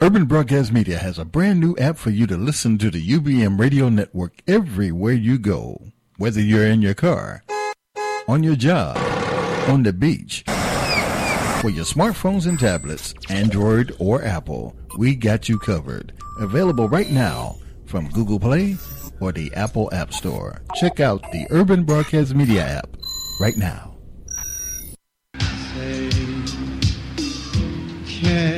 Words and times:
Urban 0.00 0.26
Broadcast 0.26 0.72
Media 0.72 0.96
has 0.96 1.18
a 1.18 1.24
brand 1.24 1.58
new 1.58 1.76
app 1.76 1.98
for 1.98 2.10
you 2.10 2.24
to 2.28 2.36
listen 2.36 2.78
to 2.78 2.88
the 2.88 3.04
UBM 3.04 3.58
radio 3.58 3.88
network 3.88 4.32
everywhere 4.46 5.12
you 5.12 5.40
go. 5.40 5.90
Whether 6.18 6.40
you're 6.40 6.68
in 6.68 6.80
your 6.82 6.94
car, 6.94 7.42
on 8.28 8.44
your 8.44 8.54
job, 8.54 8.96
on 9.68 9.82
the 9.82 9.92
beach, 9.92 10.44
for 11.60 11.70
your 11.70 11.84
smartphones 11.84 12.46
and 12.46 12.60
tablets, 12.60 13.12
Android 13.28 13.92
or 13.98 14.22
Apple, 14.22 14.76
we 14.96 15.16
got 15.16 15.48
you 15.48 15.58
covered. 15.58 16.12
Available 16.38 16.88
right 16.88 17.10
now 17.10 17.56
from 17.86 18.08
Google 18.10 18.38
Play 18.38 18.76
or 19.20 19.32
the 19.32 19.52
Apple 19.54 19.92
App 19.92 20.12
Store. 20.12 20.62
Check 20.76 21.00
out 21.00 21.22
the 21.32 21.44
Urban 21.50 21.82
Broadcast 21.82 22.36
Media 22.36 22.62
app 22.62 22.96
right 23.40 23.56
now. 23.56 23.96
Say, 28.20 28.57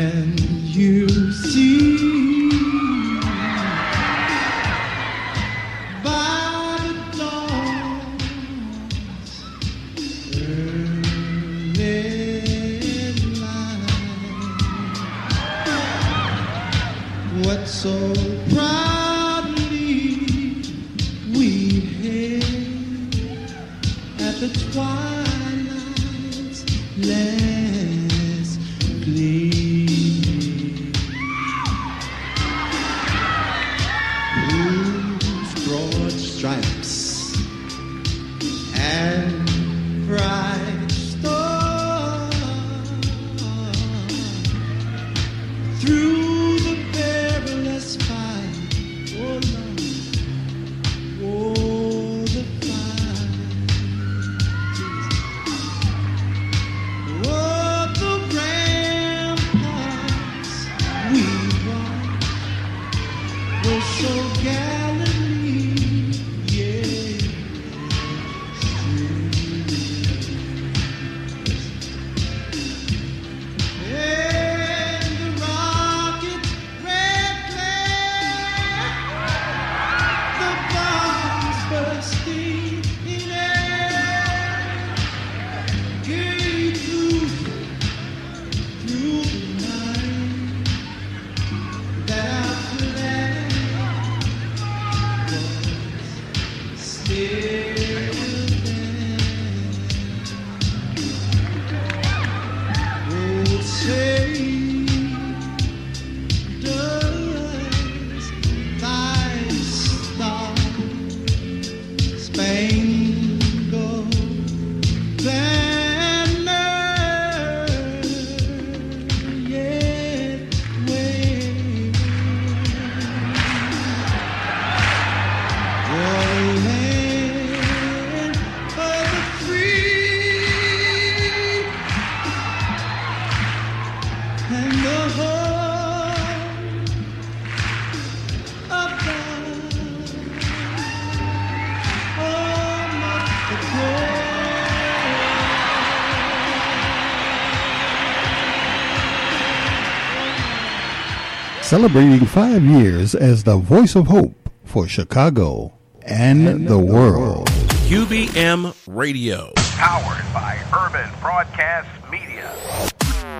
Celebrating 151.70 152.26
five 152.26 152.64
years 152.64 153.14
as 153.14 153.44
the 153.44 153.56
voice 153.56 153.94
of 153.94 154.08
hope 154.08 154.34
for 154.64 154.88
Chicago 154.88 155.72
and, 156.02 156.66
the 156.66 156.76
world. 156.76 157.46
UBM 157.86 158.74
Radio. 158.88 159.52
Powered 159.54 160.24
by 160.34 160.58
Urban 160.74 161.08
Broadcast 161.20 161.88
Media. 162.10 162.52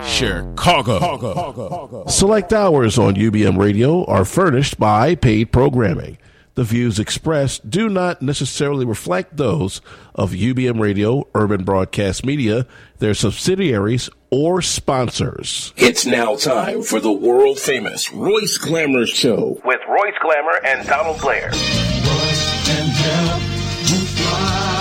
Chicago. 0.05 2.05
Select 2.07 2.53
hours 2.53 2.97
on 2.97 3.15
UBM 3.15 3.57
Radio 3.57 4.05
are 4.05 4.23
furnished 4.23 4.79
by 4.79 5.13
paid 5.13 5.51
programming. 5.51 6.17
The 6.55 6.63
views 6.65 6.99
expressed 6.99 7.69
do 7.69 7.87
not 7.87 8.21
necessarily 8.21 8.85
reflect 8.85 9.37
those 9.37 9.81
of 10.13 10.31
UBM 10.31 10.79
Radio, 10.81 11.27
Urban 11.33 11.63
Broadcast 11.63 12.25
Media, 12.25 12.65
their 12.99 13.13
subsidiaries, 13.13 14.09
or 14.29 14.61
sponsors. 14.61 15.73
It's 15.77 16.05
now 16.05 16.35
time 16.35 16.81
for 16.83 16.99
the 16.99 17.11
world 17.11 17.57
famous 17.59 18.11
Royce 18.11 18.57
Glamour 18.57 19.05
Show. 19.05 19.61
With 19.63 19.79
Royce 19.87 20.17
Glamour 20.21 20.59
and 20.65 20.87
Donald 20.87 21.19
Blair. 21.21 21.51
and 21.51 22.89
help 22.89 23.41
you 23.89 23.97
fly 24.05 24.80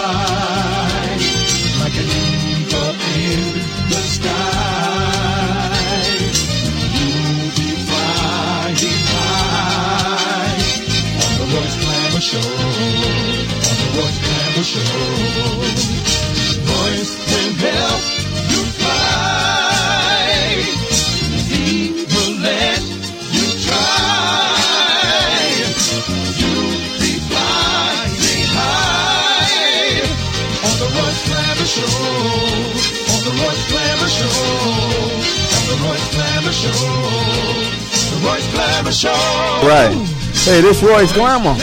Hey, 40.50 40.62
this 40.62 40.82
Royce 40.82 41.12
Glamour. 41.12 41.54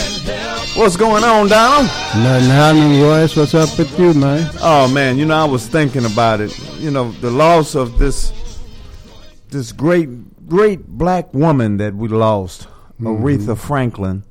What's 0.80 0.96
going 0.96 1.22
on, 1.22 1.50
Donald? 1.50 1.88
Nothing 2.24 2.50
happening, 2.50 3.02
Royce. 3.02 3.36
What's 3.36 3.54
up 3.54 3.78
with 3.78 4.00
you, 4.00 4.14
man? 4.14 4.50
Oh 4.62 4.90
man, 4.90 5.18
you 5.18 5.26
know 5.26 5.36
I 5.36 5.44
was 5.44 5.68
thinking 5.68 6.06
about 6.06 6.40
it. 6.40 6.58
You 6.80 6.90
know 6.92 7.12
the 7.12 7.30
loss 7.30 7.76
of 7.76 8.00
this 8.00 8.32
this 9.50 9.74
great 9.74 10.48
great 10.48 10.88
black 10.88 11.34
woman 11.34 11.76
that 11.78 11.96
we 11.96 12.08
lost, 12.08 12.70
Aretha 13.02 13.58
Franklin. 13.58 14.24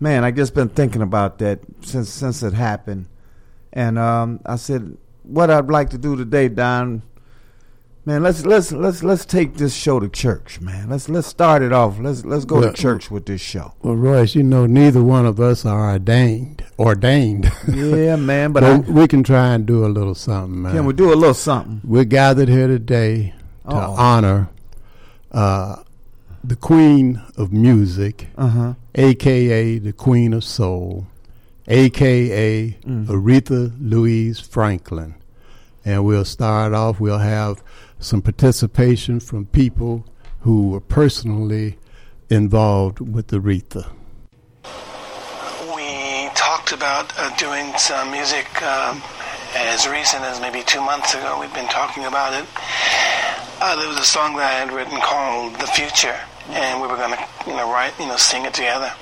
Man, 0.00 0.24
I 0.24 0.32
just 0.32 0.56
been 0.56 0.70
thinking 0.70 1.00
about 1.00 1.38
that 1.38 1.60
since 1.82 2.10
since 2.10 2.42
it 2.42 2.54
happened, 2.54 3.06
and 3.72 3.96
um, 3.96 4.40
I 4.44 4.56
said 4.56 4.98
what 5.22 5.52
I'd 5.52 5.70
like 5.70 5.90
to 5.90 5.98
do 5.98 6.16
today, 6.16 6.48
Don. 6.48 7.02
Man, 8.08 8.22
let's 8.22 8.46
let's 8.46 8.72
let's 8.72 9.02
let's 9.02 9.26
take 9.26 9.56
this 9.58 9.74
show 9.74 10.00
to 10.00 10.08
church, 10.08 10.62
man. 10.62 10.88
Let's 10.88 11.10
let's 11.10 11.26
start 11.26 11.60
it 11.60 11.74
off. 11.74 11.98
Let's 11.98 12.24
let's 12.24 12.46
go 12.46 12.60
Well- 12.60 12.72
to 12.72 12.74
church 12.82 13.10
with 13.10 13.26
this 13.26 13.42
show. 13.42 13.74
Well, 13.82 13.96
Royce, 13.96 14.34
you 14.34 14.42
know 14.42 14.64
neither 14.64 15.02
one 15.02 15.26
of 15.26 15.38
us 15.38 15.66
are 15.66 15.90
ordained. 15.92 16.64
Ordained. 16.78 17.52
Yeah, 17.70 18.16
man, 18.16 18.52
but 18.52 18.60
But 18.62 18.88
I, 18.88 18.90
we 18.90 19.06
can 19.08 19.22
try 19.22 19.48
and 19.52 19.66
do 19.66 19.84
a 19.84 19.88
little 19.92 20.14
something, 20.14 20.62
man. 20.62 20.72
can 20.72 20.86
we 20.86 20.94
do 20.94 21.12
a 21.12 21.16
little 21.16 21.34
something? 21.34 21.82
We're 21.84 22.04
gathered 22.04 22.48
here 22.48 22.66
today 22.66 23.34
to 23.68 23.76
Uh-oh. 23.76 23.94
honor 23.98 24.48
uh, 25.30 25.76
the 26.42 26.56
queen 26.56 27.20
of 27.36 27.52
music, 27.52 28.28
Uh 28.38 28.48
huh. 28.48 28.74
aka 28.94 29.78
the 29.78 29.92
queen 29.92 30.32
of 30.32 30.44
soul, 30.44 31.08
aka 31.66 32.70
Aretha 32.86 33.70
Louise 33.78 34.40
Franklin. 34.40 35.14
And 35.84 36.04
we'll 36.06 36.24
start 36.24 36.72
off, 36.72 37.00
we'll 37.00 37.18
have 37.18 37.62
some 37.98 38.22
participation 38.22 39.20
from 39.20 39.46
people 39.46 40.04
who 40.40 40.70
were 40.70 40.80
personally 40.80 41.78
involved 42.30 43.00
with 43.00 43.28
Aretha. 43.28 43.90
We 45.74 46.28
talked 46.34 46.72
about 46.72 47.12
uh, 47.18 47.34
doing 47.36 47.72
some 47.76 48.10
music 48.10 48.46
um, 48.62 49.02
as 49.56 49.88
recent 49.88 50.22
as 50.22 50.40
maybe 50.40 50.62
two 50.62 50.80
months 50.80 51.14
ago. 51.14 51.38
We've 51.40 51.52
been 51.54 51.68
talking 51.68 52.04
about 52.04 52.34
it. 52.34 52.46
Uh, 53.60 53.74
there 53.76 53.88
was 53.88 53.98
a 53.98 54.04
song 54.04 54.36
that 54.36 54.46
I 54.46 54.58
had 54.64 54.72
written 54.72 55.00
called 55.00 55.54
"The 55.58 55.66
Future," 55.66 56.16
and 56.50 56.80
we 56.80 56.86
were 56.86 56.96
going 56.96 57.16
to, 57.16 57.26
you 57.46 57.56
know, 57.56 57.70
write, 57.72 57.98
you 57.98 58.06
know, 58.06 58.16
sing 58.16 58.44
it 58.44 58.54
together. 58.54 58.92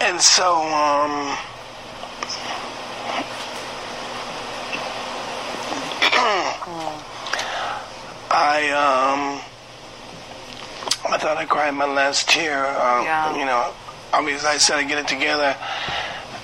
And 0.00 0.20
so, 0.20 0.58
um, 0.74 1.38
I, 8.34 8.70
um, 8.74 9.40
I 11.12 11.18
thought 11.18 11.36
I 11.36 11.44
cried 11.44 11.70
my 11.72 11.86
last 11.86 12.28
tear. 12.28 12.66
Um, 12.66 13.04
Yeah. 13.04 13.36
You 13.36 13.44
know, 13.44 13.72
obviously 14.12 14.48
I 14.48 14.56
said 14.58 14.76
I'd 14.78 14.88
get 14.88 14.98
it 14.98 15.08
together 15.08 15.56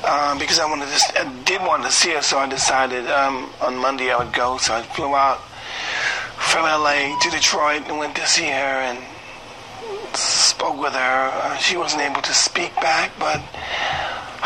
uh, 0.05 0.39
because 0.39 0.59
I 0.61 0.67
wanted 0.67 0.89
to, 0.89 1.21
I 1.21 1.43
did 1.45 1.61
want 1.63 1.83
to 1.85 1.91
see 1.91 2.11
her, 2.13 2.23
so 2.23 2.39
I 2.39 2.49
decided 2.49 3.07
um, 3.11 3.51
on 3.61 3.77
Monday 3.77 4.11
I 4.13 4.19
would 4.23 4.33
go. 4.33 4.57
So 4.59 4.75
I 4.75 4.83
flew 4.83 5.15
out 5.15 5.41
from 6.39 6.63
LA 6.63 7.19
to 7.21 7.31
Detroit 7.31 7.83
and 7.89 7.99
went 7.99 8.15
to 8.17 8.27
see 8.27 8.47
her 8.47 8.77
and 8.87 8.99
spoke 10.17 10.79
with 10.81 10.93
her. 10.93 11.31
Uh, 11.35 11.57
she 11.59 11.77
wasn't 11.77 12.03
able 12.03 12.23
to 12.23 12.35
speak 12.35 12.75
back, 12.77 13.11
but 13.19 13.39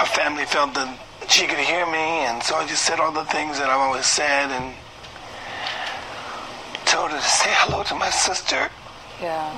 her 0.01 0.07
family 0.07 0.45
felt 0.45 0.75
that 0.75 0.99
she 1.29 1.47
could 1.47 1.59
hear 1.59 1.87
me, 1.87 2.25
and 2.29 2.43
so 2.43 2.57
I 2.57 2.67
just 2.67 2.85
said 2.85 3.01
all 3.01 3.13
the 3.13 3.25
things 3.25 3.59
that 3.59 3.69
I've 3.71 3.81
always 3.81 4.07
said 4.07 4.51
and 4.51 4.75
told 6.85 7.11
her 7.11 7.17
to 7.17 7.23
say 7.23 7.51
hello 7.63 7.83
to 7.85 7.95
my 7.95 8.11
sister 8.11 8.69
Yeah. 9.21 9.51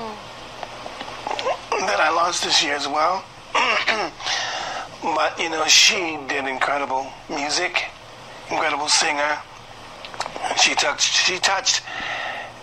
that 1.70 2.00
I 2.00 2.10
lost 2.10 2.44
this 2.44 2.62
year 2.62 2.74
as 2.74 2.86
well. 2.88 3.24
but 5.02 5.38
you 5.38 5.50
know, 5.50 5.66
she 5.66 6.18
did 6.28 6.46
incredible 6.46 7.06
music, 7.28 7.84
incredible 8.50 8.88
singer. 8.88 9.38
She 10.56 10.74
touched. 10.74 11.12
She 11.12 11.38
touched 11.38 11.82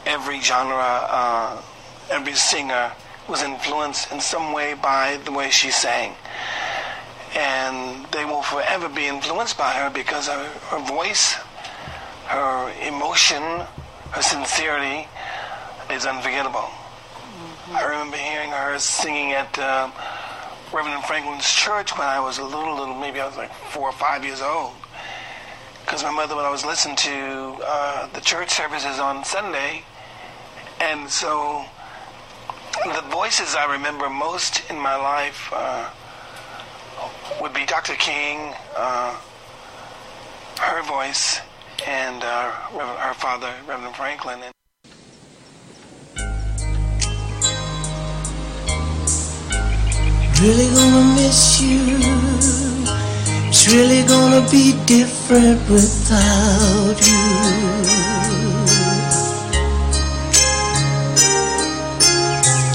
every 0.05 0.39
genre. 0.41 1.07
Uh, 1.09 1.61
every 2.09 2.33
singer 2.33 2.91
was 3.27 3.41
influenced 3.43 4.11
in 4.11 4.19
some 4.19 4.53
way 4.53 4.73
by 4.73 5.17
the 5.25 5.31
way 5.31 5.49
she 5.49 5.71
sang, 5.71 6.13
and 7.35 8.05
they 8.11 8.25
will 8.25 8.41
forever 8.43 8.89
be 8.89 9.05
influenced 9.07 9.57
by 9.57 9.71
her 9.73 9.89
because 9.89 10.27
of 10.27 10.39
her 10.69 10.79
voice, 10.79 11.33
her 12.27 12.71
emotion, 12.87 13.63
her 14.13 14.21
sincerity 14.21 15.07
is 15.89 16.05
unforgettable. 16.05 16.69
I 17.73 17.83
remember 17.83 18.17
hearing 18.17 18.51
her 18.51 18.77
singing 18.77 19.31
at 19.31 19.57
uh, 19.57 19.89
Reverend 20.71 21.03
Franklin's 21.05 21.49
church 21.51 21.97
when 21.97 22.07
I 22.07 22.19
was 22.19 22.37
a 22.37 22.43
little, 22.43 22.75
little, 22.75 22.93
maybe 22.93 23.19
I 23.19 23.25
was 23.25 23.37
like 23.37 23.51
four 23.51 23.89
or 23.89 23.91
five 23.91 24.23
years 24.23 24.39
old. 24.41 24.73
Because 25.81 26.03
my 26.03 26.11
mother 26.11 26.35
would 26.35 26.45
always 26.45 26.63
listen 26.63 26.95
to 26.95 27.57
uh, 27.65 28.07
the 28.13 28.21
church 28.21 28.51
services 28.51 28.99
on 28.99 29.25
Sunday. 29.25 29.83
And 30.79 31.09
so 31.09 31.65
the 32.85 33.03
voices 33.09 33.55
I 33.55 33.71
remember 33.73 34.11
most 34.11 34.61
in 34.69 34.77
my 34.77 34.95
life 34.95 35.49
uh, 35.51 35.89
would 37.41 37.53
be 37.53 37.65
Dr. 37.65 37.95
King, 37.95 38.53
uh, 38.77 39.17
her 40.59 40.83
voice, 40.83 41.41
and 41.87 42.23
her 42.23 43.13
father, 43.13 43.51
Reverend 43.67 43.95
Franklin. 43.95 44.39
And 44.43 44.53
Really 50.41 50.67
gonna 50.75 51.15
miss 51.15 51.61
you. 51.61 51.97
It's 53.47 53.67
really 53.71 54.03
gonna 54.03 54.41
be 54.49 54.73
different 54.85 55.61
without 55.69 56.99
you. 56.99 57.23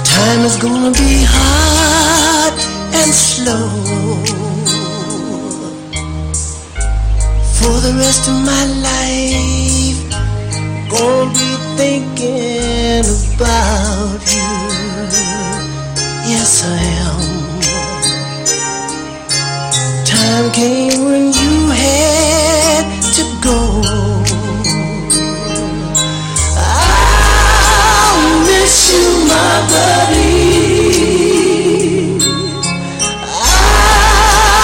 Time 0.04 0.40
is 0.44 0.56
gonna 0.56 0.92
be 0.92 1.24
hard 1.28 2.54
and 2.94 3.12
slow. 3.12 4.37
For 7.60 7.76
the 7.80 7.92
rest 7.98 8.28
of 8.28 8.34
my 8.52 8.64
life, 8.88 10.00
gonna 10.90 11.32
be 11.32 11.50
thinking 11.76 13.04
about 13.34 14.20
you. 14.34 14.52
Yes, 16.32 16.50
I 16.64 16.66
am. 17.06 17.22
Time 20.04 20.48
came 20.52 21.04
when 21.04 21.24
you 21.40 21.54
had 21.84 22.84
to 23.16 23.24
go. 23.42 23.58
I'll 26.56 28.22
miss 28.46 28.74
you, 28.92 29.08
my 29.32 29.54
buddy. 29.72 31.08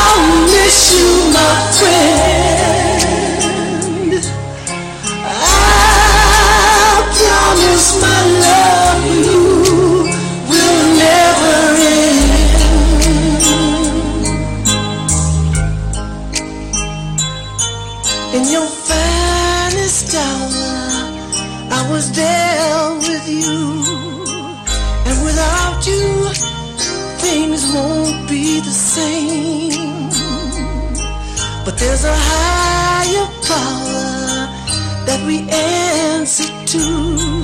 I'll 0.07 0.27
miss 0.47 0.79
you, 0.95 1.09
my 1.33 1.55
friend. 1.79 2.74
Promise 7.55 7.89
my 8.03 8.21
love 8.45 9.03
you 9.27 9.43
will 10.51 10.81
never 11.07 11.57
end. 11.95 12.59
In 18.37 18.45
your 18.55 18.69
finest 18.91 20.15
hour, 20.15 20.69
I 21.71 21.81
was 21.91 22.07
there 22.13 22.95
with 23.07 23.27
you, 23.29 23.61
and 25.09 25.17
without 25.25 25.87
you, 25.87 26.05
things 27.25 27.61
won't 27.73 28.29
be 28.29 28.61
the 28.61 28.77
same. 28.97 30.11
But 31.65 31.79
there's 31.79 32.05
a 32.05 32.17
higher 32.33 33.29
power 33.53 34.05
that 35.07 35.21
we 35.27 35.37
answer 35.51 36.51
to, 36.73 37.44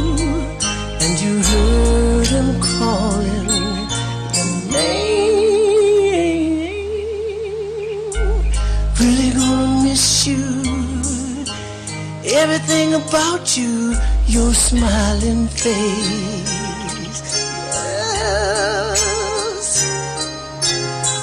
Everything 12.71 12.95
about 12.95 13.57
you, 13.57 13.97
your 14.29 14.55
smiling 14.55 15.49
face. 15.49 16.53
Yes. 18.63 19.85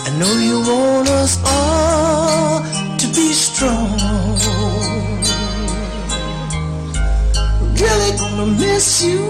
I 0.07 0.09
know 0.19 0.33
you 0.49 0.59
want 0.59 1.07
us 1.07 1.37
all 1.45 2.63
to 2.97 3.07
be 3.15 3.31
strong. 3.31 3.97
Really 7.79 8.11
gonna 8.17 8.47
miss 8.47 9.01
you. 9.05 9.23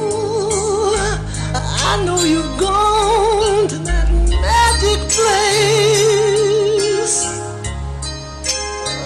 I 1.54 2.04
know 2.04 2.24
you've 2.24 2.58
gone 2.58 3.68
to 3.68 3.78
that 3.90 4.10
magic 4.42 5.00
place. 5.14 5.56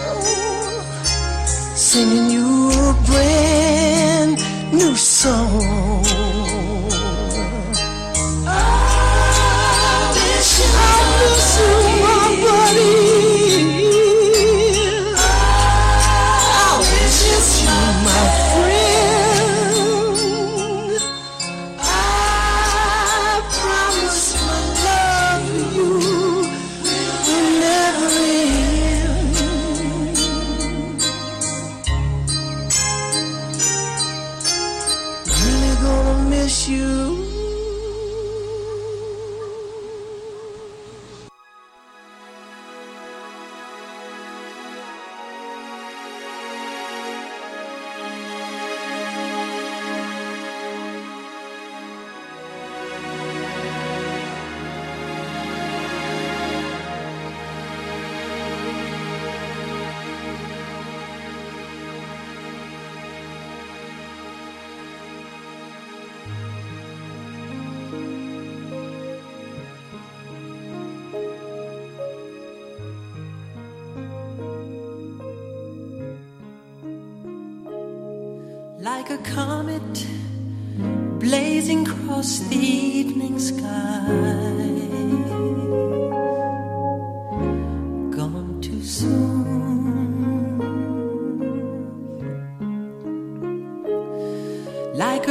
Oh. 0.07 0.21
Singing 1.75 2.30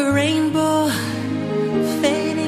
a 0.00 0.12
rainbow 0.12 0.88
fading. 2.00 2.39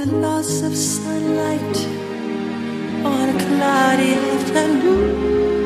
the 0.00 0.12
loss 0.12 0.62
of 0.62 0.74
sunlight 0.74 1.76
on 3.04 3.28
a 3.28 3.38
cloudy 3.38 4.14
afternoon. 4.14 5.59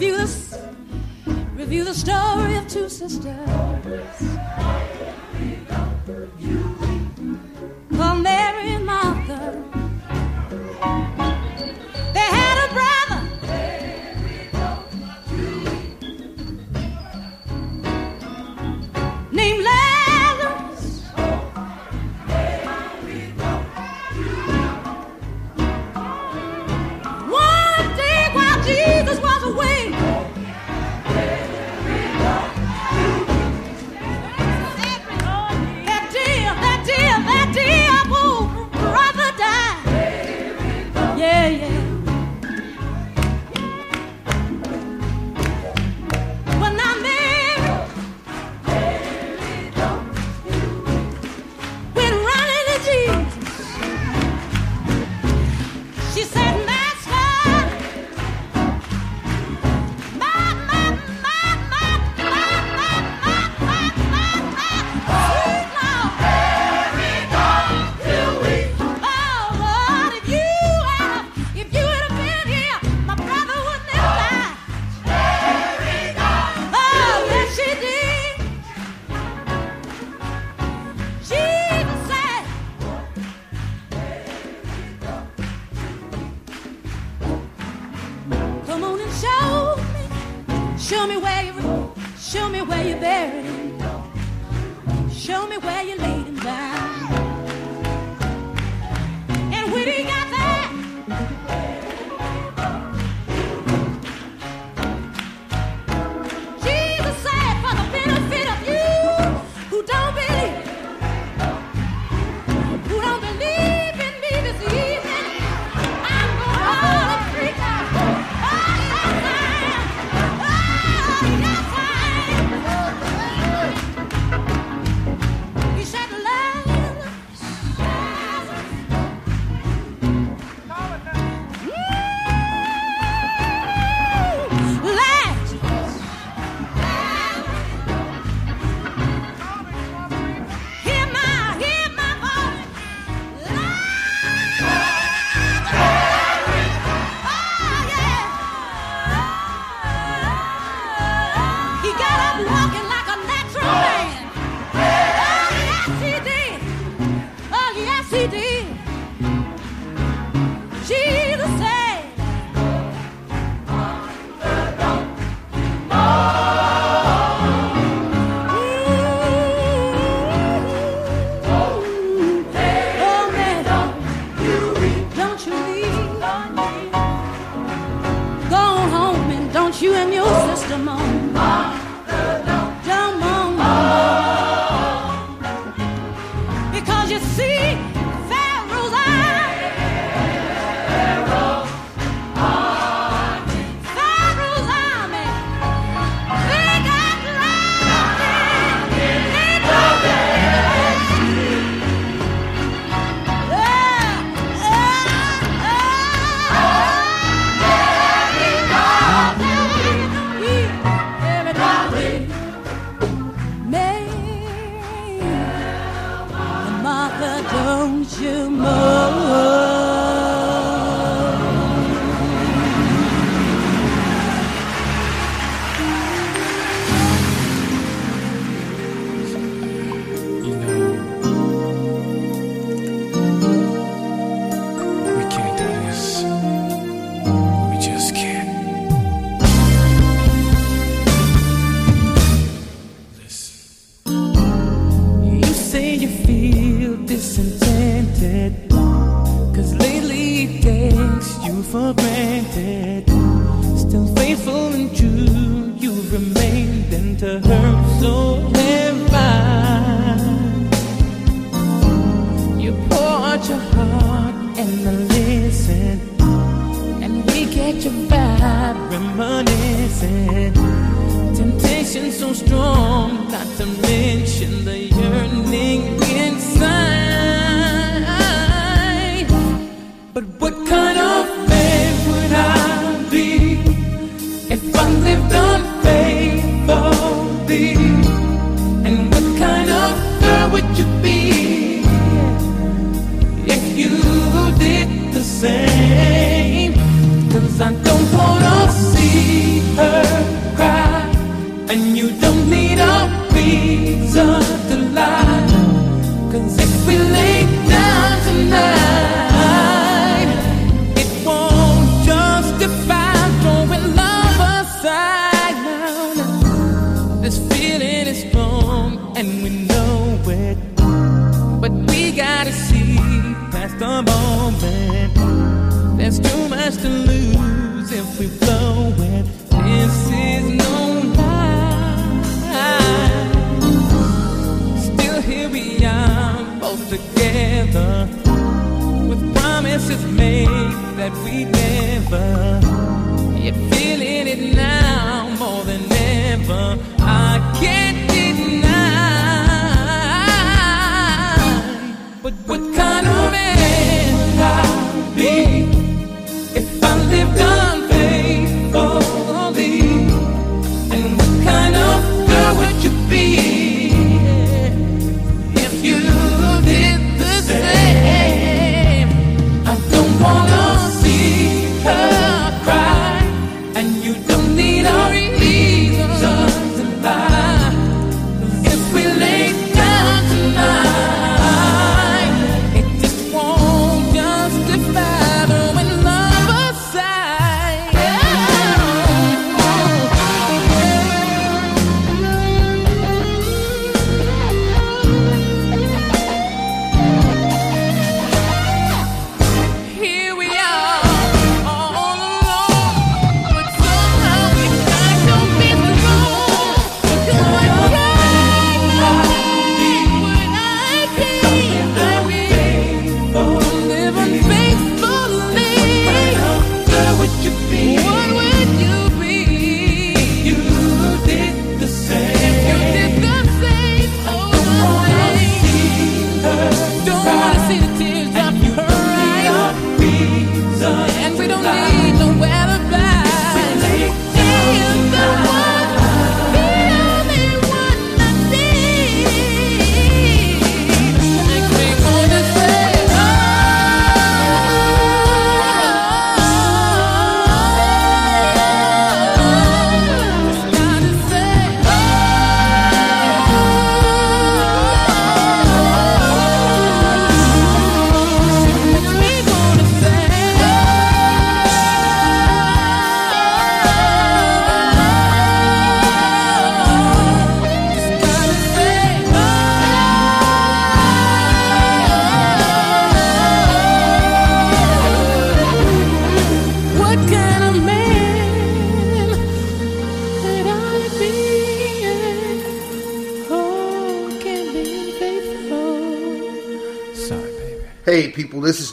Review 0.00 0.16
this, 0.16 0.58
review 1.52 1.84
the 1.84 1.92
story 1.92 2.56
of 2.56 2.66
two 2.68 2.88
sisters. 2.88 3.59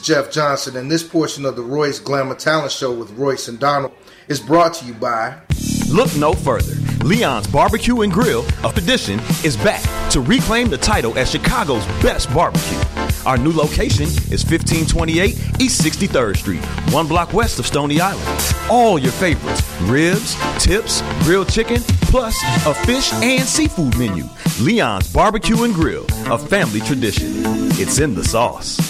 Jeff 0.08 0.30
Johnson, 0.30 0.78
and 0.78 0.90
this 0.90 1.02
portion 1.02 1.44
of 1.44 1.54
the 1.54 1.60
Royce 1.60 1.98
Glamour 1.98 2.36
Talent 2.36 2.72
Show 2.72 2.94
with 2.94 3.10
Royce 3.10 3.46
and 3.48 3.58
Donald 3.58 3.92
is 4.26 4.40
brought 4.40 4.72
to 4.74 4.86
you 4.86 4.94
by. 4.94 5.38
Look 5.90 6.16
no 6.16 6.32
further. 6.32 6.72
Leon's 7.04 7.46
Barbecue 7.46 8.00
and 8.00 8.10
Grill 8.10 8.46
of 8.64 8.72
Tradition 8.72 9.20
is 9.44 9.54
back 9.58 9.82
to 10.12 10.22
reclaim 10.22 10.70
the 10.70 10.78
title 10.78 11.18
as 11.18 11.30
Chicago's 11.30 11.84
best 12.02 12.32
barbecue. 12.32 12.78
Our 13.26 13.36
new 13.36 13.52
location 13.52 14.06
is 14.32 14.46
1528 14.46 15.60
East 15.60 15.84
63rd 15.84 16.38
Street, 16.38 16.64
one 16.90 17.06
block 17.06 17.34
west 17.34 17.58
of 17.58 17.66
Stony 17.66 18.00
Island. 18.00 18.26
All 18.70 18.98
your 18.98 19.12
favorites 19.12 19.60
ribs, 19.82 20.36
tips, 20.58 21.02
grilled 21.24 21.50
chicken, 21.50 21.82
plus 22.08 22.34
a 22.64 22.72
fish 22.86 23.12
and 23.12 23.46
seafood 23.46 23.98
menu. 23.98 24.24
Leon's 24.58 25.12
Barbecue 25.12 25.64
and 25.64 25.74
Grill, 25.74 26.06
a 26.32 26.38
family 26.38 26.80
tradition. 26.80 27.28
It's 27.78 27.98
in 27.98 28.14
the 28.14 28.24
sauce. 28.24 28.87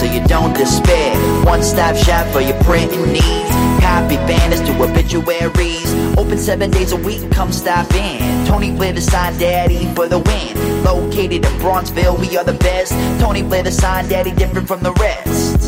So 0.00 0.06
you 0.06 0.24
don't 0.26 0.54
despair. 0.54 1.14
One 1.44 1.62
stop 1.62 1.94
shop 1.94 2.26
for 2.28 2.40
your 2.40 2.58
printing 2.64 3.12
needs. 3.12 3.50
Copy 3.84 4.16
banners 4.16 4.62
to 4.62 4.82
obituaries. 4.82 5.92
Open 6.16 6.38
seven 6.38 6.70
days 6.70 6.92
a 6.92 6.96
week, 6.96 7.20
and 7.20 7.30
come 7.30 7.52
stop 7.52 7.92
in. 7.92 8.46
Tony 8.46 8.72
Blair, 8.72 8.94
the 8.94 9.02
sign 9.02 9.38
daddy, 9.38 9.84
for 9.94 10.08
the 10.08 10.18
win. 10.18 10.84
Located 10.84 11.44
in 11.44 11.52
Bronzeville, 11.60 12.18
we 12.18 12.34
are 12.38 12.44
the 12.44 12.54
best. 12.54 12.92
Tony 13.20 13.42
Blair, 13.42 13.62
the 13.62 13.70
sign 13.70 14.08
daddy, 14.08 14.32
different 14.32 14.66
from 14.66 14.82
the 14.82 14.94
rest. 14.94 15.60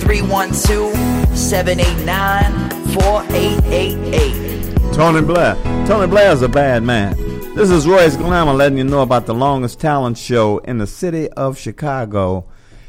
312-789-4888. 2.83 4.95
Tony 4.95 5.23
Blair. 5.23 5.55
Tony 5.87 6.07
Blair's 6.07 6.43
a 6.43 6.49
bad 6.49 6.83
man. 6.83 7.17
This 7.55 7.71
is 7.71 7.87
Royce 7.87 8.17
Glamour 8.17 8.55
letting 8.55 8.79
you 8.79 8.85
know 8.85 9.03
about 9.03 9.27
the 9.27 9.35
longest 9.35 9.81
talent 9.81 10.19
show 10.19 10.59
in 10.59 10.79
the 10.79 10.87
city 10.87 11.29
of 11.31 11.59
Chicago. 11.59 12.47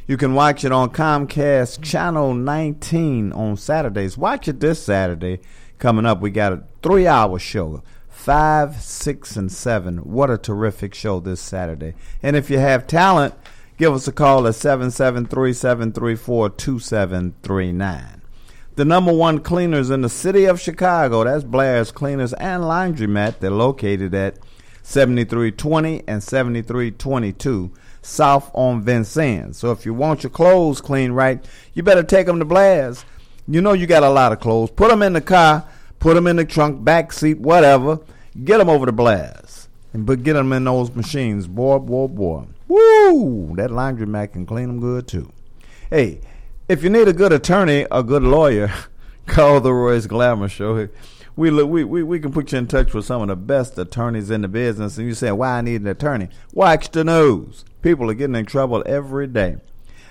You 0.08 0.18
can 0.18 0.34
watch 0.34 0.66
it 0.66 0.72
on 0.72 0.90
Comcast 0.90 1.82
Channel 1.82 2.34
19 2.34 3.32
on 3.34 3.58
Saturdays. 3.58 4.18
Watch 4.18 4.48
it 4.48 4.60
this 4.60 4.84
Saturday. 4.84 5.40
Coming 5.80 6.06
up, 6.06 6.22
we 6.22 6.30
got 6.30 6.54
a 6.54 6.64
three 6.82 7.08
hour 7.08 7.40
show. 7.40 7.84
Five, 8.10 8.82
six, 8.82 9.36
and 9.36 9.52
seven. 9.52 9.98
What 9.98 10.30
a 10.30 10.38
terrific 10.38 10.94
show 10.94 11.20
this 11.20 11.42
Saturday. 11.42 11.94
And 12.22 12.38
if 12.38 12.50
you 12.50 12.60
have 12.60 12.88
talent, 12.88 13.34
give 13.78 13.94
us 13.94 14.08
a 14.08 14.14
call 14.14 14.48
at 14.48 14.56
773 14.56 15.52
734 15.52 16.50
2739. 16.52 18.23
The 18.76 18.86
number 18.86 19.14
one 19.14 19.40
cleaners 19.40 19.92
in 19.92 20.02
the 20.02 20.10
city 20.10 20.46
of 20.46 20.60
Chicago, 20.60 21.24
that's 21.24 21.44
Blair's 21.44 21.92
Cleaners 21.92 22.34
and 22.34 22.64
Laundromat. 22.64 23.38
They're 23.38 23.52
located 23.52 24.16
at 24.16 24.40
7320 24.82 26.02
and 26.08 26.24
7322 26.24 27.72
South 28.02 28.50
on 28.56 28.82
Vincennes. 28.82 29.60
So 29.60 29.72
if 29.72 29.86
you 29.86 29.94
want 29.94 30.24
your 30.24 30.32
clothes 30.32 30.82
cleaned 30.82 31.16
right, 31.16 31.46
you 31.76 31.84
better 31.84 32.02
take 32.02 32.26
them 32.26 32.40
to 32.40 32.46
Blair's. 32.46 33.06
You 33.48 33.62
know 33.62 33.74
you 33.74 33.86
got 33.86 34.02
a 34.02 34.10
lot 34.10 34.32
of 34.32 34.40
clothes. 34.40 34.72
Put 34.72 34.90
them 34.90 35.04
in 35.04 35.14
the 35.14 35.22
car, 35.22 35.68
put 36.00 36.16
them 36.16 36.26
in 36.26 36.38
the 36.38 36.46
trunk, 36.46 36.84
back 36.84 37.14
seat, 37.14 37.38
whatever. 37.38 38.00
Get 38.44 38.58
them 38.58 38.70
over 38.70 38.88
to 38.88 38.92
Blair's. 38.92 39.68
And 39.94 40.08
but 40.08 40.24
get 40.24 40.34
them 40.34 40.52
in 40.52 40.64
those 40.64 40.96
machines. 40.96 41.46
Boy, 41.46 41.78
boy, 41.78 42.08
boy. 42.08 42.46
Woo! 42.68 43.54
That 43.56 43.70
laundromat 43.70 44.34
can 44.34 44.48
clean 44.48 44.66
them 44.66 44.80
good 44.80 45.08
too. 45.08 45.32
Hey, 45.92 46.22
if 46.68 46.84
you 46.84 46.90
need 46.90 47.08
a 47.08 47.14
good 47.14 47.32
attorney, 47.34 47.86
a 47.92 48.04
good 48.04 48.24
lawyer, 48.24 48.72
call 49.26 49.62
the 49.62 49.74
Royce 49.74 50.08
Glamour 50.08 50.50
Show. 50.50 50.90
we 51.36 51.50
look 51.50 51.70
we, 51.70 51.84
we 51.84 52.04
we 52.04 52.20
can 52.20 52.32
put 52.32 52.52
you 52.52 52.58
in 52.58 52.68
touch 52.68 52.94
with 52.94 53.06
some 53.06 53.22
of 53.22 53.28
the 53.28 53.36
best 53.36 53.78
attorneys 53.78 54.30
in 54.30 54.42
the 54.42 54.48
business. 54.48 54.98
And 54.98 55.08
you 55.08 55.14
say, 55.14 55.32
why 55.32 55.58
I 55.58 55.62
need 55.62 55.82
an 55.82 55.88
attorney? 55.88 56.30
Watch 56.54 56.92
the 56.92 57.04
news. 57.04 57.66
People 57.82 58.10
are 58.10 58.14
getting 58.14 58.36
in 58.36 58.46
trouble 58.46 58.84
every 58.86 59.28
day. 59.28 59.58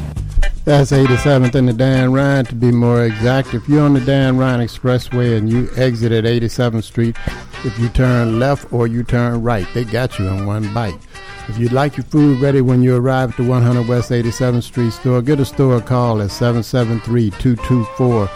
That's 0.63 0.91
87th 0.91 1.53
and 1.53 1.67
the 1.67 1.73
Dan 1.73 2.13
Ryan 2.13 2.45
to 2.45 2.55
be 2.55 2.71
more 2.71 3.03
exact. 3.03 3.53
If 3.53 3.67
you're 3.67 3.81
on 3.81 3.93
the 3.93 3.99
Dan 3.99 4.37
Ryan 4.37 4.61
Expressway 4.61 5.37
and 5.37 5.51
you 5.51 5.69
exit 5.75 6.13
at 6.13 6.23
87th 6.23 6.85
Street, 6.85 7.17
if 7.65 7.77
you 7.77 7.89
turn 7.89 8.39
left 8.39 8.71
or 8.71 8.87
you 8.87 9.03
turn 9.03 9.43
right, 9.43 9.67
they 9.73 9.83
got 9.83 10.17
you 10.17 10.27
in 10.27 10.45
one 10.45 10.73
bite. 10.73 10.97
If 11.49 11.57
you'd 11.57 11.73
like 11.73 11.97
your 11.97 12.05
food 12.05 12.39
ready 12.39 12.61
when 12.61 12.83
you 12.83 12.95
arrive 12.95 13.31
at 13.31 13.37
the 13.37 13.43
100 13.43 13.85
West 13.85 14.09
87th 14.09 14.63
Street 14.63 14.91
store, 14.91 15.21
give 15.21 15.39
the 15.39 15.45
store 15.45 15.75
a 15.75 15.81
call 15.81 16.21
at 16.21 16.31
773 16.31 17.31
224 17.31 18.27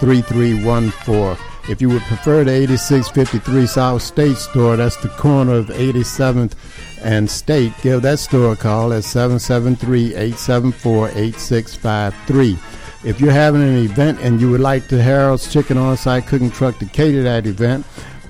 3314. 0.00 1.46
If 1.70 1.80
you 1.80 1.90
would 1.90 2.02
prefer 2.02 2.42
the 2.42 2.50
8653 2.50 3.66
South 3.66 4.02
State 4.02 4.36
store, 4.36 4.76
that's 4.76 4.96
the 4.96 5.10
corner 5.10 5.52
of 5.52 5.66
87th 5.66 6.54
and 7.02 7.30
State, 7.30 7.72
give 7.82 8.02
that 8.02 8.18
store 8.18 8.52
a 8.52 8.56
call 8.56 8.92
at 8.92 9.04
773 9.04 10.14
874 10.14 11.08
8653. 11.08 12.58
If 13.04 13.20
you're 13.20 13.32
having 13.32 13.62
an 13.62 13.84
event 13.84 14.20
and 14.20 14.40
you 14.40 14.50
would 14.50 14.60
like 14.60 14.88
the 14.88 15.02
Harold's 15.02 15.52
Chicken 15.52 15.76
On 15.76 15.96
Site 15.96 16.26
Cooking 16.26 16.50
Truck 16.50 16.78
to 16.78 16.86
cater 16.86 17.22
that 17.24 17.46
event, 17.46 17.84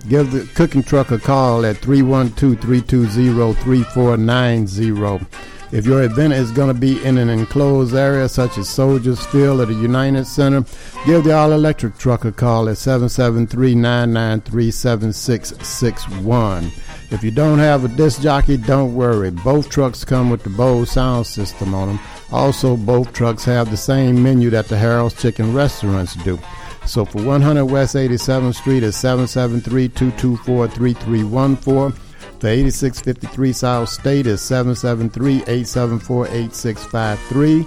give 0.09 0.33
the 0.33 0.49
cooking 0.55 0.83
truck 0.83 1.11
a 1.11 1.19
call 1.19 1.67
at 1.67 1.77
312 1.79 2.59
320 2.59 3.63
3490. 3.63 5.27
If 5.73 5.87
your 5.87 6.03
event 6.03 6.35
is 6.35 6.51
going 6.51 6.69
to 6.69 6.79
be 6.79 7.03
in 7.03 7.17
an 7.17 7.31
enclosed 7.31 7.95
area 7.95 8.29
such 8.29 8.59
as 8.59 8.69
Soldiers 8.69 9.25
Field 9.27 9.63
or 9.63 9.65
the 9.65 9.73
United 9.73 10.27
Center, 10.27 10.67
give 11.07 11.25
the 11.25 11.35
All 11.35 11.53
Electric 11.53 11.97
Truck 11.97 12.27
a 12.27 12.33
call 12.33 12.69
at 12.69 12.77
773 12.77 13.75
993 13.75 14.71
7661. 14.71 16.71
If 17.13 17.23
you 17.23 17.31
don't 17.31 17.59
have 17.59 17.85
a 17.85 17.89
disc 17.89 18.23
jockey, 18.23 18.57
don't 18.57 18.95
worry. 18.95 19.31
Both 19.31 19.69
trucks 19.69 20.03
come 20.03 20.31
with 20.31 20.43
the 20.45 20.49
Bose 20.49 20.93
sound 20.93 21.27
system 21.27 21.75
on 21.75 21.89
them. 21.89 22.01
Also, 22.33 22.75
both 22.75 23.13
trucks 23.13 23.45
have 23.45 23.71
the 23.71 23.77
same 23.77 24.23
menu 24.23 24.49
that 24.49 24.69
the 24.69 24.79
Harold's 24.79 25.21
Chicken 25.21 25.53
restaurants 25.53 26.15
do. 26.25 26.39
So 26.87 27.05
for 27.05 27.23
100 27.23 27.67
West 27.67 27.97
87th 27.97 28.55
Street 28.55 28.83
is 28.83 28.97
773 28.97 29.91
224 29.91 30.69
3314. 30.69 32.01
For 32.41 32.49
8653 32.49 33.53
South 33.53 33.89
State 33.91 34.27
is 34.27 34.41
773 34.41 35.35
874 35.43 36.29
8653. 36.29 37.63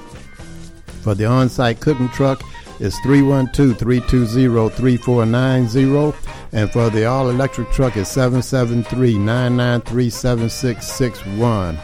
For 1.04 1.14
the 1.14 1.26
on 1.26 1.50
site 1.50 1.80
cooking 1.80 2.10
truck 2.10 2.42
is 2.80 2.98
312 3.00 3.78
320 3.78 4.76
3490. 4.76 6.18
And 6.52 6.72
for 6.72 6.90
the 6.90 7.06
all 7.06 7.30
electric 7.30 7.72
truck 7.72 7.98
is 7.98 8.08
773 8.08 9.18
993 9.18 10.10
7661. 10.10 11.78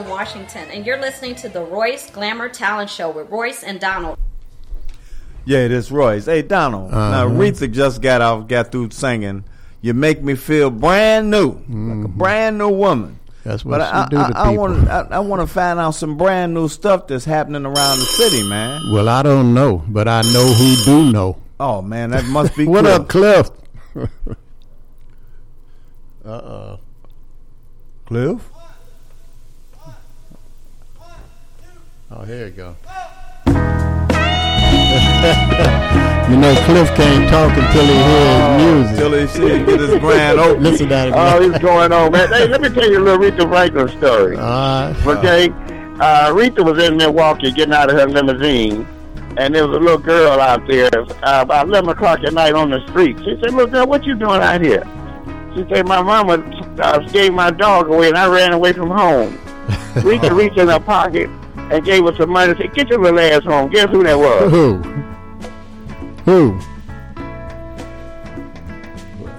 in 0.00 0.08
Washington, 0.08 0.68
and 0.70 0.84
you're 0.86 1.00
listening 1.00 1.34
to 1.36 1.48
the 1.48 1.62
Royce 1.62 2.10
Glamour 2.10 2.48
Talent 2.48 2.90
Show 2.90 3.10
with 3.10 3.30
Royce 3.30 3.62
and 3.62 3.78
Donald. 3.80 4.18
Yeah, 5.44 5.60
it 5.60 5.70
is 5.72 5.92
Royce. 5.92 6.26
Hey, 6.26 6.42
Donald. 6.42 6.90
Now, 6.90 7.26
Uh-huh. 7.26 7.28
Aretha 7.28 7.70
just 7.70 8.02
got 8.02 8.20
off, 8.20 8.48
got 8.48 8.72
through 8.72 8.90
singing. 8.90 9.44
You 9.80 9.94
make 9.94 10.22
me 10.22 10.34
feel 10.34 10.70
brand 10.70 11.30
new, 11.30 11.52
like 11.68 12.04
a 12.04 12.08
brand 12.08 12.58
new 12.58 12.70
woman. 12.70 13.20
That's 13.44 13.64
what 13.64 13.78
But 13.78 13.86
she 13.88 13.92
I, 13.92 14.08
do 14.08 14.16
to 14.16 14.38
I, 14.38 14.42
I 14.46 14.50
people. 14.50 14.62
want, 14.64 14.88
I, 14.88 15.00
I 15.12 15.18
want 15.20 15.40
to 15.42 15.46
find 15.46 15.78
out 15.78 15.92
some 15.92 16.16
brand 16.16 16.52
new 16.52 16.66
stuff 16.68 17.06
that's 17.06 17.24
happening 17.24 17.64
around 17.64 17.98
the 18.00 18.04
city, 18.06 18.42
man. 18.48 18.80
Well, 18.92 19.08
I 19.08 19.22
don't 19.22 19.54
know, 19.54 19.84
but 19.86 20.08
I 20.08 20.22
know 20.32 20.46
who 20.52 20.74
do 20.84 21.12
know. 21.12 21.36
Oh 21.60 21.80
man, 21.80 22.10
that 22.10 22.24
must 22.24 22.56
be 22.56 22.66
what 22.66 22.84
Cliff. 22.84 23.00
up, 23.00 23.08
Cliff? 23.08 23.50
uh 26.24 26.28
oh. 26.30 26.80
Cliff? 28.06 28.50
Oh, 32.18 32.24
here 32.24 32.46
you 32.46 32.52
go. 32.52 32.74
you 33.46 33.52
know, 36.38 36.54
Cliff 36.64 36.88
can't 36.96 37.28
talk 37.28 37.52
until 37.52 37.84
he 37.84 37.92
hears 37.92 38.56
music. 38.56 38.92
Until 38.92 39.12
he 39.12 39.26
see 39.26 39.48
him 39.50 39.66
get 39.66 39.80
his 39.80 39.98
grand 40.00 40.40
open. 40.40 40.62
Listen 40.62 40.88
to 40.88 40.94
that. 40.94 41.12
Oh, 41.12 41.46
what's 41.46 41.62
going 41.62 41.92
on, 41.92 42.12
man? 42.12 42.28
Hey, 42.30 42.48
let 42.48 42.62
me 42.62 42.70
tell 42.70 42.90
you 42.90 43.00
a 43.00 43.04
little 43.04 43.18
Rita 43.18 43.46
Franklin 43.46 43.88
story. 43.98 44.38
okay? 44.38 45.50
Uh, 46.00 46.32
Rita 46.34 46.62
was 46.62 46.82
in 46.82 46.96
Milwaukee 46.96 47.52
getting 47.52 47.74
out 47.74 47.90
of 47.90 47.98
her 48.00 48.06
limousine, 48.06 48.86
and 49.36 49.54
there 49.54 49.68
was 49.68 49.76
a 49.76 49.80
little 49.80 49.98
girl 49.98 50.40
out 50.40 50.66
there 50.66 50.88
uh, 51.22 51.42
about 51.42 51.68
11 51.68 51.90
o'clock 51.90 52.20
at 52.24 52.32
night 52.32 52.54
on 52.54 52.70
the 52.70 52.80
street. 52.88 53.18
She 53.18 53.36
said, 53.42 53.52
Little 53.52 53.66
girl, 53.66 53.86
what 53.86 54.04
you 54.04 54.14
doing 54.14 54.40
out 54.40 54.62
here? 54.62 54.84
She 55.54 55.66
said, 55.68 55.86
My 55.86 56.00
mama 56.00 56.38
uh, 56.78 56.98
gave 57.10 57.34
my 57.34 57.50
dog 57.50 57.88
away, 57.88 58.08
and 58.08 58.16
I 58.16 58.26
ran 58.26 58.54
away 58.54 58.72
from 58.72 58.88
home. 58.88 59.38
Rita 60.02 60.34
reached 60.34 60.56
in 60.56 60.68
her 60.68 60.80
pocket 60.80 61.28
and 61.70 61.84
gave 61.84 62.04
us 62.06 62.16
some 62.16 62.30
money 62.30 62.50
and 62.52 62.60
said, 62.60 62.74
Get 62.74 62.88
your 62.88 63.00
little 63.00 63.20
ass 63.20 63.44
home. 63.44 63.70
Guess 63.70 63.90
who 63.90 64.02
that 64.04 64.18
was? 64.18 64.50
Who? 64.50 64.76
Who? 66.24 66.58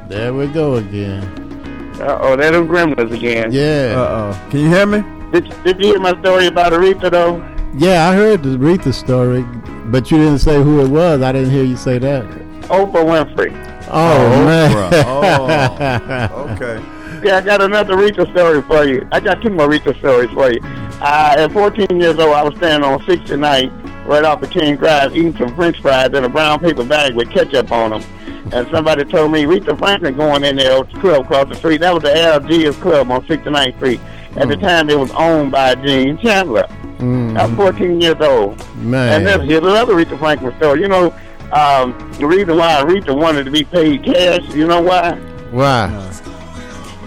There 0.10 0.34
we 0.34 0.48
go 0.48 0.76
again. 0.76 1.24
Uh 2.00 2.18
oh, 2.22 2.36
they're 2.36 2.52
them 2.52 2.68
gremlins 2.68 3.12
again. 3.12 3.52
Yeah. 3.52 3.96
Uh 3.98 4.34
oh. 4.36 4.50
Can 4.50 4.60
you 4.62 4.70
hear 4.70 4.86
me? 4.86 5.04
Did, 5.32 5.64
did 5.64 5.80
you 5.82 5.88
hear 5.88 6.00
my 6.00 6.18
story 6.22 6.48
about 6.48 6.72
Aretha, 6.72 7.12
though? 7.12 7.38
Yeah, 7.78 8.08
I 8.08 8.16
heard 8.16 8.44
the 8.44 8.58
Aretha 8.58 8.94
story, 8.94 9.44
but 9.92 10.10
you 10.10 10.18
didn't 10.18 10.40
say 10.40 10.62
who 10.62 10.86
it 10.86 10.90
was. 10.90 11.22
I 11.22 11.34
didn't 11.34 11.52
hear 11.52 11.64
you 11.64 11.76
say 11.76 11.98
that. 12.00 12.24
Oprah 12.70 13.04
Winfrey. 13.04 13.52
Oh, 13.90 14.46
man. 14.46 14.94
Oh, 15.06 16.50
okay. 16.52 16.82
Yeah, 17.26 17.38
I 17.38 17.42
got 17.42 17.62
another 17.62 17.98
Rita 17.98 18.30
story 18.32 18.62
for 18.62 18.86
you. 18.86 19.08
I 19.12 19.20
got 19.20 19.42
two 19.42 19.50
more 19.50 19.70
Rita 19.70 19.98
stories 19.98 20.30
for 20.32 20.52
you. 20.52 20.60
Uh, 21.02 21.36
at 21.38 21.52
14 21.52 22.00
years 22.00 22.18
old, 22.18 22.34
I 22.34 22.42
was 22.44 22.56
standing 22.58 22.90
on 22.90 23.00
69th, 23.02 24.08
right 24.08 24.24
off 24.24 24.42
the 24.42 24.48
King 24.48 24.78
Drive, 24.78 25.16
eating 25.16 25.36
some 25.38 25.56
French 25.56 25.80
fries 25.80 26.14
in 26.14 26.24
a 26.24 26.30
brown 26.30 26.60
paper 26.60 26.84
bag 26.84 27.14
with 27.14 27.30
ketchup 27.30 27.72
on 27.72 27.92
them. 27.92 28.04
And 28.52 28.68
somebody 28.72 29.04
told 29.04 29.32
me 29.32 29.46
Rita 29.46 29.76
Franklin 29.76 30.16
going 30.16 30.44
in 30.44 30.56
there 30.56 30.80
at 30.80 30.92
the 30.92 31.00
club 31.00 31.26
across 31.26 31.50
the 31.50 31.56
street. 31.56 31.82
That 31.82 31.94
was 31.94 32.04
the 32.04 32.10
LG's 32.10 32.78
club 32.78 33.12
on 33.12 33.26
69th 33.28 33.76
Street. 33.78 34.00
At 34.38 34.48
the 34.48 34.58
time, 34.58 34.90
it 34.90 34.98
was 34.98 35.12
owned 35.12 35.52
by 35.52 35.76
Gene 35.76 36.18
Chandler. 36.18 36.66
I 37.00 37.46
was 37.46 37.56
14 37.56 38.02
years 38.02 38.16
old. 38.22 38.58
Man. 38.78 39.18
And 39.18 39.28
then 39.28 39.42
here's 39.42 39.62
another 39.62 39.96
Rita 39.96 40.18
Franklin 40.18 40.56
story. 40.58 40.82
You 40.82 40.88
know, 40.88 41.14
um, 41.52 41.98
the 42.14 42.26
reason 42.26 42.58
why 42.58 42.82
Rita 42.82 43.14
wanted 43.14 43.44
to 43.44 43.52
be 43.52 43.64
paid 43.64 44.04
cash, 44.04 44.42
you 44.54 44.66
know 44.66 44.82
why? 44.82 45.14
Why? 45.52 45.90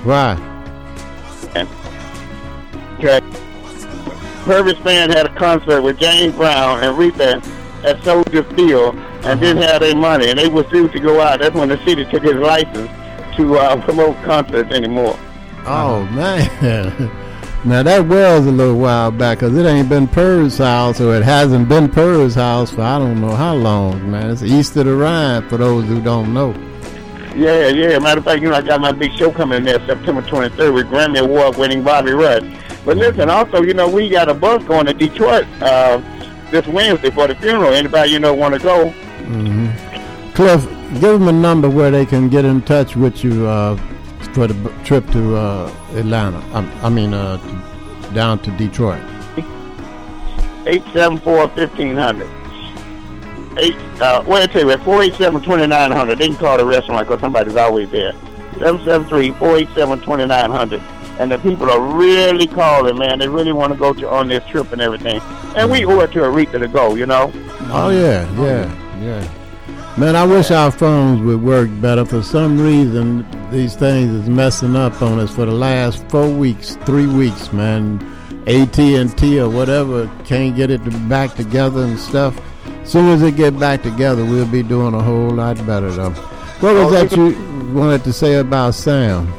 Why? 0.04 0.46
Okay. 2.98 3.39
Purvis 4.44 4.74
Spann 4.74 5.14
had 5.14 5.26
a 5.26 5.34
concert 5.36 5.82
with 5.82 5.98
James 5.98 6.34
Brown 6.34 6.82
and 6.82 6.96
Rita 6.96 7.42
at 7.84 8.02
Soldier 8.02 8.42
Field 8.54 8.94
and 9.24 9.40
didn't 9.40 9.62
have 9.62 9.80
their 9.80 9.94
money, 9.94 10.30
and 10.30 10.38
they 10.38 10.48
were 10.48 10.62
due 10.64 10.88
to 10.88 11.00
go 11.00 11.20
out. 11.20 11.40
That's 11.40 11.54
when 11.54 11.68
the 11.68 11.78
city 11.84 12.04
took 12.06 12.22
his 12.22 12.34
license 12.34 12.90
to 13.36 13.56
uh, 13.56 13.84
promote 13.84 14.16
concerts 14.24 14.72
anymore. 14.72 15.18
Oh, 15.66 16.04
man. 16.12 17.10
Now, 17.62 17.82
that 17.82 18.06
was 18.06 18.46
a 18.46 18.50
little 18.50 18.78
while 18.78 19.10
back 19.10 19.40
because 19.40 19.54
it 19.54 19.66
ain't 19.66 19.90
been 19.90 20.08
Purr's 20.08 20.56
house 20.56 20.98
or 20.98 21.14
it 21.14 21.22
hasn't 21.22 21.68
been 21.68 21.90
Purr's 21.90 22.34
house 22.34 22.70
for 22.70 22.80
I 22.80 22.98
don't 22.98 23.20
know 23.20 23.36
how 23.36 23.54
long, 23.54 24.10
man. 24.10 24.30
It's 24.30 24.42
east 24.42 24.76
of 24.78 24.86
the 24.86 24.96
Rhine 24.96 25.46
for 25.46 25.58
those 25.58 25.84
who 25.84 26.00
don't 26.00 26.32
know. 26.32 26.54
Yeah, 27.36 27.68
yeah. 27.68 27.98
Matter 27.98 28.18
of 28.18 28.24
fact, 28.24 28.42
you 28.42 28.48
know, 28.48 28.56
I 28.56 28.62
got 28.62 28.80
my 28.80 28.92
big 28.92 29.12
show 29.12 29.30
coming 29.30 29.58
in 29.58 29.64
there 29.64 29.78
September 29.86 30.22
23rd 30.22 30.74
with 30.74 30.86
Grammy 30.88 31.20
Award 31.20 31.56
winning 31.56 31.82
Bobby 31.82 32.12
Rush. 32.12 32.42
But 32.84 32.96
listen, 32.96 33.30
also, 33.30 33.62
you 33.62 33.74
know, 33.74 33.88
we 33.88 34.08
got 34.08 34.28
a 34.28 34.34
bus 34.34 34.64
going 34.64 34.86
to 34.86 34.94
Detroit 34.94 35.46
uh, 35.60 36.00
this 36.50 36.66
Wednesday 36.66 37.10
for 37.10 37.28
the 37.28 37.34
funeral. 37.36 37.72
Anybody 37.72 38.10
you 38.10 38.18
know 38.18 38.34
want 38.34 38.54
to 38.54 38.60
go? 38.60 38.90
hmm 38.90 39.68
Cliff, 40.34 40.64
give 40.94 41.18
them 41.18 41.28
a 41.28 41.32
number 41.32 41.68
where 41.68 41.90
they 41.90 42.06
can 42.06 42.28
get 42.28 42.44
in 42.44 42.62
touch 42.62 42.96
with 42.96 43.22
you 43.22 43.46
uh, 43.46 43.76
for 44.32 44.46
the 44.46 44.72
trip 44.84 45.08
to 45.10 45.36
uh, 45.36 45.72
Atlanta. 45.94 46.38
I, 46.52 46.86
I 46.86 46.88
mean, 46.88 47.12
uh, 47.14 47.36
to, 47.38 48.14
down 48.14 48.38
to 48.40 48.50
Detroit. 48.52 49.02
874-1500. 50.64 52.39
Eight, 53.58 53.74
uh, 54.00 54.22
well, 54.26 54.42
I 54.42 54.46
tell 54.46 54.62
you, 54.62 54.70
at 54.70 54.80
487-2900, 54.80 56.18
they 56.18 56.28
can 56.28 56.36
call 56.36 56.56
the 56.56 56.64
restaurant 56.64 57.08
because 57.08 57.20
somebody's 57.20 57.56
always 57.56 57.90
there. 57.90 58.12
773-487-2900. 58.54 60.80
And 61.18 61.32
the 61.32 61.38
people 61.38 61.68
are 61.70 61.80
really 61.80 62.46
calling, 62.46 62.98
man. 62.98 63.18
They 63.18 63.28
really 63.28 63.52
want 63.52 63.72
to 63.72 63.78
go 63.78 63.92
to 63.92 64.08
on 64.08 64.28
this 64.28 64.46
trip 64.46 64.70
and 64.72 64.80
everything. 64.80 65.20
And 65.56 65.68
we 65.70 65.84
owe 65.84 66.00
it 66.00 66.12
to 66.12 66.20
Aretha 66.20 66.58
to 66.60 66.68
go, 66.68 66.94
you 66.94 67.04
know? 67.06 67.32
Oh 67.72 67.90
yeah, 67.90 68.26
yeah, 68.40 68.72
yeah. 69.02 69.28
Man, 69.98 70.16
I 70.16 70.24
wish 70.24 70.50
our 70.50 70.70
phones 70.70 71.20
would 71.22 71.42
work 71.42 71.68
better. 71.80 72.06
For 72.06 72.22
some 72.22 72.58
reason, 72.58 73.26
these 73.50 73.76
things 73.76 74.10
is 74.12 74.30
messing 74.30 74.74
up 74.76 75.02
on 75.02 75.18
us 75.18 75.34
for 75.34 75.44
the 75.44 75.52
last 75.52 76.08
four 76.08 76.30
weeks, 76.30 76.76
three 76.86 77.06
weeks, 77.06 77.52
man. 77.52 78.00
AT 78.46 78.78
and 78.78 79.14
T 79.18 79.38
or 79.38 79.50
whatever 79.50 80.08
can't 80.24 80.56
get 80.56 80.70
it 80.70 80.80
back 81.08 81.34
together 81.34 81.82
and 81.82 81.98
stuff. 81.98 82.34
Soon 82.84 83.08
as 83.08 83.22
it 83.22 83.36
get 83.36 83.58
back 83.58 83.82
together, 83.82 84.24
we'll 84.24 84.46
be 84.46 84.62
doing 84.62 84.94
a 84.94 85.02
whole 85.02 85.30
lot 85.30 85.56
better, 85.66 85.90
though. 85.90 86.10
What 86.60 86.74
was 86.74 86.92
that 86.92 87.16
you 87.16 87.72
wanted 87.72 88.04
to 88.04 88.12
say 88.12 88.34
about 88.34 88.74
Sam? 88.74 89.32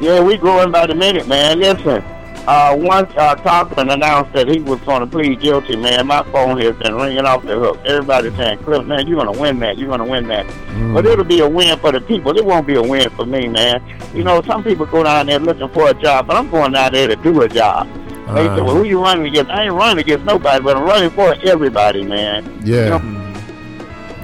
Yeah, 0.00 0.20
we 0.20 0.36
growing 0.36 0.70
by 0.70 0.86
the 0.86 0.94
minute, 0.94 1.26
man. 1.26 1.58
Listen, 1.58 2.02
uh, 2.46 2.74
once 2.78 3.12
uh, 3.16 3.34
Cochran 3.34 3.90
announced 3.90 4.32
that 4.32 4.48
he 4.48 4.60
was 4.60 4.80
going 4.80 5.00
to 5.00 5.06
plead 5.06 5.40
guilty, 5.40 5.76
man, 5.76 6.06
my 6.06 6.22
phone 6.32 6.58
has 6.60 6.76
been 6.76 6.94
ringing 6.94 7.26
off 7.26 7.44
the 7.44 7.58
hook. 7.58 7.78
Everybody's 7.84 8.34
saying, 8.36 8.58
Cliff, 8.60 8.86
man, 8.86 9.06
you're 9.06 9.22
going 9.22 9.34
to 9.34 9.38
win 9.38 9.58
that. 9.58 9.76
You're 9.76 9.88
going 9.88 10.00
to 10.00 10.06
win 10.06 10.28
that. 10.28 10.46
But 10.94 11.04
it'll 11.04 11.24
be 11.24 11.40
a 11.40 11.48
win 11.48 11.78
for 11.78 11.92
the 11.92 12.00
people. 12.00 12.36
It 12.38 12.44
won't 12.44 12.66
be 12.66 12.76
a 12.76 12.82
win 12.82 13.10
for 13.10 13.26
me, 13.26 13.48
man. 13.48 13.82
You 14.14 14.24
know, 14.24 14.40
some 14.42 14.64
people 14.64 14.86
go 14.86 15.02
down 15.02 15.26
there 15.26 15.38
looking 15.38 15.68
for 15.68 15.90
a 15.90 15.94
job, 15.94 16.26
but 16.26 16.36
I'm 16.36 16.50
going 16.50 16.72
down 16.72 16.92
there 16.92 17.08
to 17.08 17.16
do 17.16 17.42
a 17.42 17.48
job. 17.48 17.86
They 18.34 18.44
say, 18.46 18.60
well, 18.62 18.74
who 18.76 18.84
you 18.84 19.00
running 19.02 19.26
against? 19.26 19.50
I 19.50 19.64
ain't 19.64 19.74
running 19.74 19.98
against 19.98 20.24
nobody, 20.24 20.62
but 20.62 20.76
I'm 20.76 20.84
running 20.84 21.10
for 21.10 21.34
everybody, 21.44 22.04
man. 22.04 22.44
Yeah. 22.64 22.84
You 22.84 22.90
know, 22.90 23.24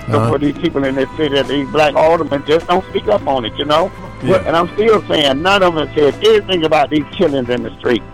Uh, 0.06 0.28
for 0.28 0.38
these 0.38 0.56
people 0.58 0.84
in 0.84 0.94
this 0.94 1.08
city, 1.16 1.40
these 1.42 1.68
black 1.70 1.94
aldermen 1.94 2.44
just 2.46 2.66
don't 2.66 2.84
speak 2.90 3.08
up 3.08 3.26
on 3.26 3.46
it, 3.46 3.54
you 3.56 3.64
know? 3.64 3.90
Yeah. 4.22 4.42
And 4.46 4.54
I'm 4.54 4.68
still 4.74 5.02
saying 5.08 5.40
none 5.40 5.62
of 5.62 5.74
them 5.74 5.88
said 5.94 6.14
anything 6.22 6.64
about 6.64 6.90
these 6.90 7.04
killings 7.12 7.48
in 7.48 7.62
the 7.62 7.74
streets. 7.78 8.04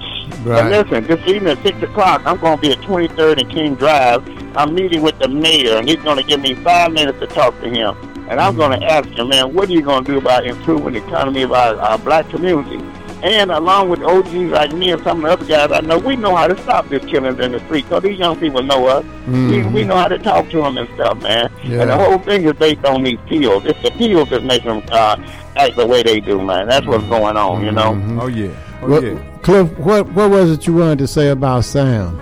Right. 0.45 0.61
And 0.61 0.71
listen, 0.71 1.05
this 1.09 1.21
evening 1.27 1.49
at 1.59 1.63
6 1.65 1.83
o'clock, 1.83 2.23
I'm 2.25 2.39
going 2.39 2.57
to 2.59 2.63
be 2.63 2.71
at 2.73 2.79
23rd 2.79 3.41
and 3.41 3.51
King 3.51 3.75
Drive. 3.75 4.23
I'm 4.57 4.75
meeting 4.75 5.03
with 5.03 5.19
the 5.19 5.27
mayor, 5.29 5.79
and 5.79 5.89
he's 5.89 5.99
going 6.03 6.17
to 6.17 6.23
give 6.23 6.41
me 6.41 6.55
five 6.55 6.93
minutes 6.93 7.19
to 7.21 7.27
talk 7.27 7.61
to 7.61 7.69
him. 7.69 7.97
And 8.29 8.41
I'm 8.41 8.55
going 8.55 8.79
to 8.79 8.87
ask 8.87 9.09
him, 9.09 9.29
man, 9.29 9.53
what 9.53 9.69
are 9.69 9.73
you 9.73 9.83
going 9.83 10.05
to 10.05 10.13
do 10.13 10.19
about 10.19 10.47
improving 10.47 10.93
the 10.95 11.05
economy 11.05 11.43
of 11.43 11.51
our, 11.53 11.75
our 11.77 11.99
black 11.99 12.29
community? 12.29 12.79
And 13.23 13.51
along 13.51 13.91
with 13.91 14.03
OGs 14.03 14.51
like 14.51 14.73
me 14.73 14.93
and 14.93 15.03
some 15.03 15.25
of 15.25 15.25
the 15.25 15.33
other 15.33 15.45
guys 15.69 15.71
I 15.73 15.87
know, 15.87 15.99
we 15.99 16.17
know 16.17 16.35
how 16.35 16.47
to 16.49 16.57
stop 16.63 16.89
this 16.89 17.05
killings 17.05 17.39
in 17.39 17.53
the 17.53 17.61
street 17.61 17.85
because 17.85 18.03
these 18.03 18.19
young 18.19 18.39
people 18.39 18.63
know 18.63 18.87
us. 18.87 19.05
We, 19.27 19.33
Mhm. 19.33 19.73
we 19.73 19.85
know 19.85 19.97
how 19.97 20.09
to 20.09 20.19
talk 20.19 20.49
to 20.51 20.63
them 20.63 20.79
and 20.79 20.89
stuff, 20.95 21.21
man. 21.23 21.51
Yeah. 21.63 21.83
And 21.83 21.91
the 21.91 21.97
whole 21.99 22.19
thing 22.19 22.45
is 22.45 22.55
based 22.55 22.85
on 22.87 23.03
these 23.03 23.19
pills. 23.29 23.65
It's 23.67 23.81
the 23.83 23.91
pills 23.91 24.31
that 24.31 24.43
make 24.45 24.65
them 24.65 24.83
uh, 24.91 25.17
act 25.57 25.77
the 25.77 25.87
way 25.87 26.03
they 26.03 26.21
do, 26.21 26.41
man. 26.41 26.67
That's 26.69 26.87
what's 26.87 27.05
going 27.05 27.37
on, 27.37 27.63
you 27.65 27.73
know? 27.73 28.01
Oh 28.23 28.29
yeah. 28.29 28.49
Oh 28.83 28.89
what, 28.91 29.03
yeah. 29.03 29.19
Cliff, 29.43 29.79
what 29.79 30.11
what 30.13 30.31
was 30.31 30.51
it 30.53 30.67
you 30.67 30.73
wanted 30.75 30.99
to 31.01 31.07
say 31.07 31.29
about 31.29 31.65
Sam? 31.67 32.19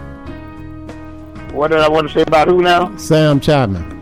What 1.52 1.70
did 1.70 1.80
I 1.80 1.88
want 1.88 2.08
to 2.08 2.14
say 2.14 2.22
about 2.22 2.48
who 2.48 2.60
now? 2.62 2.96
Sam 2.96 3.38
Chapman. 3.40 3.97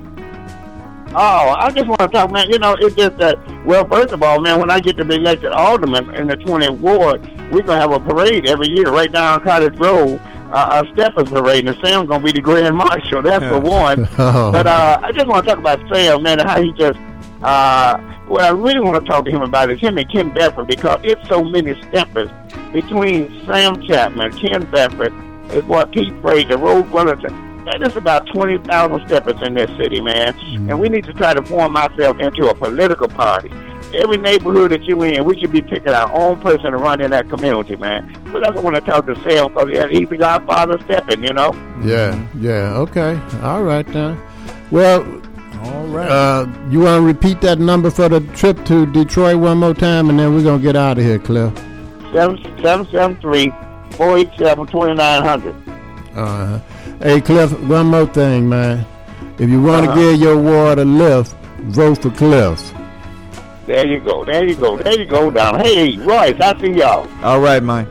Oh, 1.19 1.55
I 1.59 1.71
just 1.71 1.87
want 1.87 2.01
to 2.01 2.09
talk, 2.09 2.31
man. 2.31 2.51
You 2.51 2.59
know, 2.59 2.77
it's 2.79 2.95
just 2.95 3.17
that, 3.17 3.39
well, 3.65 3.89
first 3.89 4.13
of 4.13 4.23
all, 4.23 4.39
man, 4.39 4.61
when 4.61 4.71
I 4.71 4.81
get 4.81 4.99
to 4.99 5.05
be 5.05 5.15
elected 5.15 5.51
alderman 5.51 6.15
in 6.15 6.27
the 6.27 6.37
20th 6.37 6.79
ward, 6.79 7.23
we're 7.51 7.63
going 7.63 7.81
to 7.81 7.81
have 7.81 7.93
a 7.93 7.99
parade 7.99 8.47
every 8.47 8.69
year 8.69 8.91
right 8.91 9.11
down 9.11 9.43
Cottage 9.43 9.77
Grove, 9.77 10.21
uh, 10.53 10.85
a 10.85 10.93
steppers 10.93 11.31
parade, 11.31 11.67
and 11.67 11.75
Sam's 11.83 12.09
going 12.09 12.21
to 12.21 12.25
be 12.27 12.33
the 12.33 12.43
grand 12.43 12.77
marshal. 12.77 13.23
That's 13.23 13.43
for 13.47 13.59
one. 13.59 14.07
Oh. 14.19 14.53
But 14.53 14.67
uh, 14.67 15.01
I 15.03 15.11
just 15.13 15.27
want 15.27 15.47
to 15.47 15.51
talk 15.51 15.59
about 15.59 15.81
Sam, 15.91 16.23
man, 16.23 16.39
and 16.39 16.49
how 16.49 16.61
he 16.61 16.71
just, 16.73 16.99
uh, 17.43 17.97
what 18.27 18.43
I 18.43 18.51
really 18.51 18.81
want 18.81 19.03
to 19.03 19.11
talk 19.11 19.25
to 19.25 19.31
him 19.31 19.41
about 19.41 19.71
is 19.71 19.81
him 19.81 19.97
and 19.97 20.11
Kim 20.11 20.35
Bedford 20.35 20.67
because 20.67 21.01
it's 21.03 21.27
so 21.29 21.43
many 21.43 21.81
steppers 21.85 22.29
between 22.75 23.31
Sam 23.47 23.81
Chapman, 23.81 24.37
Ken 24.37 24.71
Bedford, 24.71 25.13
and 25.13 25.67
what 25.67 25.93
Pete 25.93 26.13
Frazier, 26.21 26.59
Rose 26.59 26.87
Wellington. 26.91 27.46
Man, 27.67 27.81
there's 27.81 27.97
about 27.97 28.29
20,000 28.29 29.09
steppers 29.09 29.43
in 29.43 29.55
this 29.55 29.69
city, 29.77 30.01
man. 30.01 30.35
Mm-hmm. 30.35 30.71
And 30.71 30.79
we 30.79 30.89
need 30.89 31.05
to 31.07 31.13
try 31.13 31.35
to 31.35 31.43
form 31.43 31.77
ourselves 31.77 32.21
into 32.21 32.49
a 32.49 32.55
political 32.55 33.09
party. 33.09 33.51
Every 33.93 34.19
neighborhood 34.19 34.71
that 34.71 34.85
you 34.85 35.03
in, 35.03 35.25
we 35.25 35.37
should 35.41 35.51
be 35.51 35.63
picking 35.63 35.89
our 35.93 36.13
own 36.13 36.41
person 36.41 36.71
to 36.71 36.77
run 36.77 37.01
in 37.01 37.11
that 37.11 37.29
community, 37.29 37.75
man. 37.75 38.17
But 38.33 38.45
that's 38.45 38.55
what 38.55 38.59
I 38.59 38.61
want 38.61 38.77
to 38.77 38.83
talk 38.83 39.07
to 39.07 39.17
Sam 39.17 39.53
because 39.53 39.91
he's 39.91 40.09
the 40.09 40.17
godfather 40.17 40.79
stepping, 40.85 41.25
you 41.25 41.33
know? 41.33 41.53
Yeah, 41.83 42.25
yeah, 42.37 42.77
okay. 42.77 43.21
All 43.43 43.65
right 43.65 43.87
then. 43.89 44.23
Well, 44.71 45.03
all 45.63 45.87
right. 45.89 46.09
Uh, 46.09 46.47
you 46.71 46.81
want 46.81 47.01
to 47.01 47.05
repeat 47.05 47.41
that 47.41 47.59
number 47.59 47.91
for 47.91 48.09
the 48.09 48.21
trip 48.37 48.65
to 48.67 48.87
Detroit 48.87 49.39
one 49.39 49.59
more 49.59 49.75
time, 49.75 50.09
and 50.09 50.17
then 50.21 50.33
we're 50.33 50.45
gonna 50.45 50.63
get 50.63 50.77
out 50.77 50.99
of 50.99 51.05
here, 51.05 51.19
Cliff. 51.19 51.53
773 52.13 53.51
487 53.97 54.67
2900. 54.69 55.55
Uh-huh. 56.17 56.61
Hey, 57.01 57.21
Cliff, 57.21 57.53
one 57.61 57.87
more 57.87 58.07
thing, 58.07 58.49
man. 58.49 58.87
If 59.39 59.51
you 59.51 59.63
want 59.63 59.85
to 59.85 59.91
Uh-huh. 59.91 60.01
give 60.13 60.21
your 60.21 60.37
ward 60.39 60.79
a 60.79 60.85
lift, 60.85 61.35
vote 61.65 61.99
for 62.03 62.11
Cliff. 62.11 62.73
There 63.67 63.87
you 63.87 64.01
go. 64.01 64.25
There 64.25 64.45
you 64.45 64.55
go. 64.55 64.77
There 64.79 64.99
you 64.99 65.05
go 65.07 65.31
down. 65.31 65.61
Hey, 65.61 65.97
Royce, 65.99 66.41
I 66.41 66.59
see 66.61 66.73
y'all. 66.73 67.07
All 67.23 67.41
right, 67.41 67.63
Mike. 67.63 67.87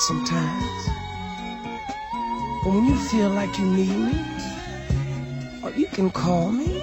sometimes. 0.00 0.88
But 2.64 2.74
when 2.74 2.86
you 2.86 2.96
feel 2.96 3.30
like 3.30 3.58
you 3.58 3.66
need 3.66 3.96
me, 3.96 4.40
or 5.62 5.70
you 5.72 5.86
can 5.86 6.10
call 6.10 6.50
me. 6.50 6.82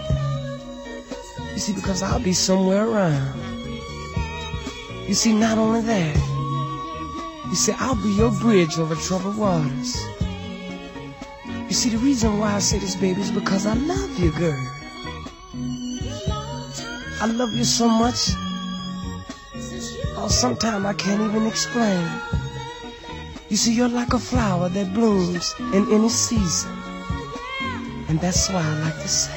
You 1.54 1.60
see, 1.60 1.74
because 1.74 2.04
I'll 2.04 2.20
be 2.20 2.34
somewhere 2.34 2.88
around. 2.88 3.40
You 5.08 5.14
see, 5.14 5.34
not 5.34 5.58
only 5.58 5.82
that, 5.82 6.16
you 7.50 7.56
see, 7.56 7.74
I'll 7.80 7.96
be 7.96 8.10
your 8.10 8.32
bridge 8.40 8.78
over 8.78 8.96
troubled 8.96 9.38
waters. 9.38 9.98
You 11.68 11.74
see, 11.74 11.90
the 11.90 11.98
reason 11.98 12.40
why 12.40 12.56
I 12.56 12.60
say 12.60 12.78
this, 12.78 12.96
baby, 12.96 13.22
is 13.22 13.32
because 13.32 13.66
I 13.66 13.74
love 13.74 14.20
you, 14.20 14.32
girl. 14.32 14.74
I 17.20 17.26
love 17.26 17.54
you 17.54 17.64
so 17.64 17.88
much, 17.90 18.30
oh, 20.16 20.28
sometimes 20.30 20.86
I 20.86 20.94
can't 20.94 21.22
even 21.22 21.48
explain. 21.48 22.08
You 23.50 23.56
see, 23.56 23.74
you're 23.74 23.88
like 23.88 24.12
a 24.14 24.20
flower 24.20 24.68
that 24.68 24.94
blooms 24.94 25.56
in 25.74 25.88
any 25.90 26.10
season. 26.10 26.72
And 28.10 28.20
that's 28.20 28.50
why 28.50 28.62
I 28.62 28.80
like 28.82 28.96
to 28.96 29.08
say. 29.08 29.37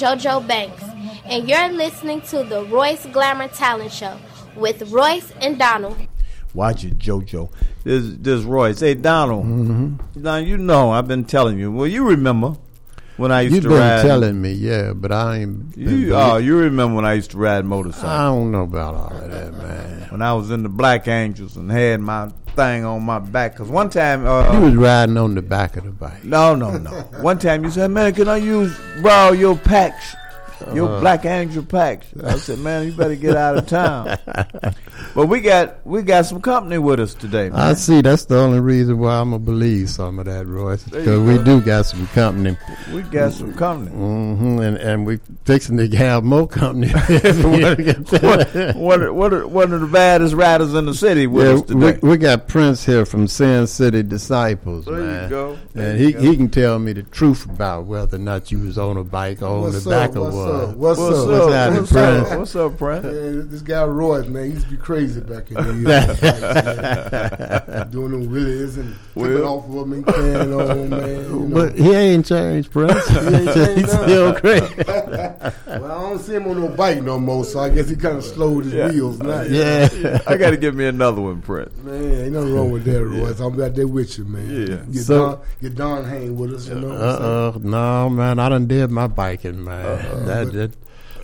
JoJo 0.00 0.46
Banks, 0.48 0.82
and 1.26 1.46
you're 1.46 1.68
listening 1.68 2.22
to 2.22 2.42
the 2.42 2.64
Royce 2.64 3.04
Glamour 3.12 3.48
Talent 3.48 3.92
Show 3.92 4.16
with 4.56 4.90
Royce 4.90 5.30
and 5.42 5.58
Donald. 5.58 5.94
Watch 6.54 6.84
it, 6.84 6.96
JoJo. 6.96 7.52
This, 7.84 8.14
this 8.18 8.42
Royce. 8.44 8.80
Hey, 8.80 8.94
Donald. 8.94 9.44
Mm-hmm. 9.44 10.22
Now, 10.22 10.36
you 10.36 10.56
know, 10.56 10.90
I've 10.90 11.06
been 11.06 11.24
telling 11.24 11.58
you. 11.58 11.70
Well, 11.70 11.86
you 11.86 12.02
remember 12.08 12.56
when 13.20 13.30
I 13.30 13.42
used 13.42 13.56
You've 13.56 13.64
to 13.64 13.68
been 13.68 14.02
telling 14.02 14.40
me, 14.40 14.52
yeah, 14.52 14.94
but 14.94 15.12
I 15.12 15.40
ain't. 15.40 15.76
You, 15.76 16.14
oh, 16.14 16.38
you 16.38 16.56
remember 16.56 16.96
when 16.96 17.04
I 17.04 17.12
used 17.12 17.32
to 17.32 17.36
ride 17.36 17.66
motorcycles? 17.66 18.10
I 18.10 18.24
don't 18.24 18.50
know 18.50 18.62
about 18.62 18.94
all 18.94 19.14
of 19.14 19.30
that, 19.30 19.52
man. 19.52 20.08
When 20.10 20.22
I 20.22 20.32
was 20.32 20.50
in 20.50 20.62
the 20.62 20.70
Black 20.70 21.06
Angels 21.06 21.56
and 21.56 21.70
had 21.70 22.00
my 22.00 22.30
thing 22.56 22.84
on 22.84 23.02
my 23.02 23.18
back. 23.18 23.56
Cause 23.56 23.68
one 23.68 23.90
time, 23.90 24.26
uh, 24.26 24.52
you 24.54 24.60
was 24.60 24.74
riding 24.74 25.18
on 25.18 25.34
the 25.34 25.42
back 25.42 25.76
of 25.76 25.84
the 25.84 25.90
bike. 25.90 26.24
no, 26.24 26.54
no, 26.54 26.78
no. 26.78 26.90
One 27.20 27.38
time 27.38 27.62
you 27.62 27.70
said, 27.70 27.90
"Man, 27.90 28.14
can 28.14 28.26
I 28.26 28.38
use 28.38 28.74
borrow 29.02 29.32
your 29.32 29.56
packs, 29.56 30.16
your 30.74 30.88
Uh-huh. 30.88 31.00
Black 31.00 31.24
Angel 31.24 31.62
packs?" 31.62 32.06
I 32.22 32.36
said, 32.38 32.58
"Man, 32.58 32.86
you 32.86 32.92
better 32.92 33.14
get 33.16 33.36
out 33.36 33.56
of 33.56 33.66
town." 33.66 34.16
but 35.14 35.26
we 35.26 35.40
got 35.40 35.84
we 35.86 36.02
got 36.02 36.26
some 36.26 36.40
company 36.40 36.78
with 36.78 37.00
us 37.00 37.14
today. 37.14 37.48
Man. 37.50 37.58
I 37.58 37.74
see. 37.74 38.00
That's 38.00 38.24
the 38.26 38.38
only 38.38 38.60
reason 38.60 38.98
why 38.98 39.16
I'm 39.18 39.30
gonna 39.30 39.38
believe 39.40 39.90
some 39.90 40.18
of 40.18 40.26
that, 40.26 40.46
Royce, 40.46 40.84
because 40.84 41.20
we 41.20 41.42
do 41.44 41.60
got 41.60 41.86
some 41.86 42.06
company. 42.08 42.56
We 42.92 43.02
got 43.02 43.32
some 43.32 43.52
company. 43.54 43.90
hmm 43.96 44.58
and 44.60 44.76
and 44.76 45.06
we 45.06 45.18
fixing 45.44 45.76
to 45.78 45.88
have 45.96 46.24
more 46.24 46.46
company. 46.46 46.88
one, 46.90 48.74
one, 48.76 49.02
of- 49.02 49.14
one, 49.14 49.52
one 49.52 49.72
of 49.72 49.80
the 49.80 49.88
baddest 49.90 50.34
riders 50.34 50.74
in 50.74 50.86
the 50.86 50.94
city 50.94 51.26
with 51.26 51.46
Yeah, 51.46 51.54
us 51.54 51.62
today. 51.62 51.98
we, 52.02 52.10
we 52.10 52.16
got 52.16 52.48
Prince 52.48 52.84
here 52.84 53.04
from 53.06 53.28
Sin 53.28 53.66
City 53.66 54.02
Disciples, 54.02 54.84
There 54.86 54.94
you 54.98 55.00
man. 55.06 55.30
go. 55.30 55.58
There 55.72 55.90
And 55.90 56.00
you 56.00 56.06
he, 56.06 56.12
go. 56.12 56.20
he 56.20 56.36
can 56.36 56.48
tell 56.48 56.78
me 56.78 56.92
the 56.92 57.02
truth 57.02 57.44
about 57.46 57.86
whether 57.86 58.16
or 58.16 58.20
not 58.20 58.50
you 58.50 58.58
was 58.60 58.78
on 58.78 58.96
a 58.96 59.04
bike 59.04 59.42
or 59.42 59.46
on 59.46 59.60
What's 59.62 59.84
the 59.84 59.90
back 59.90 60.10
up? 60.10 60.16
of 60.16 60.22
What's 60.24 60.36
one. 60.36 60.48
Up? 60.50 60.76
What's, 60.76 60.98
What's 61.00 61.18
up? 61.18 61.28
up? 61.28 61.28
What's 61.28 61.52
happening, 61.52 61.80
What's 61.80 61.94
up? 61.94 62.26
Prince? 62.26 62.38
What's 62.38 62.56
up, 62.56 62.78
Prince? 62.78 63.04
Man, 63.04 63.48
this 63.50 63.62
guy 63.62 63.84
Roy, 63.84 64.22
man, 64.24 64.44
he 64.46 64.50
used 64.52 64.64
to 64.66 64.70
be 64.72 64.76
crazy 64.76 65.20
back 65.20 65.50
in 65.50 65.56
the 65.56 65.74
year. 67.70 67.86
Doing 67.90 68.10
them 68.12 68.30
willies 68.30 68.76
and 68.76 68.94
flipping 69.14 69.34
Well. 69.42 69.58
off 69.58 69.64
of 69.68 69.74
them 69.74 69.92
and 69.92 70.06
carrying 70.06 70.54
on, 70.54 70.88
man. 70.90 71.08
You 71.08 71.40
know. 71.48 71.54
But 71.54 71.76
he 71.78 71.90
ain't 71.92 72.26
changed, 72.26 72.70
Prince. 72.70 73.06
He 73.08 73.16
ain't 73.18 73.30
changed 73.54 73.78
He's 73.80 73.92
none. 73.94 74.02
still 74.04 74.34
crazy. 74.34 74.74
well, 74.86 75.84
I 75.84 76.00
don't 76.10 76.18
see 76.18 76.34
him 76.34 76.46
on 76.48 76.60
no 76.60 76.68
bike 76.68 77.02
no 77.02 77.18
more, 77.18 77.44
so 77.44 77.60
I 77.60 77.70
guess 77.70 77.88
he 77.88 77.96
kind 77.96 78.16
of 78.18 78.24
slowed 78.24 78.64
his 78.64 78.74
Yeah. 78.74 78.88
wheels 78.90 79.18
now. 79.18 79.42
Yeah. 79.42 80.20
I 80.26 80.36
got 80.36 80.50
to 80.50 80.56
give 80.56 80.74
me 80.74 80.86
another 80.86 81.20
one, 81.20 81.40
Prince. 81.42 81.76
Man, 81.82 81.94
ain't 82.12 82.32
nothing 82.32 82.54
wrong 82.54 82.70
with 82.70 82.84
that, 82.84 83.04
Roy. 83.04 83.32
So 83.32 83.46
I'm 83.46 83.60
out 83.60 83.74
there 83.74 83.86
with 83.86 84.18
you, 84.18 84.24
man. 84.24 84.50
Yeah. 84.68 84.76
Get, 84.92 85.02
So- 85.02 85.18
Don, 85.20 85.38
get 85.62 85.74
Don 85.74 86.04
hang 86.04 86.36
with 86.36 86.54
us, 86.54 86.68
you 86.68 86.74
know. 86.76 86.88
what 86.88 86.96
I'm 86.96 87.16
saying? 87.18 87.22
Uh 87.22 87.48
uh 87.48 87.58
no 87.62 88.10
man, 88.10 88.38
I 88.38 88.48
done 88.48 88.66
did 88.66 88.90
my 88.90 89.06
biking, 89.06 89.64
man. 89.64 90.26
That, 90.44 90.52
that, 90.52 90.76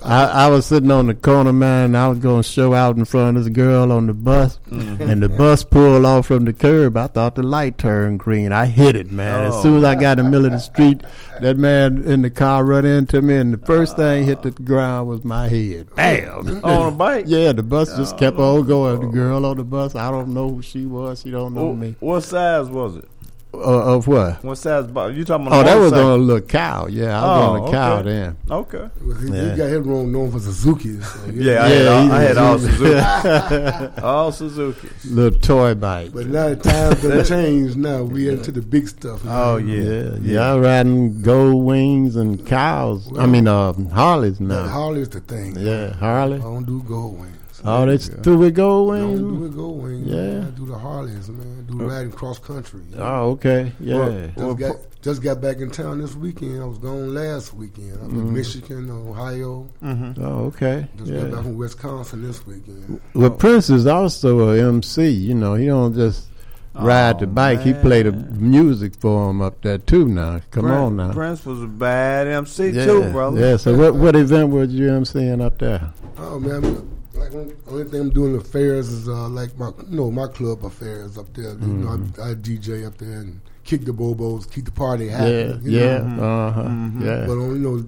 I, 0.07 0.47
I 0.47 0.49
was 0.49 0.67
sitting 0.67 0.91
on 0.91 1.07
the 1.07 1.15
corner, 1.15 1.53
man. 1.53 1.87
And 1.87 1.97
I 1.97 2.09
was 2.09 2.19
going 2.19 2.43
to 2.43 2.49
show 2.49 2.75
out 2.75 2.97
in 2.97 3.05
front 3.05 3.37
of 3.37 3.45
this 3.45 3.53
girl 3.53 3.91
on 3.91 4.07
the 4.07 4.15
bus, 4.15 4.59
mm-hmm. 4.71 5.03
and 5.03 5.23
the 5.23 5.29
bus 5.29 5.65
pulled 5.65 6.05
off 6.05 6.27
from 6.27 6.45
the 6.45 6.53
curb. 6.53 6.97
I 6.97 7.09
thought 7.09 7.35
the 7.35 7.43
light 7.43 7.79
turned 7.79 8.21
green. 8.21 8.53
I 8.53 8.67
hit 8.67 8.95
it, 8.95 9.11
man. 9.11 9.45
Oh. 9.45 9.49
As 9.49 9.63
soon 9.63 9.79
as 9.79 9.85
I 9.85 9.97
oh. 9.97 10.01
got 10.01 10.19
in 10.19 10.27
the 10.27 10.31
middle 10.31 10.47
of 10.47 10.53
the 10.53 10.61
street, 10.61 11.03
that 11.41 11.57
man 11.57 12.05
in 12.05 12.23
the 12.23 12.31
car 12.31 12.65
run 12.65 12.85
into 12.85 13.21
me, 13.21 13.37
and 13.37 13.55
the 13.55 13.67
first 13.67 13.97
thing 13.97 14.25
hit 14.25 14.43
the 14.43 14.53
ground 14.53 15.09
was 15.09 15.25
my 15.25 15.49
head. 15.49 15.95
Bam! 15.95 16.61
On 16.65 16.93
a 16.93 16.97
bike? 16.97 17.25
Yeah, 17.27 17.53
the 17.53 17.63
bus 17.63 17.97
just 17.97 18.17
kept 18.17 18.39
on 18.39 18.67
going. 18.67 19.01
The 19.01 19.07
oh. 19.07 19.11
girl 19.11 19.47
on 19.47 19.57
the 19.57 19.65
bus, 19.65 19.95
I 19.95 20.11
don't 20.11 20.29
know 20.29 20.49
who 20.49 20.63
she 20.63 20.87
was. 20.87 21.23
She 21.23 21.31
don't 21.31 21.55
know 21.55 21.75
Wh- 21.75 21.79
me. 21.79 21.97
What 22.01 22.21
size 22.23 22.69
was 22.69 22.97
it? 22.97 23.09
Uh, 23.55 23.95
of 23.97 24.07
what? 24.07 24.45
What 24.45 24.57
size 24.57 24.87
bike? 24.89 25.15
You 25.17 25.25
talking 25.25 25.47
about? 25.47 25.61
Oh, 25.61 25.63
that 25.65 25.77
was 25.77 25.91
motorcycle? 25.93 26.13
on 26.13 26.21
a 26.21 26.23
little 26.23 26.47
cow. 26.47 26.87
Yeah, 26.89 27.19
I 27.19 27.25
was 27.27 27.31
Oh, 27.43 27.63
on 27.63 27.69
a 27.69 27.71
cow 27.73 27.95
okay. 28.01 28.09
then. 28.11 28.37
Okay. 28.51 28.89
Well, 29.03 29.17
he, 29.17 29.29
Yeah. 29.33 29.51
he 29.51 29.57
got 29.57 29.69
him 29.71 29.83
wrong 29.85 30.13
known 30.13 30.31
for 30.31 30.41
Suzuki. 30.41 31.01
So, 31.01 31.19
Yeah, 31.33 31.65
I 31.65 31.69
Yeah, 31.69 31.75
had, 31.79 31.87
all, 31.87 32.13
I 32.13 32.23
had 32.23 32.37
all 32.39 32.59
Suzuki. 32.59 34.01
all 34.03 34.33
Suzuki. 34.33 34.89
Little 35.09 35.41
toy 35.41 35.75
bike. 35.75 36.13
But 36.13 36.27
now 36.27 36.51
the 36.51 36.57
times 36.57 37.03
done 37.03 37.25
changed. 37.25 37.77
Now 37.79 38.03
we 38.03 38.29
into 38.29 38.53
the 38.53 38.61
big 38.61 38.89
stuff. 38.89 39.23
Oh 39.25 39.59
man. 39.59 39.69
yeah, 39.69 39.83
Yeah, 39.83 40.19
yeah, 40.21 40.53
I'm 40.55 40.61
riding 40.61 41.23
gold 41.23 41.65
wings 41.65 42.17
and 42.17 42.45
cows. 42.47 43.11
I 43.19 43.25
mean, 43.25 43.49
uh, 43.49 43.73
Harleys 43.91 44.37
That 44.39 44.45
now. 44.45 44.69
Harley's 44.69 45.09
the 45.09 45.21
thing. 45.21 45.57
Yeah, 45.59 45.95
Harley. 45.95 46.37
I 46.37 46.41
don't 46.41 46.65
do 46.67 46.83
gold 46.87 47.19
wings. 47.21 47.36
Oh, 47.65 47.87
they 47.87 47.99
through 47.99 48.39
with 48.39 48.55
gold 48.55 48.95
I 48.95 48.99
don't 48.99 49.17
do 49.17 49.27
wings. 49.35 49.43
the 49.51 49.57
gold 49.57 49.83
wings. 49.83 50.07
Yeah. 50.07 50.17
man. 50.17 50.47
I 50.47 50.51
do 50.59 50.67
the 50.67 50.79
Harleys, 50.79 51.29
man. 51.31 51.67
I 51.69 51.71
do 51.73 51.79
riding 51.85 52.13
cross 52.13 52.39
country. 52.39 52.81
you 52.91 52.97
know. 52.97 53.03
Oh, 53.05 53.31
okay. 53.33 53.73
Yeah. 53.81 54.29
Just 54.37 54.59
got, 54.59 54.77
just 55.03 55.23
got 55.23 55.41
back 55.41 55.59
in 55.59 55.71
town 55.71 55.99
this 56.01 56.15
weekend. 56.15 56.61
I 56.63 56.67
was 56.67 56.79
gone 56.79 57.15
last 57.15 57.55
weekend. 57.55 57.99
I 58.01 58.05
was 58.07 58.13
in 58.15 58.27
Mhm. 58.29 58.33
Michigan, 58.33 58.91
Ohio. 58.91 59.69
Mm-hmm. 59.83 60.23
Oh, 60.25 60.45
okay. 60.47 60.89
Just 60.99 61.13
got 61.13 61.31
back 61.31 61.43
from 61.43 61.57
Wisconsin 61.57 62.23
this 62.23 62.47
weekend. 62.47 63.01
Well, 63.15 63.31
Prince 63.31 63.71
is 63.71 63.87
also 63.87 64.51
a 64.51 64.59
MC. 64.69 65.09
You 65.11 65.35
know, 65.35 65.55
he 65.55 65.67
don't 65.67 65.95
just 65.95 66.27
ride 66.75 67.19
the 67.21 67.25
Oh, 67.25 67.29
bike. 67.29 67.61
He 67.63 67.73
play 67.73 68.03
the 68.03 68.13
music 68.13 68.95
for 68.97 69.31
him 69.31 69.41
up 69.41 69.63
there 69.63 69.79
too. 69.79 70.07
Now, 70.07 70.41
come 70.51 70.65
Prince, 70.65 70.77
on 70.77 70.97
now. 70.97 71.13
Prince 71.13 71.47
was 71.47 71.63
a 71.63 71.67
bad 71.67 72.27
MC 72.29 72.69
yeah, 72.71 72.85
too, 72.85 73.11
brother. 73.13 73.41
yeah. 73.41 73.57
So, 73.57 73.75
what 73.77 73.95
what 73.95 74.15
event 74.15 74.51
was 74.51 74.71
you 74.75 74.89
MCing 74.89 75.41
up 75.43 75.59
there? 75.59 75.91
Oh 76.19 76.39
man, 76.39 76.65
I'm- 76.65 76.89
like 77.17 77.35
only 77.35 77.55
only 77.69 77.85
thing 77.85 78.01
I'm 78.01 78.11
doing 78.11 78.37
affairs 78.37 78.89
is 78.89 79.09
uh, 79.09 79.29
like 79.29 79.57
my 79.59 79.71
you 79.89 79.97
know 79.97 80.11
my 80.11 80.27
club 80.29 80.65
affairs 80.65 81.17
up 81.19 81.33
there. 81.35 81.53
You 81.53 81.67
know, 81.67 81.89
Mm-hmm. 81.89 82.21
I, 82.23 82.31
I 82.31 82.35
DJ 82.35 82.87
up 82.87 82.97
there 82.99 83.19
and 83.21 83.41
kick 83.65 83.85
the 83.85 83.93
bobos, 83.93 84.51
keep 84.51 84.65
the 84.67 84.71
party 84.71 85.07
Yeah, 85.07 85.17
happening. 85.19 85.61
you 85.65 85.79
yeah, 85.81 85.99
know. 85.99 86.23
uh 86.23 86.51
huh, 86.53 86.63
Mhm. 86.65 87.05
yeah. 87.05 87.27
But 87.27 87.33
on, 87.39 87.51
you 87.57 87.59
know, 87.59 87.85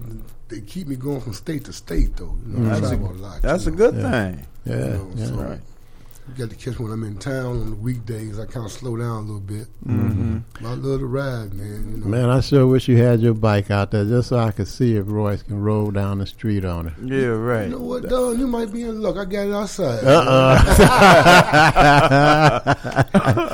they 0.49 0.61
keep 0.61 0.87
me 0.87 0.95
going 0.95 1.21
from 1.21 1.33
state 1.33 1.65
to 1.65 1.73
state 1.73 2.15
though. 2.17 2.35
You 2.47 2.57
know, 2.57 2.65
I 2.71 2.79
That's, 2.79 2.89
travel 2.89 3.07
a, 3.09 3.13
a 3.13 3.13
lot. 3.13 3.41
that's 3.41 3.65
you 3.65 3.73
a 3.73 3.75
good 3.75 3.95
Yeah. 3.95 4.11
thing. 4.11 4.45
Yeah, 4.65 4.75
You 4.75 4.91
know, 4.93 5.07
yeah. 5.15 5.25
so 5.25 5.35
Right. 5.35 5.61
You 6.29 6.45
got 6.45 6.51
to 6.51 6.55
catch 6.55 6.79
when 6.79 6.91
I'm 6.91 7.03
in 7.03 7.17
town 7.17 7.45
on 7.45 7.69
the 7.71 7.75
weekdays. 7.75 8.39
I 8.39 8.45
kind 8.45 8.63
of 8.65 8.71
slow 8.71 8.95
down 8.95 9.17
a 9.17 9.21
little 9.21 9.39
bit. 9.39 9.67
Mm-hmm. 9.85 10.65
I 10.65 10.73
love 10.73 10.99
to 10.99 11.05
ride, 11.07 11.53
man. 11.53 11.91
You 11.91 11.97
know. 11.97 12.05
Man, 12.05 12.29
I 12.29 12.39
sure 12.41 12.67
wish 12.67 12.87
you 12.87 12.97
had 12.97 13.19
your 13.19 13.33
bike 13.33 13.71
out 13.71 13.89
there 13.91 14.05
just 14.05 14.29
so 14.29 14.37
I 14.37 14.51
could 14.51 14.67
see 14.67 14.95
if 14.95 15.05
Royce 15.07 15.41
can 15.41 15.59
roll 15.59 15.89
down 15.89 16.19
the 16.19 16.27
street 16.27 16.65
on 16.65 16.87
it. 16.87 16.93
Yeah, 17.03 17.27
right. 17.27 17.63
You 17.63 17.71
know 17.71 17.79
what, 17.79 18.07
Don? 18.07 18.37
You 18.37 18.45
might 18.45 18.71
be 18.71 18.83
in 18.83 19.01
luck. 19.01 19.17
I 19.17 19.25
got 19.25 19.47
it 19.47 19.53
outside. 19.53 20.03
Uh-uh. 20.03 20.59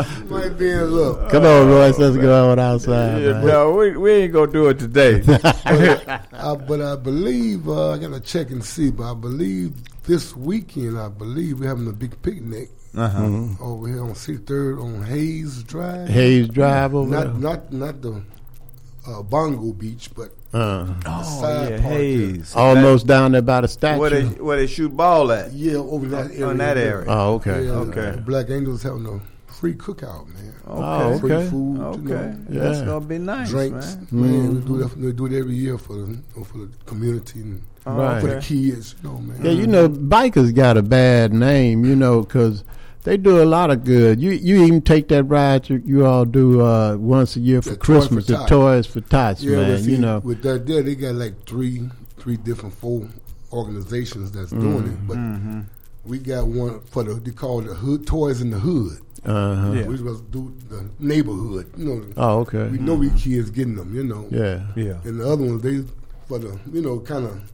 you 0.19 0.25
might 0.25 0.57
be 0.57 0.69
in 0.69 0.91
luck. 0.91 1.29
Come 1.31 1.45
on, 1.45 1.67
Royce, 1.67 1.97
let's 1.97 2.17
go 2.17 2.51
out 2.51 2.59
outside. 2.59 3.21
Yeah, 3.21 3.33
man. 3.33 3.45
no, 3.47 3.71
we, 3.71 3.95
we 3.95 4.11
ain't 4.11 4.33
gonna 4.33 4.51
do 4.51 4.67
it 4.67 4.79
today. 4.79 5.23
I, 5.27 6.55
but 6.67 6.81
I 6.81 6.97
believe 6.97 7.69
uh, 7.69 7.91
I 7.91 7.97
got 7.99 8.11
to 8.11 8.19
check 8.19 8.49
and 8.49 8.63
see. 8.63 8.91
But 8.91 9.11
I 9.11 9.13
believe 9.13 9.73
this 10.07 10.35
weekend, 10.35 10.97
I 10.99 11.09
believe 11.09 11.59
we're 11.59 11.67
having 11.69 11.87
a 11.87 11.91
big 11.93 12.21
picnic 12.21 12.69
uh-huh. 12.95 13.19
Mhm. 13.21 13.61
over 13.61 13.87
here 13.87 14.03
on 14.03 14.15
C 14.15 14.37
Third 14.37 14.79
on 14.79 15.03
Hayes 15.03 15.63
Drive. 15.63 16.07
Hayes 16.09 16.47
Drive 16.49 16.93
over 16.95 17.09
not 17.09 17.23
there. 17.25 17.33
not 17.33 17.73
not 17.73 18.01
the 18.01 18.21
uh, 19.07 19.21
Bongo 19.23 19.71
Beach, 19.73 20.09
but 20.15 20.29
Uh, 20.53 20.85
the 20.85 20.93
Oh, 21.07 21.41
side 21.41 21.69
yeah, 21.71 21.81
part 21.81 21.81
there. 21.81 21.99
Hayes. 21.99 22.53
almost 22.55 23.05
down 23.07 23.33
there 23.33 23.41
by 23.41 23.61
the 23.61 23.67
statue. 23.67 23.99
Where 23.99 24.09
they 24.09 24.23
where 24.41 24.57
they 24.57 24.67
shoot 24.67 24.95
ball 24.95 25.31
at? 25.31 25.51
Yeah, 25.51 25.75
over 25.77 26.07
that 26.07 26.31
area. 26.31 26.47
On 26.47 26.57
that 26.57 26.77
area. 26.77 27.05
oh, 27.09 27.33
okay. 27.35 27.65
Yeah, 27.65 27.71
Okay. 27.71 28.11
the 28.15 28.21
Black 28.21 28.49
Angels 28.49 28.81
having 28.83 29.05
a 29.05 29.19
free 29.65 29.73
cookout, 29.73 30.27
man. 30.33 30.53
Oh, 30.67 31.17
Free 31.19 31.31
okay. 31.33 31.49
food, 31.49 31.77
you 31.77 31.83
Okay, 31.83 32.35
know, 32.49 32.59
that's 32.63 32.81
gonna 32.81 33.05
be 33.05 33.17
nice, 33.17 33.49
drinks. 33.49 33.95
man. 33.95 34.07
Man, 34.11 34.55
we 34.55 34.61
do 34.61 34.77
that. 34.77 34.97
We 34.97 35.11
do 35.11 35.25
it 35.27 35.33
every 35.33 35.55
year 35.55 35.77
for 35.77 35.93
the 35.95 36.17
for 36.45 36.57
the 36.59 36.69
community 36.85 37.41
and 37.41 37.61
Right. 37.85 38.21
for 38.21 38.27
the 38.27 38.41
kids. 38.41 38.95
You 39.03 39.09
know, 39.09 39.17
man. 39.19 39.37
Yeah, 39.43 39.51
you 39.51 39.67
know, 39.67 39.87
bikers 39.89 40.53
got 40.53 40.77
a 40.77 40.81
bad 40.83 41.33
name, 41.33 41.83
you 41.85 41.95
know, 41.95 42.21
because 42.21 42.63
they 43.03 43.17
do 43.17 43.41
a 43.41 43.45
lot 43.45 43.69
of 43.71 43.83
good. 43.83 44.21
You 44.21 44.31
you 44.31 44.63
even 44.63 44.81
take 44.81 45.07
that 45.09 45.23
ride 45.25 45.69
you, 45.69 45.81
you 45.85 46.05
all 46.05 46.25
do 46.25 46.61
uh, 46.61 46.95
once 46.97 47.35
a 47.35 47.39
year 47.39 47.61
for 47.61 47.69
Yeah, 47.71 47.75
Toys 47.75 47.85
for 47.85 47.85
Christmas, 48.15 48.25
the 48.27 48.37
Toys 48.45 48.85
for 48.87 49.01
Tots, 49.01 49.41
Yeah, 49.43 49.57
man. 49.57 49.81
see, 49.83 49.91
you 49.93 49.97
know, 49.99 50.19
with 50.23 50.41
that 50.43 50.65
there, 50.67 50.81
they 50.83 50.95
got 50.95 51.15
like 51.15 51.45
three 51.45 51.89
three 52.17 52.37
different 52.37 52.73
four 52.73 53.07
organizations 53.53 54.31
that's 54.31 54.51
doing 54.51 54.87
it. 54.87 55.07
But 55.07 55.17
Mm-hmm. 55.17 55.61
We 56.05 56.19
got 56.19 56.47
one 56.47 56.79
for 56.81 57.03
the 57.03 57.15
they 57.15 57.31
call 57.31 57.61
it 57.61 57.65
the 57.67 57.73
hood 57.75 58.05
toys 58.07 58.41
in 58.41 58.49
the 58.51 58.59
hood. 58.59 58.99
uh-huh. 59.25 59.71
Yeah. 59.73 59.87
We 59.87 59.97
supposed 59.97 60.25
to 60.25 60.31
do 60.31 60.53
the 60.69 60.89
neighborhood. 60.99 61.71
You 61.77 61.85
know, 61.85 62.05
Oh, 62.17 62.39
okay. 62.41 62.67
we 62.67 62.77
know 62.77 62.93
we 62.95 63.09
kids 63.11 63.49
getting 63.49 63.75
them. 63.75 63.93
You 63.95 64.03
know, 64.03 64.27
Yeah. 64.31 64.67
Yeah. 64.75 64.99
and 65.03 65.19
the 65.19 65.27
other 65.27 65.43
ones 65.43 65.61
they 65.63 65.83
for 66.27 66.39
the 66.39 66.59
you 66.71 66.81
know 66.81 66.99
kind 66.99 67.25
of 67.25 67.51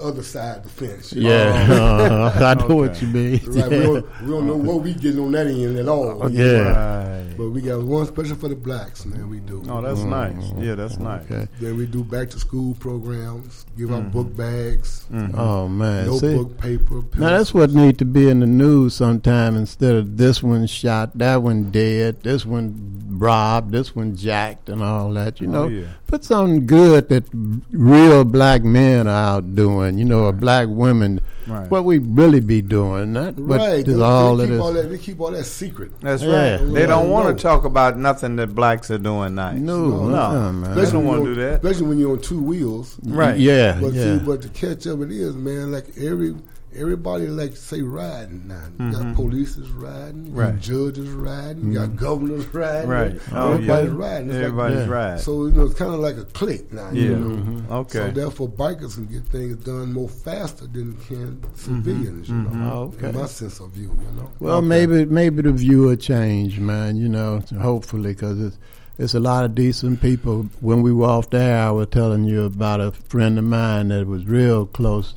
other 0.00 0.22
side 0.22 0.58
of 0.58 0.62
the 0.64 0.68
fence. 0.68 1.12
Yeah, 1.12 1.66
uh, 1.70 2.54
I 2.56 2.66
know 2.66 2.76
what 2.76 3.00
you 3.00 3.08
mean. 3.08 3.40
Right, 3.46 3.70
we, 3.70 3.78
don't, 3.80 4.22
we 4.22 4.30
don't 4.30 4.46
know 4.46 4.56
what 4.56 4.82
we 4.82 4.94
getting 4.94 5.20
on 5.20 5.32
that 5.32 5.46
end 5.46 5.78
at 5.78 5.88
all. 5.88 6.22
Oh, 6.22 6.28
Yeah. 6.28 7.18
Right. 7.18 7.36
But 7.36 7.50
we 7.50 7.62
got 7.62 7.82
one 7.82 8.06
special 8.06 8.36
for 8.36 8.48
the 8.48 8.54
blacks, 8.54 9.04
man. 9.04 9.28
We 9.28 9.40
do. 9.40 9.64
Oh, 9.68 9.80
that's 9.80 10.00
mm. 10.00 10.08
nice. 10.08 10.52
Yeah, 10.56 10.76
that's 10.76 10.98
nice. 10.98 11.24
Okay. 11.24 11.48
Then 11.58 11.76
we 11.76 11.86
do 11.86 12.04
back 12.04 12.30
to 12.30 12.38
school 12.38 12.74
programs, 12.74 13.66
give 13.76 13.92
out 13.92 14.04
mm. 14.04 14.12
book 14.12 14.36
bags, 14.36 15.06
mm-hmm. 15.12 15.36
uh, 15.36 15.42
Oh 15.44 15.68
man, 15.68 16.12
see. 16.18 16.28
notebook, 16.28 16.58
paper. 16.58 17.02
Now 17.18 17.30
that's 17.30 17.52
what 17.52 17.70
need 17.70 17.98
to 17.98 18.04
be 18.04 18.28
in 18.28 18.40
the 18.40 18.46
news 18.46 18.94
sometime 18.94 19.56
instead 19.56 19.96
of 19.96 20.16
this 20.16 20.42
one 20.42 20.66
shot, 20.66 21.16
that 21.18 21.42
one 21.42 21.70
dead, 21.70 22.22
this 22.22 22.46
one 22.46 23.02
robbed, 23.10 23.72
this 23.72 23.96
one 23.96 24.14
jacked, 24.14 24.68
and 24.68 24.82
all 24.82 25.12
that. 25.14 25.40
You 25.40 25.48
oh, 25.48 25.50
know, 25.50 25.64
Oh, 25.64 25.68
yeah. 25.68 25.86
Put 26.14 26.24
something 26.24 26.64
good 26.66 27.08
that 27.08 27.24
real 27.72 28.24
black 28.24 28.62
men 28.62 29.08
are 29.08 29.36
out 29.36 29.54
doing 29.54 29.64
doing. 29.64 29.98
You 29.98 30.04
know, 30.04 30.26
a 30.26 30.32
black 30.32 30.68
woman, 30.68 31.20
Right. 31.46 31.70
what 31.70 31.84
we 31.84 31.98
really 31.98 32.40
be 32.40 32.62
doing. 32.62 33.12
Not 33.12 33.36
what 33.36 33.58
right. 33.60 33.86
is 33.86 33.96
they, 33.96 34.02
all 34.02 34.36
they 34.36 34.44
of 34.44 34.48
keep 34.48 34.54
this. 34.56 34.62
all 34.62 34.72
that. 34.72 34.90
They 34.90 34.98
keep 34.98 35.20
all 35.20 35.30
that 35.32 35.44
secret. 35.44 35.90
That's 36.00 36.22
Yeah. 36.22 36.56
right. 36.60 36.72
They 36.72 36.86
don't 36.86 37.10
want 37.10 37.26
No. 37.28 37.34
to 37.34 37.42
talk 37.42 37.64
about 37.64 37.98
nothing 37.98 38.36
that 38.36 38.54
blacks 38.54 38.90
are 38.90 38.98
doing 38.98 39.34
nice. 39.34 39.58
No, 39.58 40.08
no, 40.08 40.14
uh-uh, 40.16 40.52
man. 40.52 40.74
They 40.76 40.90
don't 40.90 41.04
want 41.04 41.24
to 41.24 41.34
do 41.34 41.40
that. 41.42 41.54
Especially 41.64 41.86
when 41.88 41.98
you're 41.98 42.12
on 42.12 42.20
two 42.20 42.40
wheels. 42.40 42.96
Right. 43.04 43.38
Yeah, 43.38 43.78
But 43.80 43.92
yeah. 43.92 44.02
see, 44.18 44.24
but 44.24 44.42
the 44.42 44.48
catch 44.48 44.86
of 44.86 45.02
it 45.02 45.10
is, 45.10 45.34
man, 45.34 45.72
like 45.72 45.86
every 46.00 46.34
everybody 46.76 47.26
like 47.28 47.56
say 47.56 47.82
riding 47.82 48.48
now. 48.48 48.62
You 48.78 48.84
Mhm. 48.86 48.92
got 48.92 49.14
police 49.14 49.56
is 49.56 49.70
riding, 49.70 50.26
you 50.26 50.32
got 50.32 50.58
judges 50.60 51.08
riding, 51.10 51.72
you 51.72 51.78
got 51.78 51.96
governors 51.96 52.46
riding. 52.54 52.90
Right. 52.90 53.20
Oh, 53.32 53.52
Everybody's 53.52 53.90
yeah. 53.90 53.96
riding. 53.98 54.28
It's 54.30 54.36
Everybody's 54.36 54.78
like, 54.80 54.90
riding. 54.90 55.18
So 55.22 55.46
you 55.46 55.52
know, 55.52 55.64
it's 55.64 55.74
kind 55.74 55.94
of 55.94 56.00
like 56.00 56.16
a 56.16 56.24
clique 56.24 56.72
now. 56.72 56.90
Yeah. 56.92 57.02
You 57.02 57.16
know? 57.16 57.36
Mhm. 57.36 57.70
Okay. 57.70 57.98
So 57.98 58.10
therefore, 58.10 58.48
bikers 58.48 58.94
can 58.94 59.06
get 59.06 59.24
things 59.28 59.56
done 59.64 59.92
more 59.92 60.08
faster 60.08 60.66
than 60.66 60.96
can 61.08 61.38
civilians. 61.54 62.28
You 62.28 62.34
know, 62.36 62.50
Mhm. 62.50 62.72
Oh, 62.72 62.78
okay. 62.96 63.08
in 63.10 63.16
my 63.16 63.26
sense 63.26 63.60
of 63.60 63.70
view. 63.70 63.90
You 63.94 64.20
know. 64.20 64.28
Well, 64.40 64.62
maybe 64.62 65.04
maybe 65.06 65.42
the 65.42 65.52
view 65.52 65.82
will 65.82 65.96
change, 65.96 66.58
man. 66.58 66.96
You 66.96 67.08
know, 67.08 67.42
hopefully, 67.60 68.12
because 68.14 68.40
it's 68.40 68.58
it's 68.96 69.14
a 69.14 69.18
lot 69.20 69.44
of 69.44 69.56
decent 69.56 70.00
people. 70.00 70.46
When 70.60 70.80
we 70.82 70.92
were 70.92 71.06
off 71.06 71.30
there, 71.30 71.58
I 71.66 71.70
was 71.72 71.88
telling 71.88 72.24
you 72.24 72.44
about 72.44 72.80
a 72.80 72.92
friend 72.92 73.36
of 73.38 73.44
mine 73.44 73.88
that 73.88 74.06
was 74.06 74.24
real 74.26 74.66
close. 74.66 75.14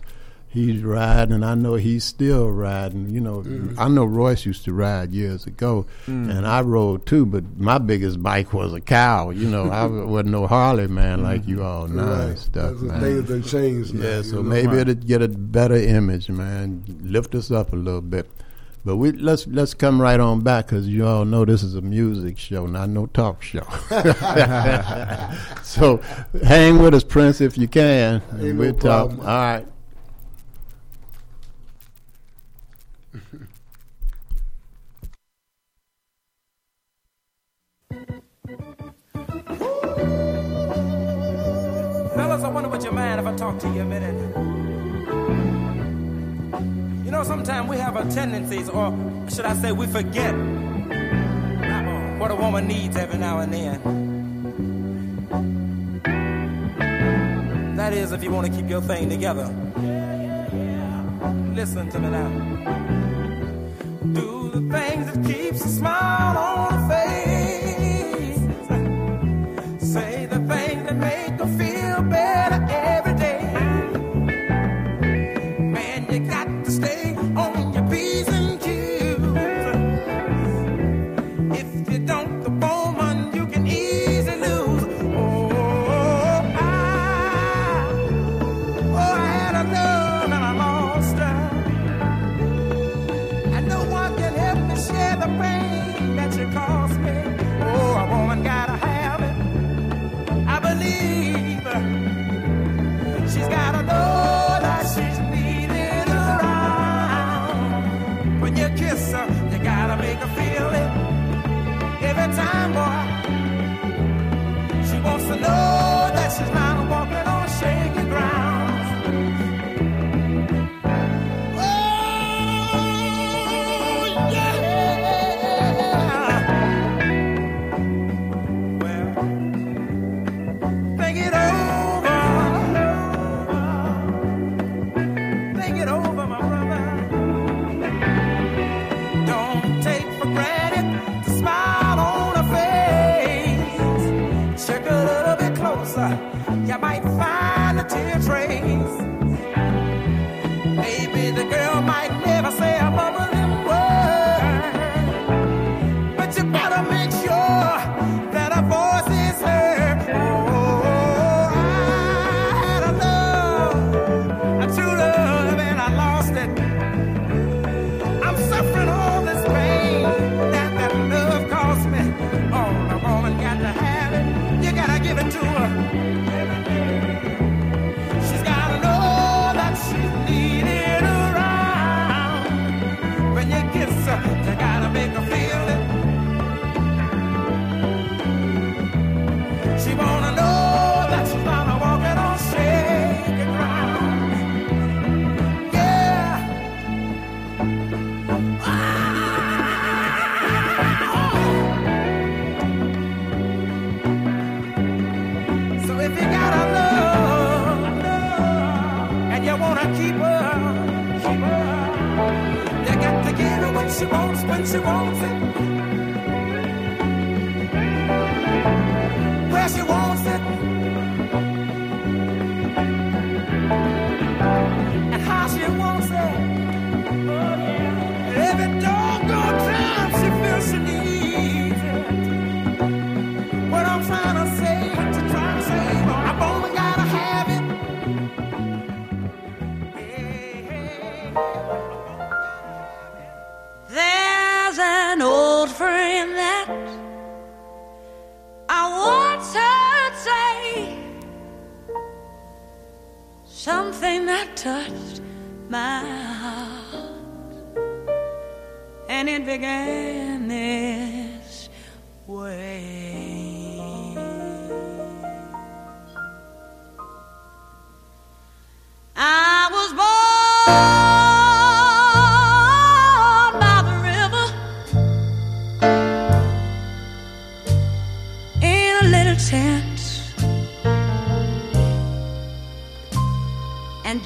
He's 0.57 0.81
riding, 0.83 1.33
and 1.35 1.45
I 1.45 1.53
know 1.53 1.75
he's 1.75 2.03
still 2.03 2.49
riding. 2.49 3.09
You 3.11 3.21
know, 3.21 3.43
Mhm. 3.45 3.75
I 3.77 3.87
know 3.89 4.05
Royce 4.05 4.45
used 4.45 4.65
to 4.65 4.73
ride 4.73 5.11
years 5.13 5.45
ago, 5.45 5.85
Mm. 6.07 6.35
and 6.35 6.47
I 6.47 6.61
rode 6.61 7.05
too. 7.05 7.25
But 7.27 7.43
my 7.59 7.77
biggest 7.77 8.23
bike 8.23 8.53
was 8.53 8.73
a 8.73 8.81
cow. 8.81 9.29
You 9.29 9.47
know, 9.49 9.69
I 9.69 9.85
wasn't 10.13 10.29
no 10.31 10.47
Harley 10.47 10.87
man 10.87 11.21
like 11.21 11.47
you 11.47 11.61
all 11.63 11.87
now 11.87 12.01
and 12.11 12.29
Right. 12.29 12.39
stuff, 12.39 12.71
That's 12.71 12.81
man. 12.81 13.01
Things 13.01 13.27
done 13.29 13.43
changed. 13.43 13.93
now, 13.93 14.07
Yeah, 14.07 14.21
so 14.23 14.37
know? 14.37 14.43
maybe 14.43 14.67
Right. 14.77 14.87
it'll 14.89 14.95
get 14.95 15.21
a 15.21 15.27
better 15.27 15.75
image, 15.75 16.29
man. 16.29 16.81
Lift 17.03 17.35
us 17.35 17.51
up 17.51 17.71
a 17.71 17.75
little 17.75 18.01
bit. 18.01 18.27
But 18.85 18.95
we 18.97 19.11
let's 19.11 19.45
let's 19.47 19.73
come 19.73 20.01
right 20.01 20.19
on 20.19 20.39
back 20.41 20.67
because 20.67 20.87
you 20.87 21.05
all 21.05 21.25
know 21.25 21.43
this 21.43 21.61
is 21.61 21.75
a 21.75 21.81
music 21.81 22.37
show, 22.37 22.65
not 22.67 22.89
no 22.89 23.05
talk 23.07 23.41
show. 23.43 23.65
so 25.63 25.99
hang 26.43 26.79
with 26.81 26.93
us, 26.93 27.03
Prince, 27.03 27.41
if 27.41 27.57
you 27.57 27.67
can. 27.67 28.21
and 28.31 28.41
Ain't 28.41 28.55
no 28.55 28.59
we'll 28.61 28.73
talk. 28.73 28.81
problem. 29.09 29.19
All 29.19 29.25
right. 29.27 29.65
Talk 43.37 43.59
to 43.59 43.67
you 43.69 43.81
a 43.81 43.85
minute. 43.85 44.15
You 47.05 47.11
know, 47.11 47.23
sometimes 47.23 47.69
we 47.69 47.77
have 47.77 47.95
a 47.95 48.03
tendencies, 48.11 48.67
or 48.67 48.91
should 49.29 49.45
I 49.45 49.53
say, 49.55 49.71
we 49.71 49.85
forget 49.85 50.33
what 52.19 52.31
a 52.31 52.35
woman 52.35 52.67
needs 52.67 52.97
every 52.97 53.19
now 53.19 53.37
and 53.39 53.53
then. 53.53 53.79
That 57.75 57.93
is, 57.93 58.11
if 58.11 58.23
you 58.23 58.31
want 58.31 58.47
to 58.47 58.53
keep 58.53 58.67
your 58.69 58.81
thing 58.81 59.07
together. 59.09 59.45
Listen 61.53 61.89
to 61.91 61.99
me 61.99 62.09
now. 62.09 62.29
Do 64.13 64.49
the 64.49 64.61
things 64.75 65.11
that 65.11 65.25
keeps 65.25 65.63
a 65.63 65.69
smile 65.69 66.37
on 66.37 66.66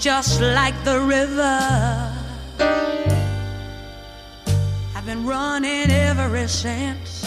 just 0.01 0.41
like 0.41 0.73
the 0.83 0.99
river, 0.99 2.11
I've 4.95 5.05
been 5.05 5.27
running 5.27 5.91
ever 5.91 6.47
since. 6.47 7.20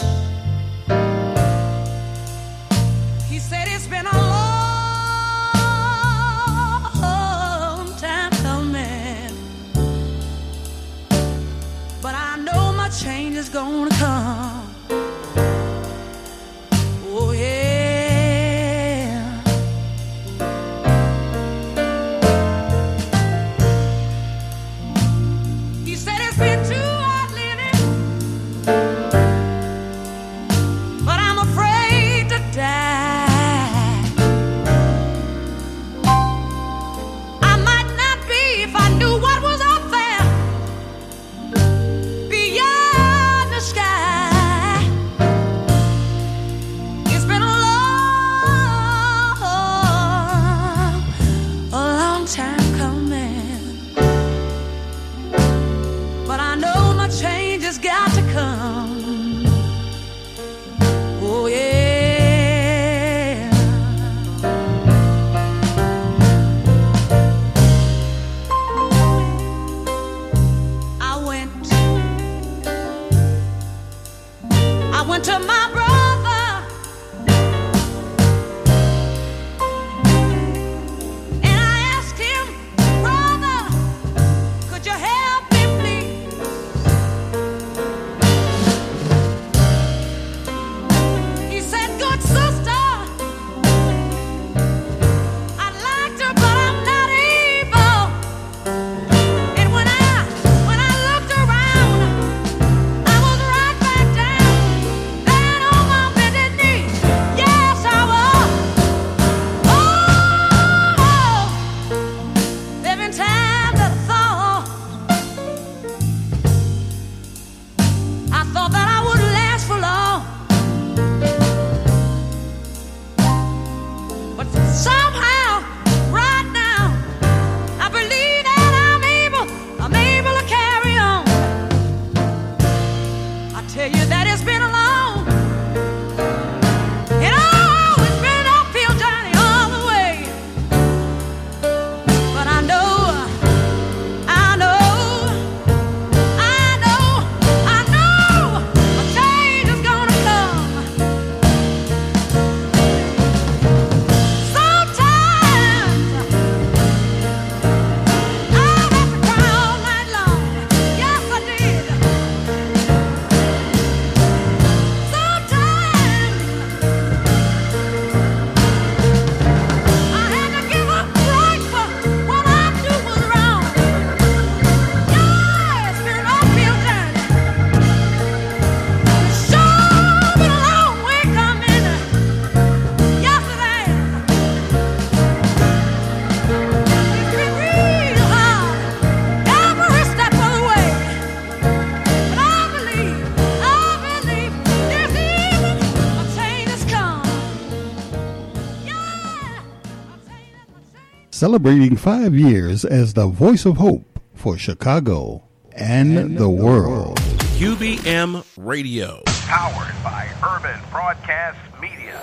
Celebrating 201.44 201.94
five 201.94 202.34
years 202.34 202.86
as 202.86 203.12
the 203.12 203.26
voice 203.26 203.66
of 203.66 203.76
hope 203.76 204.18
for 204.32 204.56
Chicago 204.56 205.44
and, 205.72 206.38
the, 206.38 206.48
world. 206.48 207.18
UBM 207.58 208.42
Radio. 208.56 209.22
Powered 209.26 209.94
by 210.02 210.26
Urban 210.42 210.80
Broadcast 210.90 211.58
Media. 211.82 212.18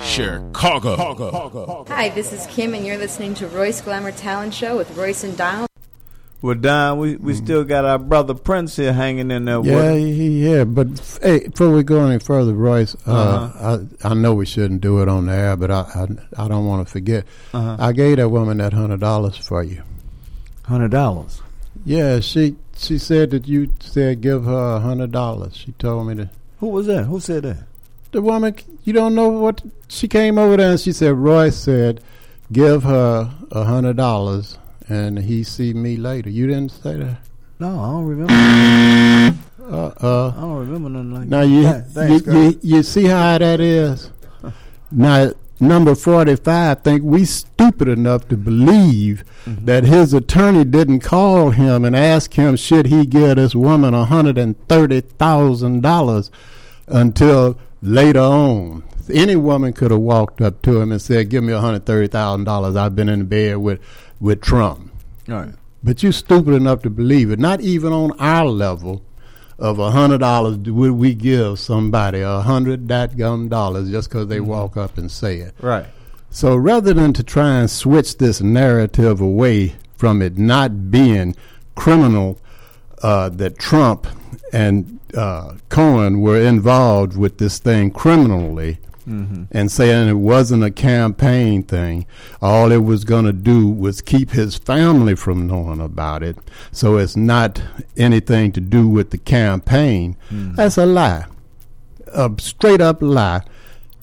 Chicago. 0.00 1.84
Hi, 1.88 2.08
this 2.08 2.32
is 2.32 2.46
Kim, 2.46 2.72
and 2.72 2.86
you're 2.86 2.96
listening 2.96 3.34
to 3.34 3.46
Royce 3.48 3.82
Glamour 3.82 4.12
Talent 4.12 4.54
Show 4.54 4.78
with 4.78 4.96
Royce 4.96 5.24
and 5.24 5.36
Donald. 5.36 5.68
Well, 6.42 6.56
Don, 6.56 6.98
we, 6.98 7.14
we 7.16 7.34
still 7.34 7.62
got 7.62 7.84
our 7.84 7.98
brother 8.00 8.34
Prince 8.34 8.74
here 8.74 8.92
hanging 8.92 9.30
in 9.30 9.44
there. 9.44 9.60
Yeah, 9.64 9.94
he- 9.94 10.44
yeah, 10.50 10.64
but 10.64 10.88
hey, 11.22 11.46
before 11.46 11.70
we 11.70 11.84
go 11.84 12.04
any 12.04 12.18
further, 12.18 12.52
Royce, 12.52 12.96
uh, 13.06 13.12
Uh-huh. 13.12 13.78
I 14.02 14.08
I 14.10 14.14
know 14.14 14.34
we 14.34 14.44
shouldn't 14.44 14.80
do 14.80 15.00
it 15.02 15.08
on 15.08 15.26
the 15.26 15.32
air, 15.32 15.56
but 15.56 15.70
I 15.70 15.80
I, 16.36 16.44
I 16.44 16.48
don't 16.48 16.66
want 16.66 16.84
to 16.86 16.90
forget. 16.92 17.24
Uh-huh. 17.54 17.76
I 17.78 17.92
gave 17.92 18.16
that 18.16 18.28
woman 18.28 18.58
that 18.58 18.72
hundred 18.72 18.98
dollars 19.00 19.36
for 19.36 19.62
you. 19.62 19.82
Hundred 20.64 20.90
dollars. 20.90 21.40
Yeah, 21.84 22.18
she 22.20 22.56
she 22.76 22.98
said 22.98 23.30
that 23.30 23.46
you 23.46 23.70
said 23.80 24.20
give 24.20 24.44
her 24.44 24.76
a 24.76 24.80
hundred 24.80 25.12
dollars. 25.12 25.56
She 25.56 25.72
told 25.72 26.08
me 26.08 26.16
to. 26.16 26.30
Who 26.58 26.68
was 26.68 26.86
that? 26.86 27.04
Who 27.04 27.20
said 27.20 27.44
that? 27.44 27.58
The 28.12 28.20
woman, 28.20 28.54
you 28.84 28.92
don't 28.92 29.14
know 29.14 29.28
what 29.28 29.62
she 29.88 30.06
came 30.08 30.38
over 30.38 30.56
there 30.56 30.72
and 30.72 30.80
she 30.80 30.92
said. 30.92 31.14
Royce 31.14 31.56
said, 31.56 32.00
give 32.52 32.82
her 32.82 33.32
a 33.50 33.64
hundred 33.64 33.96
dollars, 33.96 34.58
and 34.92 35.18
he 35.18 35.42
see 35.42 35.72
me 35.72 35.96
later. 35.96 36.28
You 36.28 36.46
didn't 36.46 36.70
say 36.70 36.96
that. 36.96 37.18
No, 37.58 37.80
I 37.80 37.90
don't 37.92 38.04
remember. 38.06 39.38
Uh, 39.62 39.86
uh, 40.02 40.32
I 40.36 40.40
don't 40.40 40.58
remember 40.58 40.88
nothing 40.90 41.14
like 41.14 41.28
now 41.28 41.40
that. 41.40 41.46
you, 41.48 41.80
thanks, 41.92 42.26
you, 42.26 42.32
you 42.42 42.60
you 42.62 42.82
see 42.82 43.04
how 43.04 43.38
that 43.38 43.60
is. 43.60 44.10
Now 44.94 45.32
number 45.58 45.94
forty 45.94 46.36
five 46.36 46.82
think 46.82 47.02
we 47.02 47.24
stupid 47.24 47.88
enough 47.88 48.28
to 48.28 48.36
believe 48.36 49.24
that 49.46 49.84
his 49.84 50.12
attorney 50.12 50.64
didn't 50.64 51.00
call 51.00 51.50
him 51.50 51.86
and 51.86 51.96
ask 51.96 52.34
him 52.34 52.56
should 52.56 52.86
he 52.86 53.06
give 53.06 53.36
this 53.36 53.54
woman 53.54 53.94
hundred 53.94 54.36
and 54.36 54.56
thirty 54.68 55.00
thousand 55.00 55.80
dollars 55.82 56.30
until 56.88 57.58
later 57.80 58.20
on. 58.20 58.82
Any 59.10 59.36
woman 59.36 59.72
could 59.72 59.90
have 59.90 60.00
walked 60.00 60.42
up 60.42 60.60
to 60.62 60.80
him 60.80 60.92
and 60.92 61.00
said, 61.00 61.30
"Give 61.30 61.42
me 61.42 61.54
hundred 61.54 61.86
thirty 61.86 62.08
thousand 62.08 62.44
dollars. 62.44 62.76
I've 62.76 62.94
been 62.94 63.08
in 63.08 63.24
bed 63.26 63.56
with 63.56 63.80
with 64.22 64.40
Trump." 64.40 64.90
Right. 65.28 65.52
But 65.84 66.02
you're 66.02 66.12
stupid 66.12 66.54
enough 66.54 66.80
to 66.82 66.90
believe 66.90 67.30
it. 67.30 67.38
Not 67.38 67.60
even 67.60 67.92
on 67.92 68.12
our 68.18 68.46
level 68.46 69.02
of 69.58 69.78
a 69.78 69.90
hundred 69.90 70.18
dollars 70.18 70.56
would 70.58 70.92
we 70.92 71.14
give 71.14 71.58
somebody 71.58 72.20
a 72.20 72.40
hundred 72.40 72.88
that 72.88 73.16
gum 73.16 73.48
dollars 73.48 73.90
just 73.90 74.08
because 74.08 74.28
they 74.28 74.40
walk 74.40 74.76
up 74.76 74.96
and 74.96 75.10
say 75.10 75.38
it. 75.38 75.54
Right. 75.60 75.86
So 76.30 76.56
rather 76.56 76.94
than 76.94 77.12
to 77.12 77.22
try 77.22 77.60
and 77.60 77.70
switch 77.70 78.16
this 78.16 78.40
narrative 78.40 79.20
away 79.20 79.74
from 79.96 80.22
it 80.22 80.38
not 80.38 80.90
being 80.90 81.36
criminal 81.74 82.40
uh, 83.02 83.28
that 83.28 83.58
Trump 83.58 84.06
and 84.52 84.98
uh, 85.16 85.54
Cohen 85.68 86.20
were 86.20 86.40
involved 86.40 87.16
with 87.16 87.38
this 87.38 87.58
thing 87.58 87.90
criminally, 87.90 88.78
Mhm. 89.08 89.46
and 89.50 89.70
saying 89.70 90.08
it 90.08 90.18
wasn't 90.18 90.62
a 90.64 90.70
campaign 90.70 91.62
thing. 91.62 92.06
All 92.40 92.70
it 92.70 92.84
was 92.84 93.04
going 93.04 93.24
to 93.24 93.32
do 93.32 93.66
was 93.68 94.00
keep 94.00 94.30
his 94.30 94.54
family 94.56 95.14
from 95.16 95.46
knowing 95.46 95.80
about 95.80 96.22
it. 96.22 96.36
So 96.70 96.98
it's 96.98 97.16
not 97.16 97.60
anything 97.96 98.52
to 98.52 98.60
do 98.60 98.88
with 98.88 99.10
the 99.10 99.18
campaign. 99.18 100.16
That's 100.30 100.78
a 100.78 100.86
lie. 100.86 101.24
A 102.14 102.30
straight 102.38 102.80
up 102.80 102.98
lie. 103.00 103.42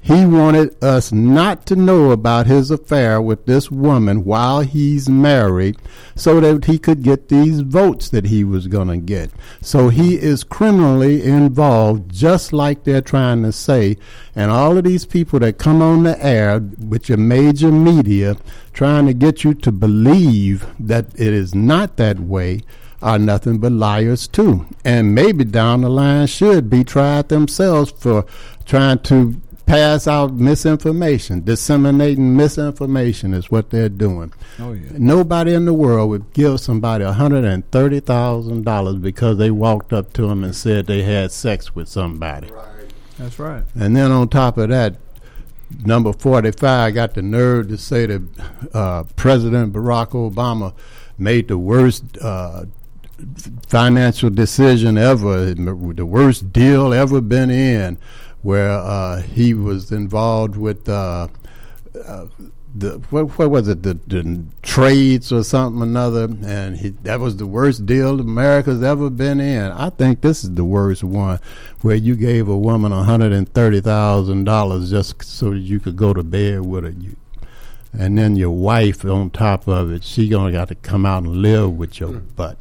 He 0.10 0.26
wanted 0.26 0.84
us 0.84 1.12
not 1.12 1.68
to 1.68 1.76
know 1.76 2.10
about 2.10 2.48
his 2.48 2.72
affair 2.72 3.22
with 3.22 3.46
this 3.46 3.70
woman 3.70 4.26
while 4.26 4.62
he's 4.62 5.08
married 5.08 5.78
so 6.16 6.40
that 6.40 6.66
he 6.66 6.80
could 6.80 7.04
get 7.04 7.30
these 7.30 7.60
votes 7.60 8.10
that 8.10 8.26
he 8.26 8.44
was 8.44 8.66
going 8.66 8.88
to 8.88 8.98
get. 8.98 9.30
So 9.62 9.90
he 9.90 10.16
is 10.16 10.44
criminally 10.44 11.22
involved, 11.22 12.12
just 12.12 12.52
like 12.52 12.86
they're 12.86 13.02
trying 13.02 13.44
to 13.44 13.52
say. 13.52 13.98
And 14.36 14.50
all 14.50 14.80
of 14.80 14.84
these 14.84 15.06
people 15.06 15.38
that 15.42 15.60
come 15.60 15.80
on 15.80 16.02
the 16.02 16.26
air 16.26 16.60
with 16.60 17.08
your 17.08 17.20
major 17.20 17.72
media 17.72 18.36
trying 18.74 19.06
to 19.06 19.14
get 19.14 19.44
you 19.44 19.54
to 19.54 19.72
believe 19.72 20.66
that 20.80 21.06
it 21.20 21.34
is 21.36 21.54
not 21.54 21.98
that 21.98 22.20
way 22.20 22.62
are 23.04 23.20
nothing 23.20 23.60
but 23.60 23.74
liars 23.74 24.28
too. 24.28 24.66
And 24.84 25.14
maybe 25.14 25.44
down 25.44 25.82
the 25.82 25.90
line 25.90 26.26
should 26.26 26.68
be 26.68 26.84
tried 26.84 27.30
themselves 27.30 27.92
for 27.92 28.26
trying 28.66 29.00
to 29.04 29.40
pass 29.70 30.08
out 30.08 30.34
misinformation. 30.34 31.44
Disseminating 31.44 32.36
misinformation 32.36 33.36
is 33.36 33.52
what 33.52 33.70
they're 33.70 33.88
doing. 33.88 34.34
Oh, 34.58 34.74
yeah. 34.74 34.90
Nobody 34.94 35.54
in 35.54 35.66
the 35.66 35.74
world 35.74 36.10
would 36.10 36.34
give 36.34 36.60
somebody 36.60 37.06
$130,000 37.06 39.02
because 39.02 39.38
they 39.38 39.52
walked 39.52 39.94
up 39.94 40.12
to 40.14 40.24
them 40.24 40.44
and 40.44 40.56
said 40.56 40.88
they 40.88 41.04
had 41.04 41.32
sex 41.32 41.76
with 41.76 41.88
somebody. 41.88 42.52
Right. 42.52 42.66
That's 43.20 43.38
right. 43.38 43.64
And 43.76 43.96
then 43.96 44.12
on 44.12 44.30
top 44.30 44.58
of 44.58 44.70
that, 44.70 44.96
number 45.86 46.14
45 46.14 46.96
got 46.96 47.14
the 47.14 47.22
nerve 47.22 47.68
to 47.68 47.78
say 47.78 48.08
that 48.08 48.22
uh, 48.74 49.04
President 49.16 49.72
Barack 49.72 50.12
Obama 50.12 50.74
made 51.20 51.48
the 51.48 51.60
worst 51.60 52.18
uh, 52.20 52.66
financial 53.68 54.30
decision 54.32 54.98
ever, 54.98 55.54
the 55.54 56.06
worst 56.06 56.52
deal 56.52 56.92
ever 56.94 57.22
been 57.22 57.52
in, 57.52 57.98
where 58.42 58.72
uh, 58.72 59.22
he 59.22 59.54
was 59.54 59.92
involved 59.92 60.56
with 60.56 60.88
uh, 60.88 61.28
uh, 62.06 62.26
the 62.76 63.02
what, 63.10 63.38
what 63.38 63.50
was 63.50 63.68
it 63.68 63.84
the, 63.84 63.96
the 64.08 64.44
trades 64.62 65.32
or 65.32 65.44
something 65.44 65.82
or 65.82 65.86
another, 65.86 66.30
and 66.46 66.78
he, 66.78 66.90
that 66.90 67.20
was 67.20 67.38
the 67.38 67.48
worst 67.48 67.86
deal 67.86 68.20
America's 68.20 68.84
ever 68.84 69.10
been 69.10 69.40
in. 69.40 69.72
I 69.72 69.90
think 69.90 70.22
this 70.22 70.44
is 70.44 70.54
the 70.54 70.64
worst 70.64 71.04
one, 71.04 71.40
where 71.82 71.96
you 71.96 72.16
gave 72.16 72.48
a 72.48 72.58
woman 72.58 72.92
hundred 72.92 73.34
and 73.34 73.52
thirty 73.52 73.82
thousand 73.82 74.44
dollars 74.44 74.92
just 74.92 75.24
so 75.24 75.52
that 75.52 75.60
you 75.60 75.80
could 75.80 75.96
go 75.96 76.14
to 76.14 76.24
bed 76.24 76.66
with 76.66 76.84
her. 76.84 76.92
You, 76.92 77.16
and 77.92 78.18
then 78.18 78.36
your 78.36 78.52
wife 78.52 79.04
on 79.04 79.32
top 79.32 79.68
of 79.68 79.92
it, 79.92 80.04
she 80.04 80.30
gonna 80.30 80.52
got 80.52 80.68
to 80.68 80.76
come 80.76 81.06
out 81.06 81.24
and 81.24 81.38
live 81.38 81.74
with 81.74 82.00
your 82.00 82.12
butt. 82.12 82.58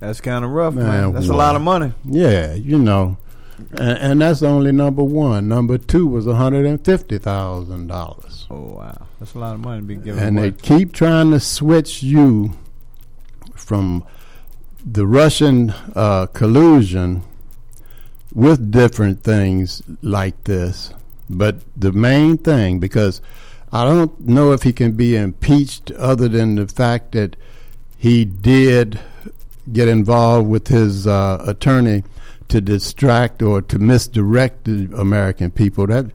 That's 0.00 0.20
kind 0.20 0.44
of 0.44 0.50
rough, 0.52 0.74
man. 0.74 0.86
Man, 0.86 1.12
That's 1.12 1.28
a 1.28 1.34
lot 1.34 1.56
of 1.56 1.62
money. 1.62 1.92
Yeah, 2.04 2.54
you 2.54 2.78
know, 2.78 3.16
and, 3.72 3.98
and 3.98 4.20
that's 4.20 4.42
only 4.42 4.72
number 4.72 5.02
one. 5.04 5.48
Number 5.48 5.78
two 5.78 6.06
was 6.06 6.26
hundred 6.26 6.66
and 6.66 6.84
fifty 6.84 7.18
thousand 7.18 7.86
dollars. 7.88 8.46
Oh 8.50 8.60
wow, 8.76 9.06
that's 9.18 9.34
a 9.34 9.38
lot 9.38 9.54
of 9.54 9.60
money 9.60 9.80
to 9.80 9.86
be 9.86 9.96
given 9.96 10.22
And 10.22 10.38
away. 10.38 10.50
they 10.50 10.56
keep 10.60 10.92
trying 10.92 11.30
to 11.32 11.40
switch 11.40 12.02
you 12.02 12.52
from 13.54 14.04
the 14.84 15.06
Russian 15.06 15.70
uh, 15.94 16.26
collusion 16.26 17.22
with 18.32 18.70
different 18.70 19.22
things 19.22 19.82
like 20.02 20.44
this. 20.44 20.92
But 21.28 21.56
the 21.76 21.92
main 21.92 22.38
thing, 22.38 22.78
because 22.78 23.20
I 23.72 23.84
don't 23.84 24.18
know 24.20 24.52
if 24.52 24.62
he 24.62 24.72
can 24.72 24.92
be 24.92 25.14
impeached 25.16 25.90
other 25.92 26.28
than 26.28 26.54
the 26.54 26.66
fact 26.68 27.12
that 27.12 27.36
he 27.98 28.24
did 28.24 28.98
get 29.70 29.88
involved 29.88 30.48
with 30.48 30.68
his 30.68 31.06
uh, 31.06 31.42
attorney 31.46 32.04
to 32.48 32.60
distract 32.60 33.42
or 33.42 33.62
to 33.62 33.78
misdirect 33.78 34.64
the 34.64 34.88
American 34.96 35.50
people. 35.50 35.86
That 35.86 36.06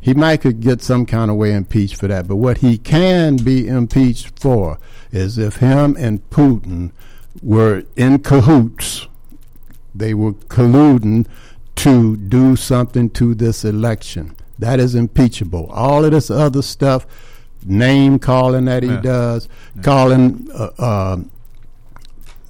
he 0.00 0.14
might 0.14 0.38
could 0.38 0.60
get 0.60 0.82
some 0.82 1.04
kind 1.06 1.30
of 1.30 1.36
way 1.36 1.52
impeached 1.52 1.96
for 1.96 2.08
that. 2.08 2.26
But 2.28 2.36
what 2.36 2.58
he 2.58 2.78
can 2.78 3.36
be 3.36 3.66
impeached 3.68 4.38
for 4.38 4.78
is 5.12 5.36
if 5.38 5.56
him 5.56 5.96
and 5.98 6.28
Putin 6.30 6.92
were 7.42 7.84
in 7.96 8.20
cahoots, 8.20 9.06
they 9.94 10.14
were 10.14 10.32
colluding 10.32 11.26
to 11.76 12.16
do 12.16 12.56
something 12.56 13.10
to 13.10 13.34
this 13.34 13.64
election. 13.64 14.34
That 14.58 14.78
is 14.78 14.94
impeachable. 14.94 15.66
All 15.70 16.04
of 16.04 16.12
this 16.12 16.30
other 16.30 16.62
stuff, 16.62 17.06
name 17.64 18.18
calling 18.18 18.66
that 18.66 18.82
he 18.82 18.90
Yeah. 18.90 19.00
does, 19.00 19.48
calling 19.82 20.48
uh, 20.54 20.68
uh, 20.78 21.16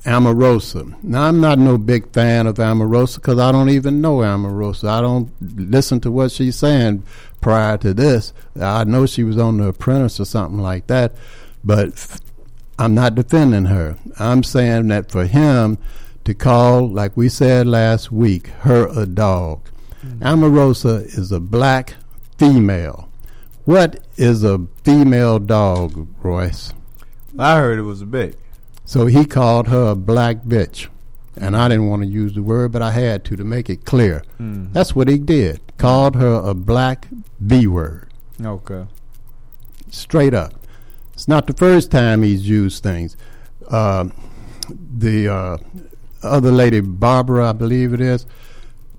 Omarosa. 0.05 1.03
Now, 1.03 1.25
I'm 1.25 1.41
not 1.41 1.59
no 1.59 1.77
big 1.77 2.13
fan 2.13 2.47
of 2.47 2.57
Omarosa 2.57 3.17
because 3.17 3.39
I 3.39 3.53
don't 3.53 3.69
even 3.69 4.01
know 4.01 4.19
Omarosa. 4.19 4.89
I 4.89 5.01
don't 5.01 5.31
listen 5.41 6.01
to 6.01 6.11
what 6.11 6.33
she's 6.33 6.57
saying 6.57 7.03
prior 7.41 7.77
to 7.79 7.93
this. 7.93 8.33
I 8.61 8.85
know 8.85 9.07
she 9.07 9.25
was 9.25 9.39
on 9.39 9.59
The 9.59 9.69
Apprentice 9.69 10.21
or 10.21 10.25
something 10.25 10.59
like 10.59 10.87
that, 10.87 11.15
but 11.63 12.21
I'm 12.79 12.95
not 12.95 13.15
defending 13.15 13.67
her. 13.67 13.97
I'm 14.19 14.43
saying 14.43 14.89
that 14.89 15.11
for 15.11 15.27
him 15.27 15.77
to 16.25 16.35
call, 16.35 16.89
like 16.89 17.17
we 17.17 17.29
said 17.29 17.67
last 17.67 18.11
week, 18.11 18.49
her 18.61 18.89
a 18.89 19.07
dog. 19.07 19.69
Mm. 20.05 20.19
Omarosa 20.21 21.05
is 21.19 21.31
a 21.31 21.41
black 21.41 21.95
female. 22.39 23.11
What 23.65 24.03
is 24.17 24.45
a 24.45 24.67
female 24.83 25.39
dog, 25.39 26.09
Royce? 26.23 26.73
I 27.39 27.57
heard 27.57 27.79
it 27.79 27.83
was 27.83 28.01
a 28.01 28.07
big. 28.07 28.37
So 28.91 29.07
he 29.07 29.25
called 29.25 29.69
her 29.69 29.91
a 29.91 29.95
black 29.95 30.39
bitch. 30.43 30.89
And 31.37 31.57
I 31.57 31.69
didn't 31.69 31.87
want 31.87 32.03
to 32.03 32.09
use 32.09 32.35
the 32.35 32.43
word, 32.43 32.73
but 32.73 32.83
I 32.83 32.91
had 32.91 33.23
to 33.27 33.37
to 33.37 33.45
make 33.45 33.71
it 33.71 33.85
clear. 33.85 34.25
Mhm. 34.41 34.73
That's 34.73 34.97
what 34.97 35.07
he 35.07 35.17
did. 35.17 35.61
Called 35.79 36.17
her 36.17 36.43
a 36.45 36.55
black 36.55 37.07
B 37.47 37.69
word. 37.69 38.09
Okay. 38.45 38.87
Straight 39.91 40.35
up. 40.35 40.55
It's 41.15 41.29
not 41.29 41.47
the 41.47 41.53
first 41.53 41.93
time 41.93 42.25
he's 42.25 42.49
used 42.49 42.83
things. 42.83 43.17
Uh, 43.69 44.07
the 44.99 45.29
uh, 45.29 45.57
other 46.25 46.51
lady, 46.51 46.81
Barbara, 46.81 47.51
I 47.51 47.53
believe 47.53 47.93
it 47.95 48.01
is, 48.01 48.27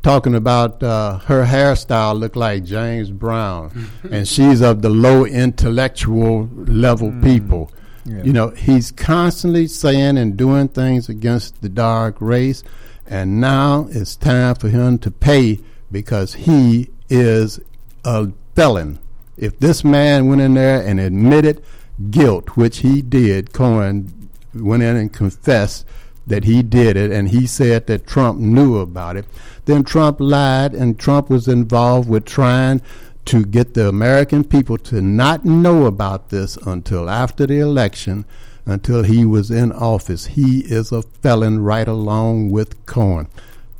talking 0.03 0.35
about 0.35 0.81
uh, 0.81 1.17
her 1.25 1.43
hairstyle 1.43 2.17
looked 2.17 2.37
like 2.37 2.63
James 2.63 3.11
Brown, 3.11 3.89
and 4.09 4.25
she's 4.25 4.61
of 4.61 4.83
the 4.83 4.89
low 4.89 5.25
intellectual 5.25 6.47
level 6.55 7.11
people. 7.21 7.69
Yeah. 8.05 8.23
You 8.23 8.33
know, 8.33 8.49
he's 8.49 8.91
constantly 8.91 9.67
saying 9.67 10.17
and 10.17 10.35
doing 10.35 10.67
things 10.69 11.09
against 11.09 11.61
the 11.61 11.69
dark 11.69 12.15
race, 12.19 12.63
and 13.05 13.39
now 13.39 13.87
it's 13.91 14.15
time 14.15 14.55
for 14.55 14.69
him 14.69 14.97
to 14.99 15.11
pay 15.11 15.59
because 15.91 16.33
he 16.33 16.89
is 17.09 17.59
a 18.03 18.29
felon. 18.55 18.99
If 19.37 19.59
this 19.59 19.83
man 19.83 20.27
went 20.27 20.41
in 20.41 20.53
there 20.53 20.85
and 20.85 20.99
admitted 20.99 21.63
guilt, 22.09 22.57
which 22.57 22.79
he 22.79 23.01
did, 23.01 23.53
Cohen 23.53 24.29
went 24.53 24.83
in 24.83 24.95
and 24.95 25.11
confessed 25.11 25.85
that 26.27 26.43
he 26.43 26.63
did 26.63 26.95
it, 26.97 27.11
and 27.11 27.29
he 27.29 27.47
said 27.47 27.87
that 27.87 28.07
Trump 28.07 28.39
knew 28.39 28.77
about 28.77 29.17
it. 29.17 29.25
Then 29.65 29.83
Trump 29.83 30.19
lied, 30.19 30.73
and 30.73 30.99
Trump 30.99 31.29
was 31.29 31.47
involved 31.47 32.09
with 32.09 32.25
trying 32.25 32.81
to 33.25 33.45
get 33.45 33.73
the 33.73 33.87
American 33.87 34.43
people 34.43 34.77
to 34.77 35.01
not 35.01 35.45
know 35.45 35.85
about 35.85 36.29
this 36.29 36.57
until 36.57 37.09
after 37.09 37.45
the 37.47 37.59
election, 37.59 38.25
until 38.65 39.03
he 39.03 39.25
was 39.25 39.51
in 39.51 39.71
office. 39.71 40.25
He 40.27 40.59
is 40.61 40.91
a 40.91 41.01
felon 41.01 41.61
right 41.63 41.87
along 41.87 42.51
with 42.51 42.83
Cohen. 42.85 43.27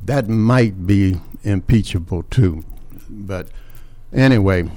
That 0.04 0.28
might 0.28 0.86
be 0.86 1.20
impeachable 1.44 2.22
too. 2.24 2.64
But 3.10 3.48
anyway, 4.12 4.70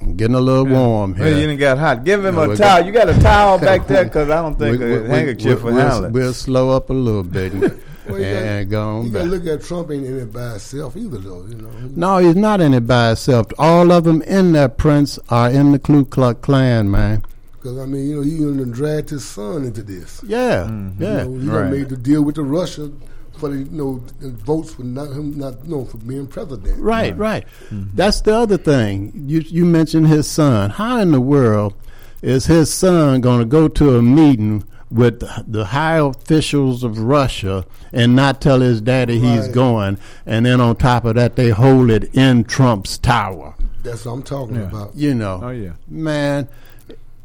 I'm 0.00 0.16
getting 0.16 0.34
a 0.36 0.40
little 0.40 0.66
warm 0.66 1.14
here. 1.14 1.24
Well, 1.24 1.38
you 1.40 1.46
done 1.46 1.56
got 1.56 1.78
hot. 1.78 2.04
Give 2.04 2.24
him 2.24 2.34
No, 2.34 2.42
a 2.50 2.56
towel. 2.56 2.78
got- 2.80 2.86
You 2.86 2.92
got 2.92 3.08
a 3.08 3.18
towel 3.20 3.58
back 3.68 3.86
there? 3.86 4.04
Because 4.04 4.28
I 4.30 4.42
don't 4.42 4.58
think 4.58 4.78
We- 4.78 4.94
a 4.96 5.02
we- 5.02 5.08
handkerchief 5.08 5.58
we- 5.62 5.70
will 5.70 5.76
we'll, 5.76 5.88
handle 5.88 6.04
it. 6.04 6.12
We'll 6.12 6.32
slow 6.34 6.70
up 6.70 6.90
a 6.90 6.94
little 6.94 7.22
bit 7.22 7.52
Well, 8.08 8.18
you 8.18 8.24
and 8.24 8.70
go 8.70 8.88
on 8.88 9.04
You 9.06 9.10
back. 9.12 9.24
look 9.26 9.46
at 9.46 9.62
Trump 9.62 9.90
ain't 9.90 10.06
in 10.06 10.18
it 10.18 10.32
by 10.32 10.54
itself 10.54 10.96
either, 10.96 11.18
though. 11.18 11.44
You 11.48 11.54
know. 11.56 11.70
No, 11.94 12.18
he's 12.18 12.36
not 12.36 12.60
in 12.60 12.74
it 12.74 12.86
by 12.86 13.08
himself. 13.08 13.46
All 13.58 13.90
of 13.92 14.04
them 14.04 14.22
in 14.22 14.52
that 14.52 14.78
Prince 14.78 15.18
are 15.28 15.50
in 15.50 15.72
the 15.72 15.78
Ku 15.78 16.04
Klux 16.04 16.40
Klan, 16.40 16.90
man. 16.90 17.22
Because 17.52 17.78
I 17.78 17.86
mean, 17.86 18.08
you 18.08 18.16
know, 18.16 18.22
he 18.22 18.30
even 18.36 18.70
dragged 18.70 19.10
his 19.10 19.24
son 19.24 19.64
into 19.64 19.82
this. 19.82 20.20
Yeah, 20.26 20.64
Mm-hmm. 20.68 21.02
yeah. 21.02 21.22
You 21.24 21.28
know, 21.30 21.38
he 21.40 21.48
Right. 21.48 21.70
made 21.72 21.88
the 21.88 21.96
deal 21.96 22.22
with 22.22 22.36
the 22.36 22.44
Russia 22.44 22.90
for 23.38 23.48
the 23.50 23.58
you 23.58 23.68
know 23.70 24.02
the 24.20 24.30
votes 24.30 24.72
for 24.74 24.82
not 24.84 25.08
him 25.08 25.36
not 25.38 25.66
known 25.68 25.84
for 25.86 25.98
being 25.98 26.26
president. 26.26 26.80
Right, 26.80 27.14
right. 27.18 27.44
That's 27.70 28.20
the 28.22 28.34
other 28.34 28.56
thing. 28.56 29.12
You 29.26 29.40
you 29.40 29.64
mentioned 29.66 30.06
his 30.06 30.26
son. 30.28 30.70
How 30.70 31.00
in 31.00 31.10
the 31.12 31.20
world 31.20 31.74
is 32.22 32.46
his 32.46 32.72
son 32.72 33.20
going 33.20 33.40
to 33.40 33.44
go 33.44 33.68
to 33.68 33.96
a 33.96 34.02
meeting 34.02 34.64
with 34.90 35.20
the 35.50 35.64
high 35.66 35.98
officials 35.98 36.84
of 36.84 36.98
Russia 36.98 37.64
and 37.92 38.14
not 38.14 38.40
tell 38.40 38.60
his 38.60 38.80
daddy 38.80 39.18
he's 39.18 39.48
going, 39.48 39.98
and 40.24 40.46
then 40.46 40.60
on 40.60 40.76
top 40.76 41.04
of 41.04 41.14
that 41.16 41.36
they 41.36 41.50
hold 41.50 41.90
it 41.90 42.14
in 42.14 42.44
Trump's 42.44 42.96
tower? 42.98 43.54
That's 43.82 44.04
what 44.04 44.12
I'm 44.12 44.22
talking 44.22 44.56
about. 44.58 44.94
You 44.94 45.14
know, 45.14 45.40
Oh, 45.42 45.50
yeah. 45.50 45.72
man, 45.88 46.48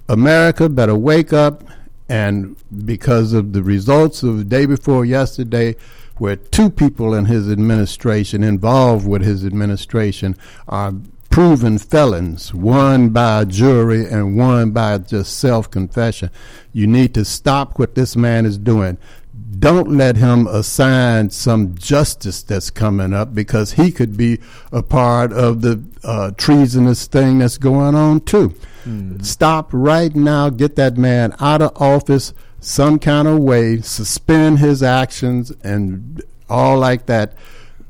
America 0.10 0.70
better 0.70 0.96
wake 0.96 1.34
up, 1.34 1.64
and 2.10 2.56
because 2.86 3.34
of 3.34 3.54
the 3.54 3.64
results 3.64 4.24
of 4.24 4.38
the 4.38 4.44
day 4.44 4.66
before 4.66 5.06
yesterday, 5.06 5.76
where 6.18 6.36
two 6.36 6.70
people 6.70 7.14
in 7.16 7.26
his 7.26 7.50
administration 7.52 8.44
involved 8.44 9.08
with 9.08 9.24
his 9.24 9.46
administration 9.46 10.36
are 10.68 10.94
proven 11.32 11.80
felons, 11.80 12.54
one 12.54 13.10
by 13.10 13.42
a 13.42 13.46
jury 13.46 14.06
and 14.06 14.38
one 14.38 14.72
by 14.72 14.98
just 15.00 15.38
self 15.38 15.72
confession. 15.72 16.30
You 16.74 16.86
need 16.86 17.14
to 17.16 17.26
stop 17.26 17.80
what 17.80 17.96
this 17.96 18.16
man 18.16 18.46
is 18.46 18.58
doing. 18.58 18.98
Don't 19.58 19.92
let 19.92 20.18
him 20.18 20.48
assign 20.48 21.30
some 21.30 21.76
justice 21.76 22.44
that's 22.44 22.70
coming 22.70 23.14
up 23.14 23.34
because 23.34 23.74
he 23.74 23.92
could 23.92 24.18
be 24.18 24.40
a 24.72 24.84
part 24.84 25.32
of 25.32 25.62
the 25.62 25.84
uh, 26.04 26.32
treasonous 26.38 27.08
thing 27.08 27.40
that's 27.40 27.58
going 27.58 27.96
on 27.96 28.22
too. 28.22 28.54
Stop 29.24 29.70
right 29.72 30.16
now. 30.16 30.50
Get 30.50 30.76
that 30.76 30.98
man 30.98 31.36
out 31.40 31.62
of 31.62 31.72
office 31.82 32.34
some 32.60 32.98
kind 33.00 33.28
of 33.28 33.40
way. 33.40 33.82
Suspend 33.82 34.60
his 34.60 34.82
actions 34.84 35.52
and 35.64 36.22
all 36.50 36.78
like 36.78 37.06
that 37.06 37.34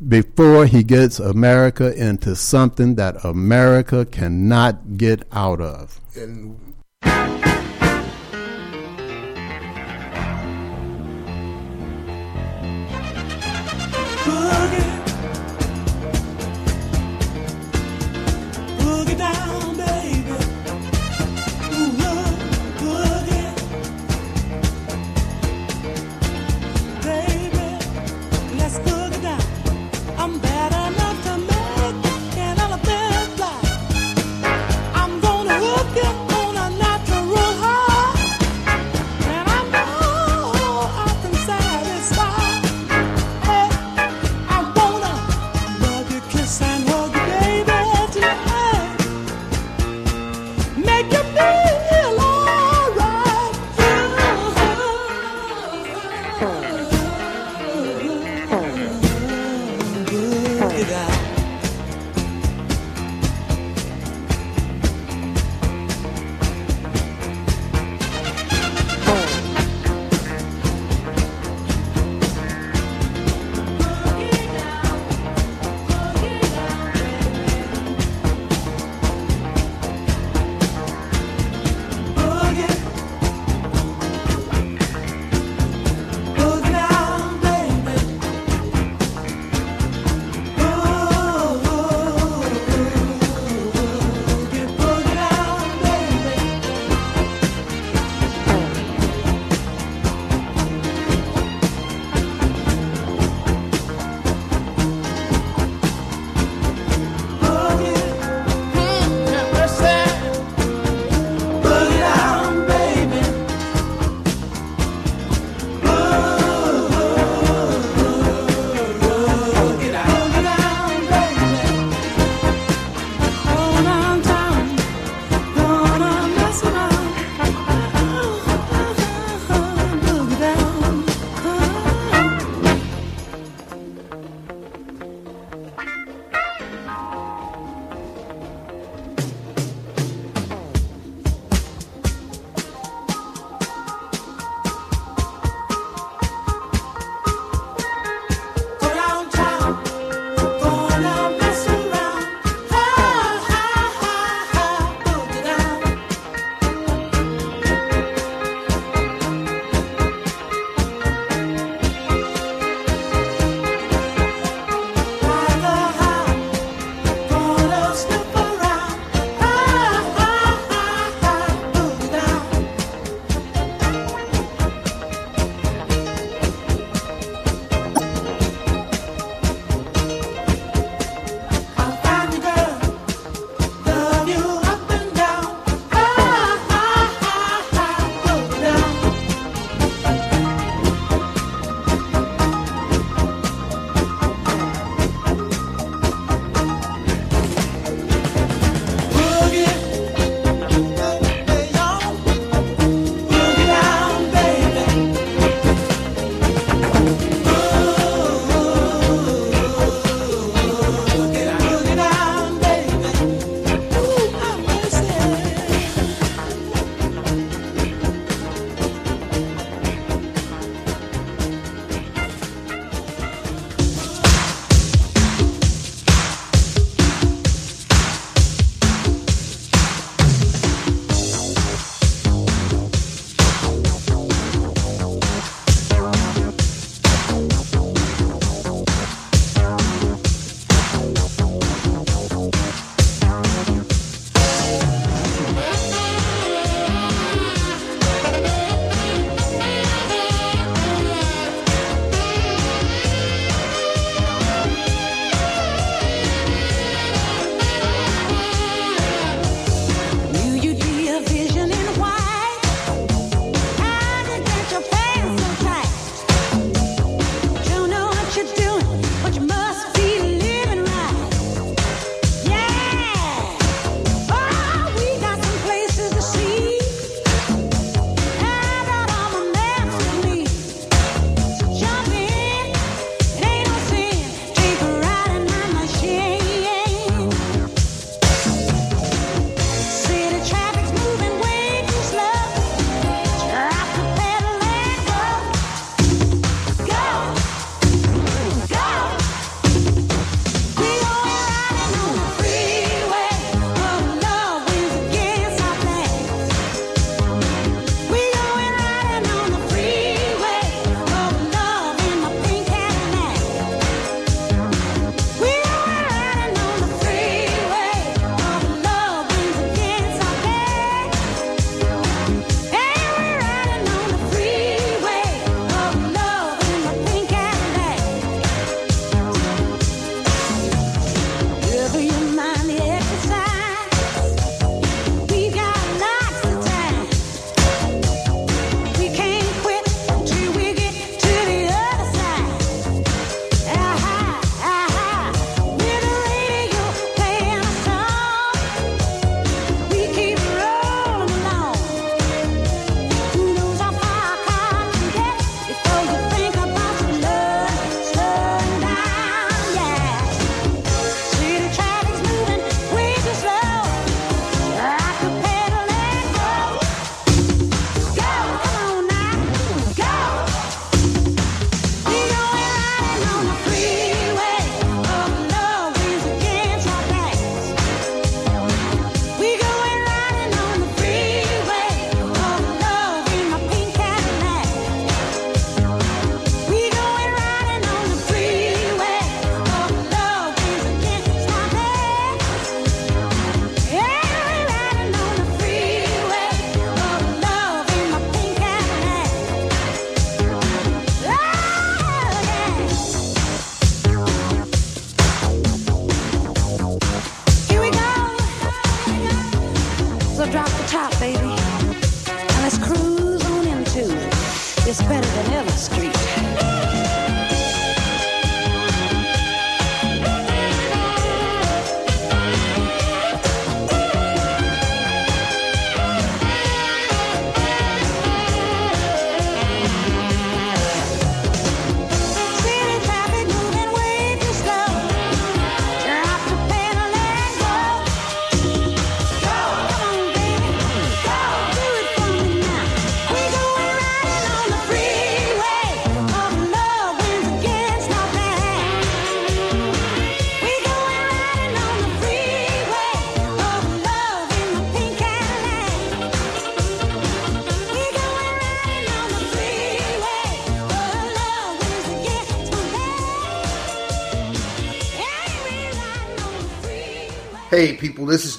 before 0.07 0.65
he 0.65 0.83
gets 0.83 1.19
America 1.19 1.93
into 1.95 2.35
something 2.35 2.95
that 2.95 3.23
America 3.23 4.05
cannot 4.05 4.97
get 4.97 5.23
out 5.31 5.61
of. 5.61 5.99
And. 6.15 6.71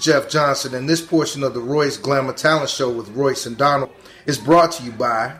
Jeff 0.02 0.28
Johnson, 0.28 0.74
and 0.74 0.88
this 0.88 1.00
portion 1.00 1.44
of 1.44 1.54
the 1.54 1.60
Royce 1.60 1.96
Glamour 1.96 2.32
Talent 2.32 2.68
Show 2.68 2.90
with 2.90 3.08
Royce 3.10 3.46
and 3.46 3.56
Donald 3.56 3.90
is 4.26 4.36
brought 4.36 4.72
to 4.72 4.82
you 4.82 4.90
by. 4.90 5.32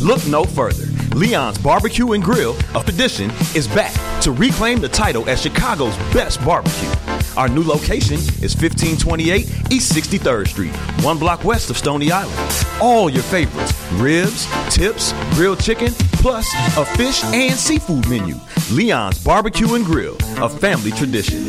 Look 0.00 0.26
no 0.26 0.44
further. 0.44 0.84
Leon's 1.16 1.56
Barbecue 1.56 2.12
and 2.12 2.22
Grill, 2.22 2.54
a 2.74 2.82
tradition, 2.84 3.30
is 3.54 3.66
back 3.68 3.92
to 4.20 4.30
reclaim 4.30 4.80
the 4.80 4.88
title 4.88 5.26
as 5.30 5.40
Chicago's 5.40 5.96
best 6.12 6.44
barbecue. 6.44 6.90
Our 7.38 7.48
new 7.48 7.62
location 7.62 8.16
is 8.16 8.54
1528 8.54 9.72
East 9.72 9.94
63rd 9.94 10.48
Street, 10.48 10.76
one 11.02 11.18
block 11.18 11.42
west 11.44 11.70
of 11.70 11.78
Stony 11.78 12.12
Island. 12.12 12.66
All 12.82 13.08
your 13.08 13.22
favorites 13.22 13.72
ribs, 13.94 14.46
tips, 14.68 15.14
grilled 15.34 15.60
chicken, 15.60 15.92
plus 16.20 16.52
a 16.76 16.84
fish 16.84 17.24
and 17.24 17.54
seafood 17.54 18.06
menu. 18.10 18.34
Leon's 18.70 19.24
Barbecue 19.24 19.74
and 19.74 19.86
Grill, 19.86 20.16
a 20.36 20.50
family 20.50 20.90
tradition. 20.90 21.40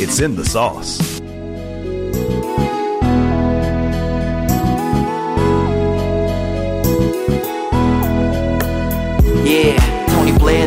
It's 0.00 0.20
in 0.20 0.36
the 0.36 0.44
sauce. 0.44 1.11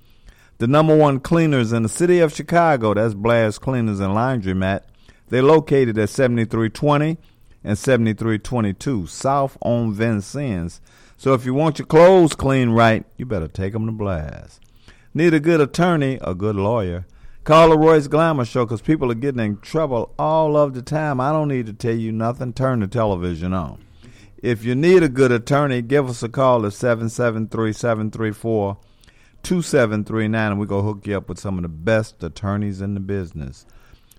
The 0.58 0.66
number 0.66 0.96
one 0.96 1.20
cleaners 1.20 1.72
in 1.72 1.84
the 1.84 1.88
city 1.88 2.18
of 2.18 2.34
Chicago, 2.34 2.94
that's 2.94 3.14
Blair's 3.14 3.60
Cleaners 3.60 4.00
and 4.00 4.14
Laundromat. 4.14 4.80
They're 5.28 5.44
located 5.44 5.96
at 5.98 6.10
7320 6.10 7.16
and 7.62 7.78
7322 7.78 9.06
South 9.06 9.56
on 9.60 9.92
Vincennes. 9.92 10.80
So 11.20 11.34
if 11.34 11.44
you 11.44 11.52
want 11.52 11.78
your 11.78 11.84
clothes 11.84 12.34
clean 12.34 12.70
right, 12.70 13.04
you 13.18 13.26
better 13.26 13.46
take 13.46 13.74
'em 13.74 13.84
to 13.84 13.92
Blair's. 13.92 14.58
Need 15.12 15.34
a 15.34 15.38
good 15.38 15.60
attorney, 15.60 16.18
a 16.22 16.34
good 16.34 16.56
lawyer. 16.56 17.04
Call 17.44 17.68
the 17.68 17.76
Royce 17.76 18.06
Glamour 18.06 18.46
Show 18.46 18.64
because 18.64 18.80
people 18.80 19.12
are 19.12 19.14
getting 19.14 19.44
in 19.44 19.58
trouble 19.58 20.14
all 20.18 20.56
of 20.56 20.72
the 20.72 20.80
time. 20.80 21.20
I 21.20 21.30
don't 21.30 21.48
need 21.48 21.66
to 21.66 21.74
tell 21.74 21.94
you 21.94 22.10
nothing. 22.10 22.54
Turn 22.54 22.80
the 22.80 22.86
television 22.86 23.52
on. 23.52 23.80
If 24.42 24.64
you 24.64 24.74
need 24.74 25.02
a 25.02 25.10
good 25.10 25.30
attorney, 25.30 25.82
give 25.82 26.08
us 26.08 26.22
a 26.22 26.28
call 26.30 26.64
at 26.64 26.72
773 26.72 27.74
734 27.74 28.78
2739 29.42 30.52
and 30.52 30.58
we're 30.58 30.64
going 30.64 30.84
to 30.84 30.88
hook 30.88 31.06
you 31.06 31.18
up 31.18 31.28
with 31.28 31.38
some 31.38 31.58
of 31.58 31.62
the 31.62 31.68
best 31.68 32.24
attorneys 32.24 32.80
in 32.80 32.94
the 32.94 33.00
business. 33.00 33.66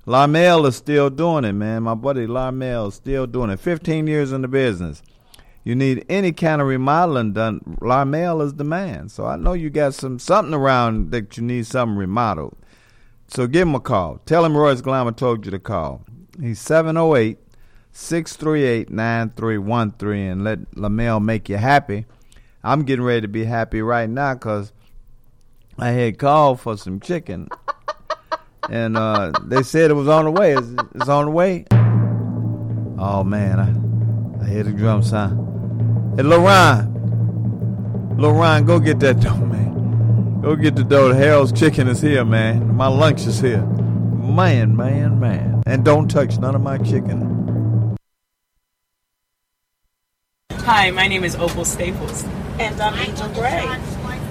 Larmel 0.06 0.68
is 0.68 0.76
still 0.76 1.10
doing 1.10 1.45
it, 1.45 1.53
man. 1.53 1.82
My 1.82 1.95
buddy 1.95 2.28
Larmel 2.28 2.90
is 2.90 2.94
still 2.94 3.26
doing 3.26 3.49
it. 3.49 3.60
15 3.60 4.06
years 4.06 4.32
in 4.32 4.44
the 4.44 4.48
business. 4.48 5.02
You 5.63 5.75
need 5.75 6.05
any 6.09 6.31
kind 6.31 6.61
of 6.61 6.67
remodeling 6.67 7.33
done, 7.33 7.77
Larmel 7.81 8.43
is 8.43 8.55
the 8.55 8.63
man. 8.63 9.09
So 9.09 9.25
I 9.25 9.35
know 9.35 9.53
you 9.53 9.69
got 9.69 9.93
some 9.93 10.17
something 10.17 10.53
around 10.53 11.11
that 11.11 11.38
you 11.38 11.43
need 11.43 11.67
something 11.67 11.97
remodeled. 11.97 12.57
So 13.27 13.47
give 13.47 13.67
him 13.67 13.75
a 13.75 13.79
call. 13.79 14.19
Tell 14.25 14.43
him 14.43 14.57
Royce 14.57 14.81
Glamour 14.81 15.11
told 15.11 15.45
you 15.45 15.51
to 15.51 15.59
call. 15.59 16.03
He's 16.39 16.59
708 16.59 17.38
638 17.91 18.89
9313 18.89 20.19
and 20.19 20.43
let 20.43 20.71
Larmel 20.71 21.23
make 21.23 21.47
you 21.47 21.57
happy. 21.57 22.05
I'm 22.63 22.83
getting 22.83 23.05
ready 23.05 23.21
to 23.21 23.27
be 23.27 23.45
happy 23.45 23.81
right 23.81 24.09
now 24.09 24.33
because 24.33 24.71
I 25.77 25.89
had 25.91 26.17
called 26.17 26.59
for 26.59 26.77
some 26.77 26.99
chicken. 26.99 27.49
and 28.69 28.97
uh, 28.97 29.31
they 29.43 29.63
said 29.63 29.91
it 29.91 29.95
was 29.95 30.07
on 30.07 30.25
the 30.25 30.31
way. 30.31 30.53
It's, 30.53 30.67
it's 30.95 31.09
on 31.09 31.25
the 31.25 31.31
way. 31.31 31.65
Oh, 32.99 33.23
man. 33.23 33.59
I, 33.59 34.43
I 34.43 34.49
hear 34.49 34.63
the 34.63 34.71
drum 34.71 35.01
sound. 35.01 35.51
Hey, 36.17 36.23
Lorraine. 36.23 36.89
Lorraine, 38.17 38.65
go 38.65 38.79
get 38.79 38.99
that 38.99 39.21
dough, 39.21 39.38
man. 39.38 40.41
Go 40.41 40.57
get 40.57 40.75
the 40.75 40.83
dough. 40.83 41.13
Harold's 41.13 41.53
chicken 41.57 41.88
is 41.88 42.01
here, 42.01 42.25
man. 42.25 42.75
My 42.75 42.88
lunch 42.88 43.25
is 43.25 43.39
here. 43.39 43.61
Man, 43.61 44.75
man, 44.75 45.21
man. 45.21 45.63
And 45.65 45.85
don't 45.85 46.09
touch 46.09 46.38
none 46.38 46.53
of 46.53 46.61
my 46.61 46.77
chicken. 46.79 47.95
Hi, 50.51 50.91
my 50.91 51.07
name 51.07 51.23
is 51.23 51.35
Opal 51.38 51.63
Staples. 51.63 52.25
And 52.59 52.81
I'm 52.81 52.93
Angel 52.99 53.29
Gray. 53.29 53.65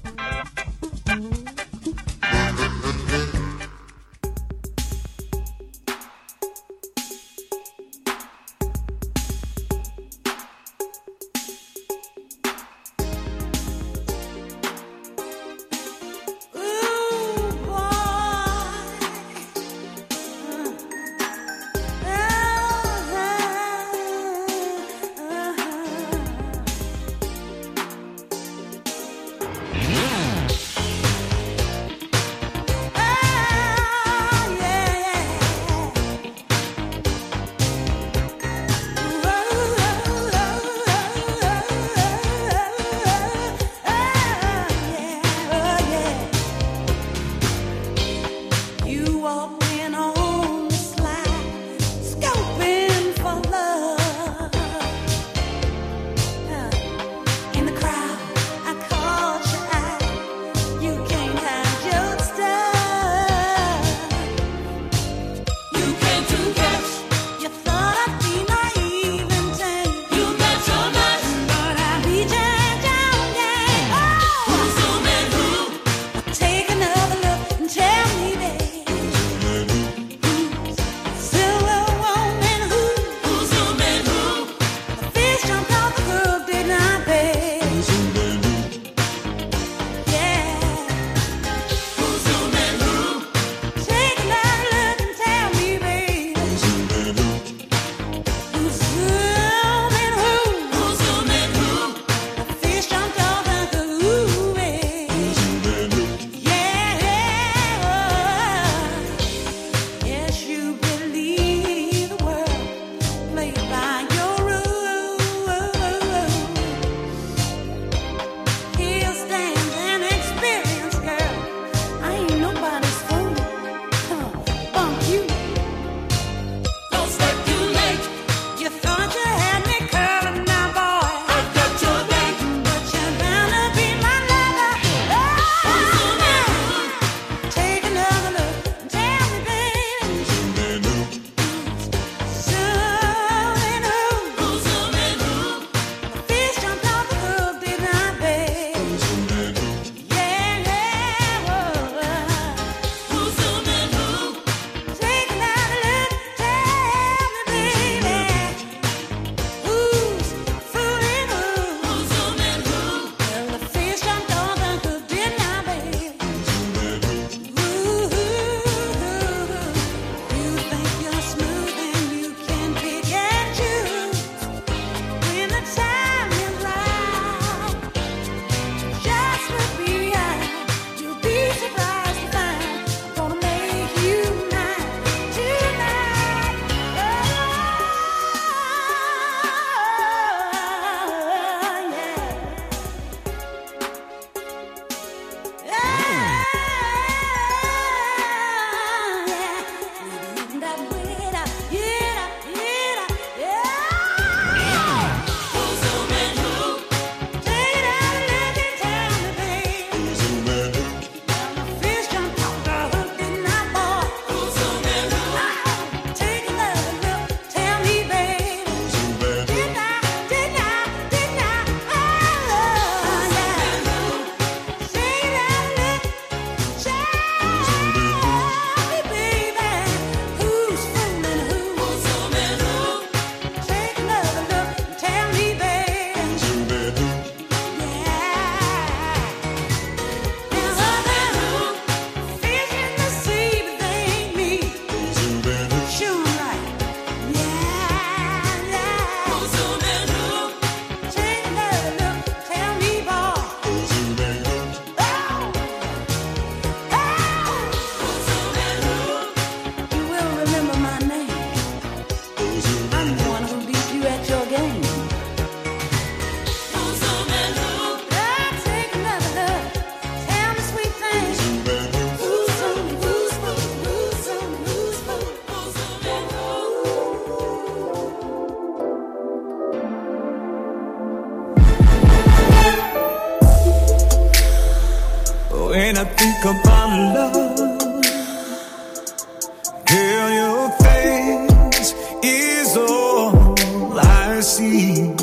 see. 294.59 295.13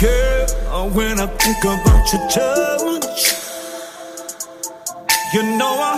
Girl, 0.00 0.46
uh, 0.68 0.88
when 0.96 1.20
I 1.20 1.26
think 1.26 1.62
about 1.64 2.12
your 2.12 2.24
touch, 2.30 3.20
you 5.34 5.42
know 5.58 5.74
I 5.90 5.93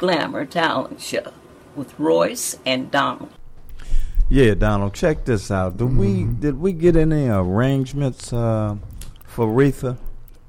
Glamour 0.00 0.46
Talent 0.46 0.98
Show 0.98 1.30
with 1.76 1.92
Royce 2.00 2.56
and 2.64 2.90
Donald. 2.90 3.28
Yeah, 4.30 4.54
Donald, 4.54 4.94
check 4.94 5.26
this 5.26 5.50
out. 5.50 5.76
Did 5.76 5.94
we 5.94 6.24
did 6.24 6.58
we 6.58 6.72
get 6.72 6.96
any 6.96 7.28
arrangements 7.28 8.32
uh, 8.32 8.76
for 9.26 9.46
Retha? 9.46 9.98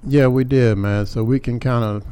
Yeah, 0.06 0.28
we 0.28 0.46
did, 0.46 0.78
man. 0.78 1.06
So 1.06 1.26
we 1.26 1.38
can 1.42 1.60
kind 1.60 1.84
of 1.84 2.06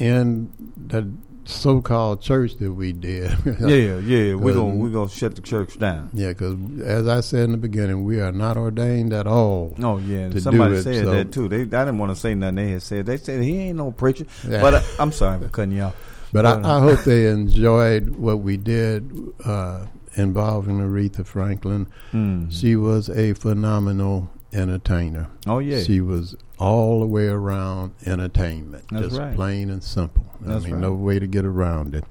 end 0.00 0.52
that 0.88 1.04
so-called 1.44 2.20
church 2.20 2.56
that 2.56 2.72
we 2.72 2.92
did. 2.92 3.30
Yeah, 3.60 3.98
yeah. 3.98 4.34
we're 4.34 4.54
gonna 4.54 4.74
we're 4.74 4.90
gonna 4.90 5.08
shut 5.08 5.36
the 5.36 5.42
church 5.42 5.78
down. 5.78 6.10
Yeah, 6.12 6.30
because 6.30 6.56
as 6.80 7.06
I 7.06 7.20
said 7.20 7.44
in 7.44 7.52
the 7.52 7.58
beginning, 7.58 8.02
we 8.02 8.20
are 8.20 8.32
not 8.32 8.56
ordained 8.56 9.12
at 9.12 9.28
all. 9.28 9.76
Oh 9.80 9.98
yeah, 9.98 10.30
to 10.30 10.40
somebody 10.40 10.74
it, 10.74 10.82
said 10.82 11.04
so- 11.04 11.10
that 11.12 11.30
too. 11.30 11.46
They 11.46 11.60
I 11.60 11.84
didn't 11.84 11.98
want 11.98 12.10
to 12.10 12.16
say 12.16 12.34
nothing. 12.34 12.56
They 12.56 12.70
had 12.72 12.82
said 12.82 13.06
they 13.06 13.18
said 13.18 13.40
he 13.40 13.56
ain't 13.60 13.78
no 13.78 13.92
preacher. 13.92 14.26
Yeah. 14.48 14.60
But 14.62 14.74
uh, 14.74 14.82
I'm 14.98 15.12
sorry 15.12 15.38
for 15.38 15.48
cutting 15.48 15.76
you 15.76 15.82
off. 15.82 15.94
But 16.32 16.46
I, 16.46 16.76
I 16.76 16.80
hope 16.80 17.00
they 17.00 17.28
enjoyed 17.28 18.10
what 18.10 18.40
we 18.40 18.56
did 18.56 19.10
uh, 19.44 19.86
involving 20.14 20.78
Aretha 20.80 21.26
Franklin. 21.26 21.86
Mhm. 22.12 22.50
She 22.50 22.74
was 22.76 23.08
a 23.10 23.34
phenomenal 23.34 24.30
entertainer. 24.52 25.28
Oh, 25.46 25.58
yeah. 25.58 25.82
she 25.82 26.00
was 26.00 26.34
all 26.58 27.00
the 27.00 27.06
way 27.06 27.26
around 27.26 27.92
entertainment. 28.06 28.84
That's 28.90 29.08
just 29.08 29.18
right. 29.18 29.34
plain 29.34 29.70
and 29.70 29.82
simple. 29.82 30.24
That's 30.40 30.62
I 30.64 30.66
mean, 30.66 30.74
right. 30.74 30.80
no 30.82 30.92
way 30.94 31.18
to 31.18 31.26
get 31.26 31.44
around 31.44 31.94
it. 31.94 32.04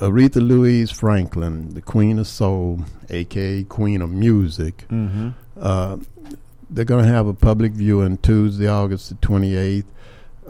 Aretha 0.00 0.36
Louise 0.46 0.90
Franklin, 0.90 1.74
the 1.74 1.82
Queen 1.82 2.18
of 2.18 2.26
Soul, 2.26 2.84
aka 3.10 3.64
Queen 3.64 4.00
of 4.00 4.10
Music. 4.10 4.86
Mhm. 4.90 5.34
Uh, 5.60 5.96
they're 6.70 6.84
going 6.86 7.04
to 7.04 7.10
have 7.10 7.26
a 7.26 7.34
public 7.34 7.72
viewing 7.72 8.16
Tuesday, 8.18 8.68
August 8.68 9.08
the 9.10 9.14
28th, 9.16 9.84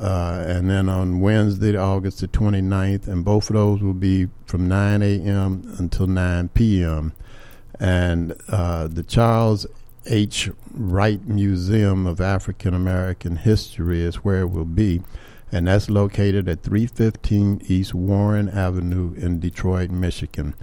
uh, 0.00 0.42
and 0.46 0.70
then 0.70 0.88
on 0.88 1.20
Wednesday, 1.20 1.76
August 1.76 2.20
the 2.20 2.28
29th, 2.28 3.06
and 3.06 3.22
both 3.22 3.50
of 3.50 3.54
those 3.54 3.82
will 3.82 3.92
be 3.92 4.28
from 4.46 4.66
9 4.66 5.02
a.m. 5.02 5.74
until 5.78 6.06
9 6.06 6.48
p.m. 6.48 7.12
And 7.78 8.34
uh, 8.48 8.88
the 8.88 9.02
Charles 9.02 9.66
H. 10.06 10.48
Wright 10.72 11.22
Museum 11.26 12.06
of 12.06 12.18
African 12.18 12.72
American 12.72 13.36
History 13.36 14.00
is 14.00 14.16
where 14.16 14.40
it 14.40 14.50
will 14.50 14.64
be, 14.64 15.02
and 15.52 15.68
that's 15.68 15.90
located 15.90 16.48
at 16.48 16.62
315 16.62 17.60
East 17.66 17.92
Warren 17.92 18.48
Avenue 18.48 19.12
in 19.14 19.38
Detroit, 19.38 19.90
Michigan. 19.90 20.54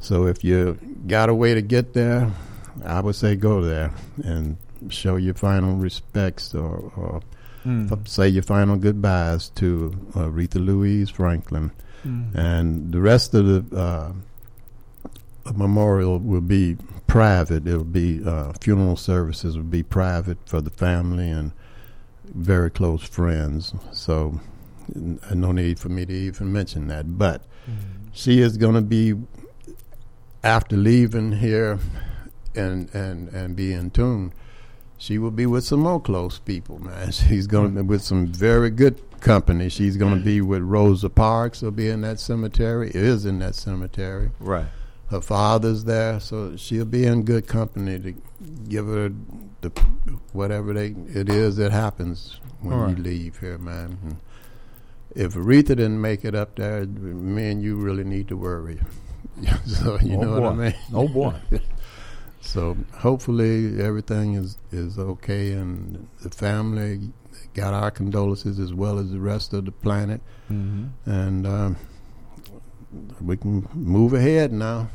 So 0.00 0.26
if 0.26 0.42
you 0.42 0.78
got 1.06 1.28
a 1.28 1.34
way 1.34 1.54
to 1.54 1.62
get 1.62 1.92
there, 1.92 2.32
I 2.84 3.00
would 3.00 3.14
say 3.14 3.36
go 3.36 3.62
there 3.62 3.94
and 4.24 4.56
show 4.88 5.14
your 5.14 5.34
final 5.34 5.76
respects 5.76 6.54
or, 6.54 6.92
or 6.96 7.20
Mm. 7.64 8.08
say 8.08 8.28
your 8.28 8.42
final 8.42 8.76
goodbyes 8.76 9.50
to 9.50 9.94
uh, 10.14 10.20
Aretha 10.20 10.64
Louise 10.64 11.10
Franklin. 11.10 11.72
Mm. 12.06 12.34
And 12.34 12.92
the 12.92 13.00
rest 13.00 13.34
of 13.34 13.44
the 13.46 13.76
uh, 13.76 14.12
memorial 15.52 16.18
will 16.18 16.40
be 16.40 16.76
private. 17.06 17.66
It 17.66 17.76
will 17.76 17.84
be 17.84 18.22
uh, 18.24 18.52
funeral 18.60 18.96
services 18.96 19.56
will 19.56 19.64
be 19.64 19.82
private 19.82 20.38
for 20.46 20.60
the 20.60 20.70
family 20.70 21.28
and 21.28 21.52
very 22.24 22.70
close 22.70 23.02
friends. 23.02 23.74
So, 23.92 24.40
n- 24.94 25.20
no 25.34 25.52
need 25.52 25.78
for 25.78 25.88
me 25.88 26.06
to 26.06 26.12
even 26.12 26.52
mention 26.52 26.88
that. 26.88 27.18
But 27.18 27.42
she 28.12 28.40
is 28.40 28.56
going 28.56 28.74
to 28.74 28.80
be 28.80 29.14
after 30.42 30.76
leaving 30.76 31.32
here 31.32 31.78
and 32.54 32.92
and 32.94 33.28
and 33.28 33.54
be 33.56 33.72
in 33.72 33.90
tune. 33.90 34.32
She 35.00 35.16
will 35.16 35.30
be 35.30 35.46
with 35.46 35.64
some 35.64 35.80
more 35.80 35.98
close 35.98 36.38
people, 36.38 36.78
man. 36.78 37.10
She's 37.12 37.46
going 37.46 37.74
to 37.74 37.82
be 37.82 37.88
with 37.88 38.02
some 38.02 38.26
very 38.26 38.68
good 38.68 39.00
company. 39.20 39.70
She's 39.70 39.96
going 39.96 40.18
to 40.18 40.22
be 40.22 40.42
with 40.42 40.60
Rosa 40.62 41.08
Parks. 41.08 41.62
Will 41.62 41.70
be 41.70 41.88
in 41.88 42.02
that 42.02 42.20
cemetery. 42.20 42.90
Is 42.94 43.24
in 43.24 43.38
that 43.38 43.54
cemetery. 43.54 44.30
Right. 44.38 44.66
Her 45.08 45.22
father's 45.22 45.84
there, 45.84 46.20
so 46.20 46.54
she'll 46.54 46.84
be 46.84 47.04
in 47.06 47.24
good 47.24 47.46
company 47.48 47.98
to 47.98 48.14
give 48.68 48.86
her 48.88 49.10
the 49.62 49.70
whatever 50.32 50.72
they 50.74 50.94
it 51.08 51.28
is 51.30 51.56
that 51.56 51.72
happens 51.72 52.38
when 52.60 52.76
right. 52.78 52.96
you 52.96 53.02
leave 53.02 53.38
here, 53.38 53.58
man. 53.58 53.98
And 54.04 54.16
if 55.16 55.34
Aretha 55.34 55.68
didn't 55.68 56.00
make 56.00 56.24
it 56.26 56.34
up 56.34 56.56
there, 56.56 56.84
me 56.84 57.50
and 57.50 57.62
you 57.62 57.76
really 57.76 58.04
need 58.04 58.28
to 58.28 58.36
worry. 58.36 58.78
so 59.66 59.98
you 60.00 60.16
Oh, 60.16 60.20
know 60.20 60.40
what 60.40 60.52
I 60.52 60.54
mean? 60.54 60.74
Oh, 60.92 61.08
boy. 61.08 61.34
so 62.40 62.76
hopefully 62.94 63.80
everything 63.80 64.34
is 64.34 64.58
is 64.72 64.98
okay, 64.98 65.52
and 65.52 66.06
the 66.22 66.30
family 66.30 67.10
got 67.54 67.74
our 67.74 67.90
condolences 67.90 68.58
as 68.58 68.72
well 68.74 68.98
as 68.98 69.10
the 69.10 69.20
rest 69.20 69.52
of 69.52 69.64
the 69.64 69.72
planet, 69.72 70.20
Mhm. 70.50 70.90
and 71.06 71.46
um, 71.46 71.76
we 73.20 73.36
can 73.36 73.66
move 73.74 74.12
ahead 74.14 74.52
now. 74.52 74.88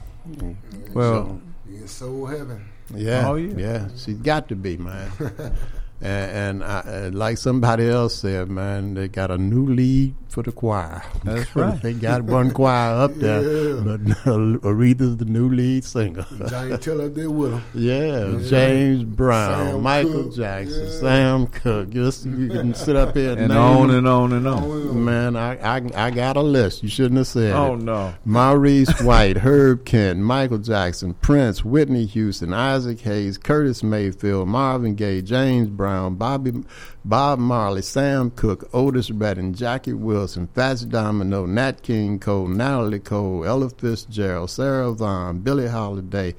Well- 0.93 1.39
in 1.67 1.87
soul 1.87 2.25
heaven. 2.27 2.65
Yeah, 2.93 3.27
Oh, 3.29 3.35
yeah. 3.35 3.57
yeah, 3.57 3.87
she's 3.95 4.17
got 4.17 4.47
to 4.49 4.55
be, 4.55 4.77
man. 4.77 5.09
and 6.01 6.61
and 6.61 6.63
I, 6.63 6.79
uh, 6.79 7.09
like 7.13 7.37
somebody 7.37 7.87
else 7.89 8.15
said, 8.15 8.49
man, 8.49 8.93
they 8.95 9.07
got 9.07 9.31
a 9.31 9.37
new 9.37 9.65
lead 9.67 10.15
for 10.29 10.43
the 10.43 10.51
choir. 10.51 11.01
That's 11.23 11.55
right. 11.55 11.81
they 11.81 11.93
got 12.09 12.23
one 12.23 12.51
choir 12.51 12.93
up 13.03 13.13
there, 13.15 13.41
Yeah. 13.41 13.81
but 13.81 14.01
Aretha's 14.01 15.17
the 15.17 15.25
new 15.25 15.49
lead 15.49 15.83
singer. 15.85 16.25
Giant 16.49 16.81
Teller 16.81 17.07
there 17.09 17.29
with 17.31 17.53
him. 17.53 17.63
Yeah, 17.73 18.27
Yeah. 18.27 18.47
James 18.49 19.03
Brown, 19.03 19.67
Sam 19.67 19.81
Michael 19.81 20.23
Cooke, 20.25 20.35
Jackson, 20.35 20.83
yeah. 20.85 20.91
Sam 20.99 21.47
Cooke. 21.47 21.89
Just 21.89 22.25
you 22.25 22.49
can 22.49 22.73
sit 22.73 22.95
up 22.95 23.15
here 23.15 23.31
and, 23.31 23.41
And 23.43 23.53
on 23.53 23.91
and 23.91 24.07
on 24.07 24.33
and 24.33 24.47
on. 24.47 25.05
Man, 25.05 25.35
I, 25.37 25.77
I 25.77 25.81
I 25.95 26.11
got 26.11 26.35
a 26.37 26.41
list. 26.41 26.83
You 26.83 26.89
shouldn't 26.89 27.17
have 27.17 27.27
said 27.27 27.53
Oh, 27.53 27.75
it. 27.75 27.81
no. 27.81 28.13
Maurice 28.25 29.01
White, 29.01 29.37
Herb 29.37 29.85
Kent, 29.85 30.19
Michael 30.19 30.57
Jackson, 30.57 31.13
Prince, 31.15 31.63
Whitney 31.63 32.05
Houston, 32.07 32.53
Isaac 32.53 32.99
Hayes, 33.01 33.37
Curtis 33.37 33.81
Mayfield, 33.83 34.47
Marvin 34.49 34.95
Gaye, 34.95 35.21
James 35.21 35.69
Brown, 35.69 35.84
Bobby, 36.17 36.63
Bob 37.03 37.39
Marley, 37.39 37.81
Sam 37.81 38.31
Cooke, 38.31 38.69
Otis 38.73 39.11
Redding, 39.11 39.53
Jackie 39.53 39.93
Wilson, 39.93 40.47
Fats 40.53 40.81
Domino, 40.81 41.45
Nat 41.45 41.81
King 41.83 42.19
Cole, 42.19 42.47
Natalie 42.47 42.99
Cole, 42.99 43.45
Ella 43.45 43.69
Fitzgerald, 43.69 44.49
Sarah 44.49 44.91
Vaughan, 44.91 45.39
Billie 45.39 45.67
Holiday, 45.67 46.35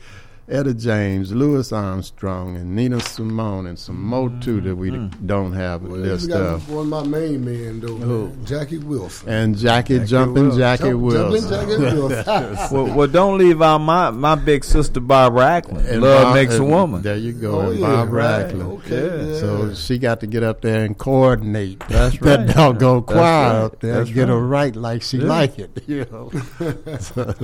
Etta 0.48 0.74
James, 0.74 1.32
Louis 1.32 1.73
Armstrong, 1.73 2.56
and 2.56 2.77
Nina 2.77 3.01
Simone, 3.01 3.66
and 3.66 3.77
some 3.77 4.01
more 4.01 4.31
too 4.40 4.60
that 4.60 4.77
we 4.77 4.90
don't 5.27 5.52
have 5.52 5.85
a 5.85 5.89
Well, 5.89 5.98
list 5.98 6.28
you 6.28 6.35
got 6.35 6.40
of. 6.40 6.70
one 6.70 6.85
of 6.85 6.86
my 6.89 7.02
main 7.18 7.44
men 7.44 7.81
though, 7.81 7.97
Who? 7.97 8.28
man. 8.28 8.44
Jackie 8.44 8.78
Wilson. 8.78 9.28
And 9.28 9.59
Jackie, 9.59 9.98
Jumping 10.05 10.44
Wilson. 10.44 10.59
Jackie 10.60 10.82
Jump- 10.85 11.01
Wilson. 11.02 11.51
Jumpin' 11.51 11.81
Jackie 11.81 11.97
Wilson. 11.97 12.24
well, 12.77 12.94
well, 12.97 13.06
don't 13.09 13.39
leave 13.39 13.60
out 13.60 13.78
my, 13.78 14.10
my 14.10 14.36
big 14.36 14.62
sister 14.62 15.01
Barbara 15.01 15.60
Acklin. 15.62 15.85
And 15.90 16.02
Love 16.02 16.23
Bob- 16.23 16.35
makes 16.36 16.55
a 16.55 16.64
woman. 16.64 17.02
There 17.02 17.16
you 17.16 17.32
go. 17.32 17.62
Oh, 17.62 17.70
and 17.70 17.81
yeah, 17.81 17.86
Bob 17.89 18.12
right. 18.12 18.47
Racklin. 18.47 18.62
Okay, 18.78 19.32
yeah. 19.32 19.40
So 19.40 19.74
she 19.74 19.98
got 19.98 20.20
to 20.20 20.28
get 20.28 20.44
up 20.44 20.60
there 20.60 20.85
and 20.85 20.97
coordinate 20.97 21.81
That's 21.89 22.16
that 22.20 22.47
right. 22.47 22.55
doggone 22.55 23.01
That's 23.01 23.12
choir 23.12 23.20
right. 23.52 23.64
up 23.64 23.81
there 23.81 23.94
That's 23.94 24.09
and 24.10 24.14
get 24.14 24.28
her 24.28 24.39
right. 24.40 24.66
right 24.66 24.77
like 24.77 25.02
she 25.02 25.16
Yeah. 25.18 25.24
like 25.27 25.59
it. 25.59 25.82
You 25.89 26.06
know. 26.12 26.31
So, 27.01 27.35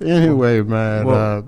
anyway, 0.00 0.62
man, 0.62 1.06
Well- 1.06 1.38
uh, 1.38 1.42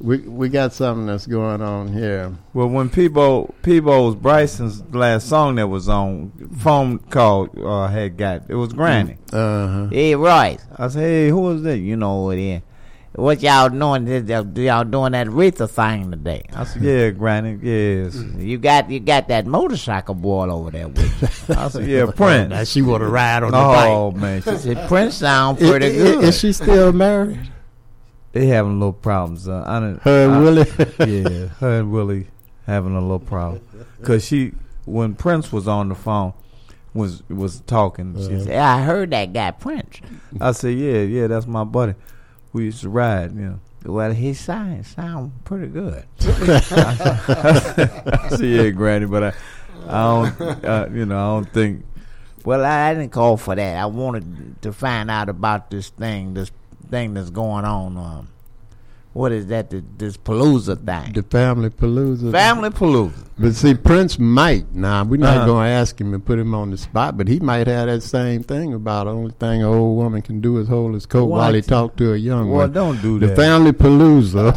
we 0.00 0.18
we 0.18 0.48
got 0.48 0.72
something 0.72 1.06
that's 1.06 1.26
going 1.26 1.60
on 1.60 1.92
here. 1.92 2.32
Well, 2.54 2.68
when 2.68 2.88
Peabo 2.88 3.52
Peabo's 3.62 4.14
Bryson's 4.14 4.82
last 4.94 5.28
song 5.28 5.56
that 5.56 5.66
was 5.68 5.88
on 5.88 6.30
phone 6.58 6.98
call 6.98 7.48
uh, 7.66 7.88
had 7.88 8.16
got 8.16 8.42
it 8.48 8.54
was 8.54 8.72
Granny. 8.72 9.16
Uh 9.32 9.66
huh. 9.66 9.86
Hey, 9.90 10.14
Royce, 10.14 10.64
I 10.76 10.88
said, 10.88 11.00
hey, 11.00 11.28
who 11.28 11.40
was 11.40 11.62
that? 11.62 11.78
you 11.78 11.96
know 11.96 12.22
what 12.22 12.38
it 12.38 12.42
is. 12.42 12.62
What 13.14 13.42
y'all 13.42 13.68
doing? 13.70 14.04
Did 14.04 14.28
y'all- 14.28 14.46
Y'all 14.58 14.84
doing 14.84 15.10
that 15.12 15.26
Aretha 15.26 15.68
thing 15.68 16.12
today? 16.12 16.44
I 16.52 16.62
said, 16.62 16.82
yeah, 16.82 17.10
Granny, 17.10 17.58
yes. 17.60 18.14
You 18.36 18.58
got 18.58 18.88
you 18.90 19.00
got 19.00 19.26
that 19.28 19.46
motorcycle 19.46 20.14
boy 20.14 20.48
over 20.48 20.70
there 20.70 20.86
with 20.86 21.48
you. 21.48 21.54
I 21.56 21.68
said, 21.68 21.88
yeah, 21.88 22.06
Prince. 22.14 22.50
Now 22.50 22.62
she 22.62 22.82
want 22.82 23.00
to 23.02 23.08
ride 23.08 23.42
on 23.42 23.50
the 23.50 23.58
Oh 23.58 24.12
bike. 24.12 24.20
man, 24.20 24.42
She 24.42 24.50
she, 24.52 24.56
said 24.58 24.86
Prince 24.88 25.16
sound 25.16 25.58
pretty 25.58 25.86
I- 25.86 25.92
good. 25.92 26.24
Is 26.24 26.38
she 26.38 26.52
still 26.52 26.92
married? 26.92 27.40
They 28.32 28.46
having 28.48 28.72
a 28.72 28.74
little 28.74 28.92
problems. 28.92 29.48
Uh, 29.48 29.64
I 29.66 29.80
didn't, 29.80 30.02
Her 30.02 30.24
and 30.24 30.32
I- 30.34 30.40
Willie? 30.40 30.70
yeah, 31.22 31.46
her 31.60 31.80
and 31.80 31.92
Willie 31.92 32.26
having 32.66 32.94
a 32.96 33.00
little 33.00 33.18
problem 33.18 33.62
because 33.98 34.26
she 34.26 34.52
when 34.84 35.14
Prince 35.14 35.52
was 35.52 35.66
on 35.68 35.88
the 35.88 35.94
phone 35.94 36.32
was 36.94 37.22
was 37.28 37.60
talking. 37.60 38.14
She 38.16 38.40
said, 38.44 38.56
I 38.56 38.82
heard 38.82 39.10
that 39.12 39.32
guy 39.32 39.50
Prince. 39.52 40.00
I 40.40 40.52
said, 40.52 40.74
yeah, 40.76 41.02
yeah, 41.02 41.26
that's 41.26 41.46
my 41.46 41.64
buddy. 41.64 41.94
We 42.52 42.64
used 42.64 42.80
to 42.82 42.88
ride, 42.88 43.34
you 43.34 43.40
know. 43.42 43.60
Well, 43.84 44.10
his 44.12 44.40
sound 44.40 44.84
sound 44.86 45.44
pretty 45.44 45.68
good. 45.68 46.04
I 46.20 46.60
said, 48.30 48.40
yeah, 48.40 48.70
Granny, 48.70 49.06
but 49.06 49.22
I, 49.22 49.32
I 49.86 50.32
don't, 50.38 50.64
uh, 50.64 50.88
you 50.92 51.06
know, 51.06 51.18
I 51.18 51.40
don't 51.40 51.52
think. 51.52 51.84
Well, 52.44 52.64
I, 52.64 52.90
I 52.90 52.94
didn't 52.94 53.12
call 53.12 53.36
for 53.36 53.54
that. 53.54 53.76
I 53.76 53.86
wanted 53.86 54.60
to 54.62 54.72
find 54.72 55.10
out 55.10 55.28
about 55.28 55.70
this 55.70 55.90
thing, 55.90 56.34
this 56.34 56.50
thing 56.90 57.14
that's 57.14 57.30
going 57.30 57.64
on. 57.64 57.96
Um, 57.96 58.28
what 59.14 59.32
is 59.32 59.46
that? 59.46 59.70
This, 59.70 59.82
this 59.96 60.16
Palooza 60.16 60.76
thing. 60.84 61.12
The 61.14 61.22
family 61.24 61.70
palooza. 61.70 62.30
Family 62.30 62.68
Palooza. 62.70 63.24
But 63.38 63.54
see, 63.54 63.74
Prince 63.74 64.18
might. 64.18 64.72
Now 64.74 65.02
we're 65.04 65.16
not 65.18 65.38
Uh-huh. 65.38 65.46
going 65.46 65.66
to 65.66 65.72
ask 65.72 66.00
him 66.00 66.12
and 66.14 66.24
put 66.24 66.38
him 66.38 66.54
on 66.54 66.70
the 66.70 66.76
spot, 66.76 67.16
but 67.16 67.26
he 67.26 67.40
might 67.40 67.66
have 67.66 67.86
that 67.86 68.02
same 68.02 68.42
thing 68.44 68.74
about 68.74 69.04
the 69.04 69.12
only 69.12 69.32
thing 69.32 69.62
an 69.62 69.66
old 69.68 69.96
woman 69.96 70.22
can 70.22 70.40
do 70.40 70.58
is 70.58 70.68
hold 70.68 70.94
his 70.94 71.06
coat 71.06 71.24
while 71.26 71.52
he 71.52 71.60
What? 71.60 71.66
talk 71.68 71.96
to 71.96 72.12
a 72.12 72.16
young 72.16 72.48
Well, 72.50 72.66
one. 72.66 72.72
don't 72.72 73.00
do 73.02 73.18
The 73.18 73.26
that. 73.28 73.36
The 73.36 73.42
family 73.42 73.72
palooza 73.72 74.54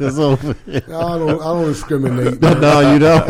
is 0.00 0.18
over. 0.18 0.54
I 0.66 0.80
don't, 1.18 1.40
I 1.40 1.44
don't 1.44 1.64
discriminate. 1.66 2.40
no, 2.40 2.92
you 2.92 2.98
don't. 2.98 3.26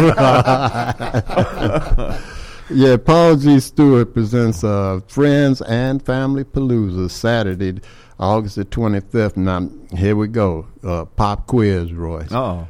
yeah, 2.70 2.96
Paul 2.96 3.36
G. 3.36 3.60
Stewart 3.60 4.12
presents 4.12 4.64
uh, 4.64 5.00
Friends 5.08 5.62
and 5.62 6.04
Family 6.04 6.44
Palooza 6.44 7.10
Saturday, 7.10 7.80
August 8.18 8.56
the 8.56 8.64
25th. 8.64 9.36
Now, 9.36 9.68
here 9.96 10.16
we 10.16 10.28
go. 10.28 10.66
Uh, 10.82 11.04
pop 11.04 11.46
quiz, 11.46 11.92
Royce. 11.92 12.32
Oh, 12.32 12.68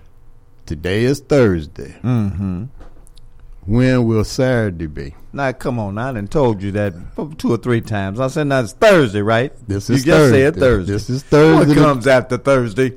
Today 0.66 1.05
is 1.05 1.20
Thursday. 1.20 1.97
mm-hmm. 2.02 2.64
When 3.66 4.06
will 4.06 4.24
Saturday 4.24 4.86
be? 4.86 5.14
Now, 5.32 5.51
come 5.52 5.78
on, 5.81 5.98
I 5.98 6.12
done 6.12 6.28
told 6.28 6.62
you 6.62 6.70
that 6.73 6.94
two 7.39 7.52
or 7.52 7.56
three 7.56 7.81
times. 7.81 8.20
I 8.20 8.28
said, 8.28 8.47
now 8.47 8.60
it's 8.60 8.73
Thursday, 8.73 9.23
right? 9.23 9.52
This 9.66 9.90
is 9.90 10.06
you 10.06 10.12
just 10.12 10.31
said 10.31 10.55
Thursday. 10.55 10.60
Thursday. 10.60 10.93
This 10.93 11.10
is 11.10 11.23
Thursday. 11.24 11.74
What 11.74 11.77
comes 11.77 12.06
after 12.06 12.36
Thursday? 12.36 12.97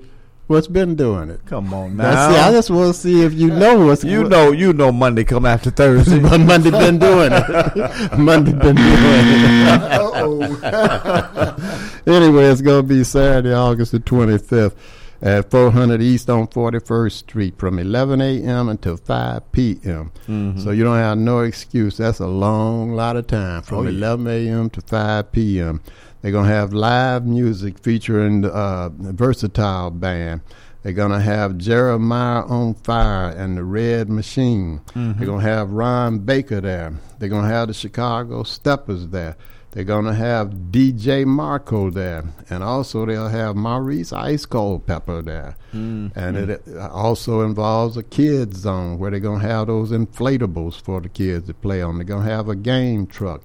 What's 0.50 0.66
been 0.68 0.96
doing 0.96 1.30
it? 1.30 1.46
Come 1.46 1.72
on 1.76 1.96
Now, 1.96 2.10
now. 2.12 2.30
see, 2.32 2.38
I 2.40 2.52
just 2.52 2.72
want 2.72 2.96
to 2.96 3.00
see 3.00 3.22
if 3.22 3.34
you 3.34 3.50
know 3.50 3.86
what's 3.86 4.04
you 4.04 4.24
know, 4.24 4.52
you 4.52 4.74
know, 4.74 4.92
Monday 4.92 5.24
come 5.24 5.46
after 5.46 5.70
Thursday. 5.70 6.20
But 6.30 6.40
Monday 6.40 6.72
been 6.72 6.98
doing 6.98 7.30
it. 7.32 8.12
Monday 8.18 8.54
been 8.54 8.76
doing 8.76 8.88
it. 8.88 9.92
Uh-oh. 9.94 12.02
anyway, 12.08 12.46
it's 12.46 12.62
going 12.62 12.82
to 12.82 12.88
be 12.88 13.04
Saturday, 13.04 13.54
August 13.54 13.92
the 13.92 14.00
25th 14.00 14.74
at 15.22 15.52
400 15.52 16.02
East 16.02 16.32
on 16.32 16.48
41st 16.48 17.12
Street 17.12 17.60
from 17.60 17.78
11 17.78 18.20
a.m. 18.20 18.70
until 18.70 18.98
5 18.98 19.52
p.m. 19.52 20.12
Mhm. 20.28 20.64
So 20.64 20.72
you 20.72 20.84
don't 20.84 20.96
have 20.98 21.20
no 21.20 21.42
excuse. 21.42 21.98
That's 21.98 22.20
a 22.20 22.26
long 22.28 22.94
lot 22.94 23.18
of 23.18 23.28
time 23.28 23.62
from 23.62 23.78
Oh, 23.80 23.84
yeah. 23.84 23.90
11 23.90 24.26
a.m. 24.28 24.70
to 24.72 24.82
5 24.82 25.32
p.m. 25.32 25.82
They're 26.22 26.32
going 26.32 26.48
to 26.48 26.54
have 26.54 26.74
live 26.74 27.26
music 27.26 27.80
featuring 27.80 28.42
the 28.42 28.54
uh, 28.54 28.90
Versatile 28.94 29.92
Band. 29.92 30.42
They're 30.84 30.94
going 30.94 31.12
to 31.12 31.20
have 31.20 31.58
Jeremiah 31.58 32.44
on 32.46 32.74
Fire 32.74 33.30
and 33.30 33.58
the 33.58 33.64
Red 33.64 34.10
Machine. 34.10 34.82
Mhm. 34.94 35.18
They're 35.18 35.26
going 35.28 35.42
to 35.44 35.48
have 35.50 35.72
Ron 35.72 36.20
Baker 36.20 36.62
there. 36.62 36.94
They're 37.20 37.30
going 37.30 37.44
to 37.44 37.50
have 37.54 37.68
the 37.68 37.74
Chicago 37.74 38.44
Steppers 38.44 39.08
there. 39.08 39.36
They're 39.72 39.84
going 39.84 40.06
to 40.06 40.14
have 40.16 40.72
DJ 40.72 41.26
Marco 41.26 41.90
there. 41.92 42.24
And 42.50 42.64
also 42.64 43.06
they'll 43.06 43.28
have 43.28 43.56
Maurice 43.56 44.12
Ice 44.14 44.46
Cold 44.46 44.88
Pepper 44.88 45.22
there. 45.22 45.56
Mhm. 45.74 46.12
And 46.16 46.38
it 46.38 46.64
also 46.92 47.42
involves 47.42 47.96
a 47.98 48.04
kids 48.04 48.60
zone 48.60 48.98
where 48.98 49.12
they're 49.12 49.20
going 49.20 49.42
to 49.42 49.48
have 49.48 49.68
those 49.68 49.92
inflatables 49.92 50.82
for 50.82 51.02
the 51.02 51.10
kids 51.10 51.48
to 51.48 51.54
play 51.54 51.82
on. 51.82 51.98
They're 51.98 52.06
going 52.06 52.26
to 52.26 52.32
have 52.32 52.50
a 52.50 52.56
game 52.56 53.06
truck. 53.06 53.42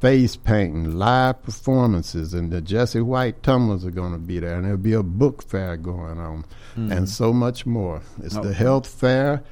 Face 0.00 0.34
painting, 0.36 0.98
live 0.98 1.42
performances, 1.42 2.32
and 2.34 2.50
the 2.50 2.60
Jesse 2.60 3.00
White 3.02 3.42
tumblers 3.42 3.84
are 3.84 3.90
going 3.90 4.12
to 4.12 4.18
be 4.18 4.38
there, 4.38 4.56
and 4.56 4.64
there'll 4.64 4.78
be 4.78 4.94
a 4.94 5.02
book 5.02 5.42
fair 5.42 5.76
going 5.76 6.18
on, 6.18 6.44
Mhm. 6.76 6.90
and 6.90 7.08
so 7.08 7.32
much 7.32 7.66
more. 7.66 8.00
It's 8.22 8.36
Oh. 8.36 8.42
the 8.42 8.54
health 8.54 8.86
fair 8.86 9.42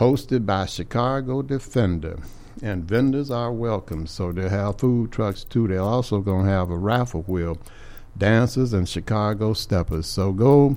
hosted 0.00 0.46
by 0.46 0.64
Chicago 0.66 1.42
Defender. 1.42 2.18
And 2.62 2.88
vendors 2.88 3.30
are 3.30 3.52
welcome, 3.52 4.06
so 4.06 4.32
they'll 4.32 4.48
have 4.48 4.78
food 4.78 5.12
trucks 5.12 5.44
too. 5.44 5.68
They're 5.68 5.80
also 5.80 6.20
going 6.20 6.46
to 6.46 6.50
have 6.50 6.70
a 6.70 6.76
raffle 6.78 7.22
wheel, 7.28 7.58
dancers, 8.16 8.72
and 8.72 8.88
Chicago 8.88 9.52
steppers. 9.52 10.06
So 10.06 10.32
go 10.32 10.76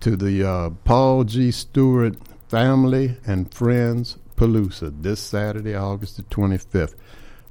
to 0.00 0.16
the 0.16 0.42
uh, 0.42 0.70
Paul 0.84 1.24
G. 1.24 1.50
Stewart 1.52 2.16
Family 2.48 3.16
and 3.26 3.52
Friends 3.54 4.16
Palooza 4.36 4.90
this 5.02 5.20
Saturday, 5.20 5.74
August 5.76 6.16
the 6.16 6.22
25th. 6.24 6.94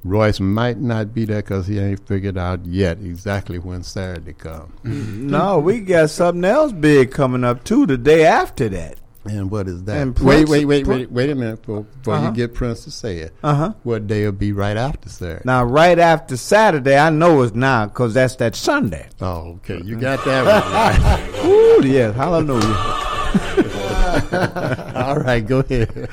Royce 0.02 0.40
might 0.40 0.78
not 0.78 1.12
be 1.12 1.26
there 1.26 1.42
because 1.42 1.66
he 1.66 1.78
ain't 1.78 2.06
figured 2.06 2.38
out 2.38 2.64
yet 2.64 2.98
exactly 2.98 3.58
when 3.58 3.82
Saturday 3.82 4.32
comes. 4.32 4.72
no, 4.84 5.58
we 5.58 5.80
got 5.80 6.08
something 6.10 6.44
else 6.44 6.72
big 6.72 7.10
coming 7.10 7.44
up 7.44 7.64
too. 7.64 7.84
The 7.86 7.98
day 7.98 8.24
after 8.24 8.68
that. 8.70 8.96
And 9.26 9.50
what 9.50 9.68
is 9.68 9.84
that? 9.84 9.98
And 9.98 10.18
wait, 10.18 10.48
wait, 10.48 10.64
wait, 10.64 10.86
wait, 10.86 11.12
wait 11.12 11.28
a 11.28 11.34
minute 11.34 11.60
before, 11.60 11.82
before 11.82 12.14
Uh-huh. 12.14 12.28
you 12.28 12.32
get 12.32 12.54
Prince 12.54 12.84
to 12.84 12.90
say 12.90 13.18
it. 13.18 13.34
Uh-huh. 13.42 13.74
What 13.82 14.06
day 14.06 14.24
will 14.24 14.32
be 14.32 14.52
right 14.52 14.78
after 14.78 15.10
Saturday? 15.10 15.42
Now, 15.44 15.64
right 15.64 15.98
after 15.98 16.38
Saturday, 16.38 16.96
I 16.96 17.10
know 17.10 17.42
it's 17.42 17.54
now 17.54 17.84
because 17.84 18.14
that's 18.14 18.36
that 18.36 18.56
Sunday. 18.56 19.06
Oh, 19.20 19.56
okay. 19.56 19.82
You 19.84 19.96
got 19.96 20.24
that 20.24 20.46
one 20.46 20.72
right. 20.72 21.44
Ooh, 21.44 21.86
yes. 21.86 22.16
Hallelujah. 22.16 22.64
All 24.96 25.18
right, 25.18 25.46
go 25.46 25.58
ahead. 25.60 26.08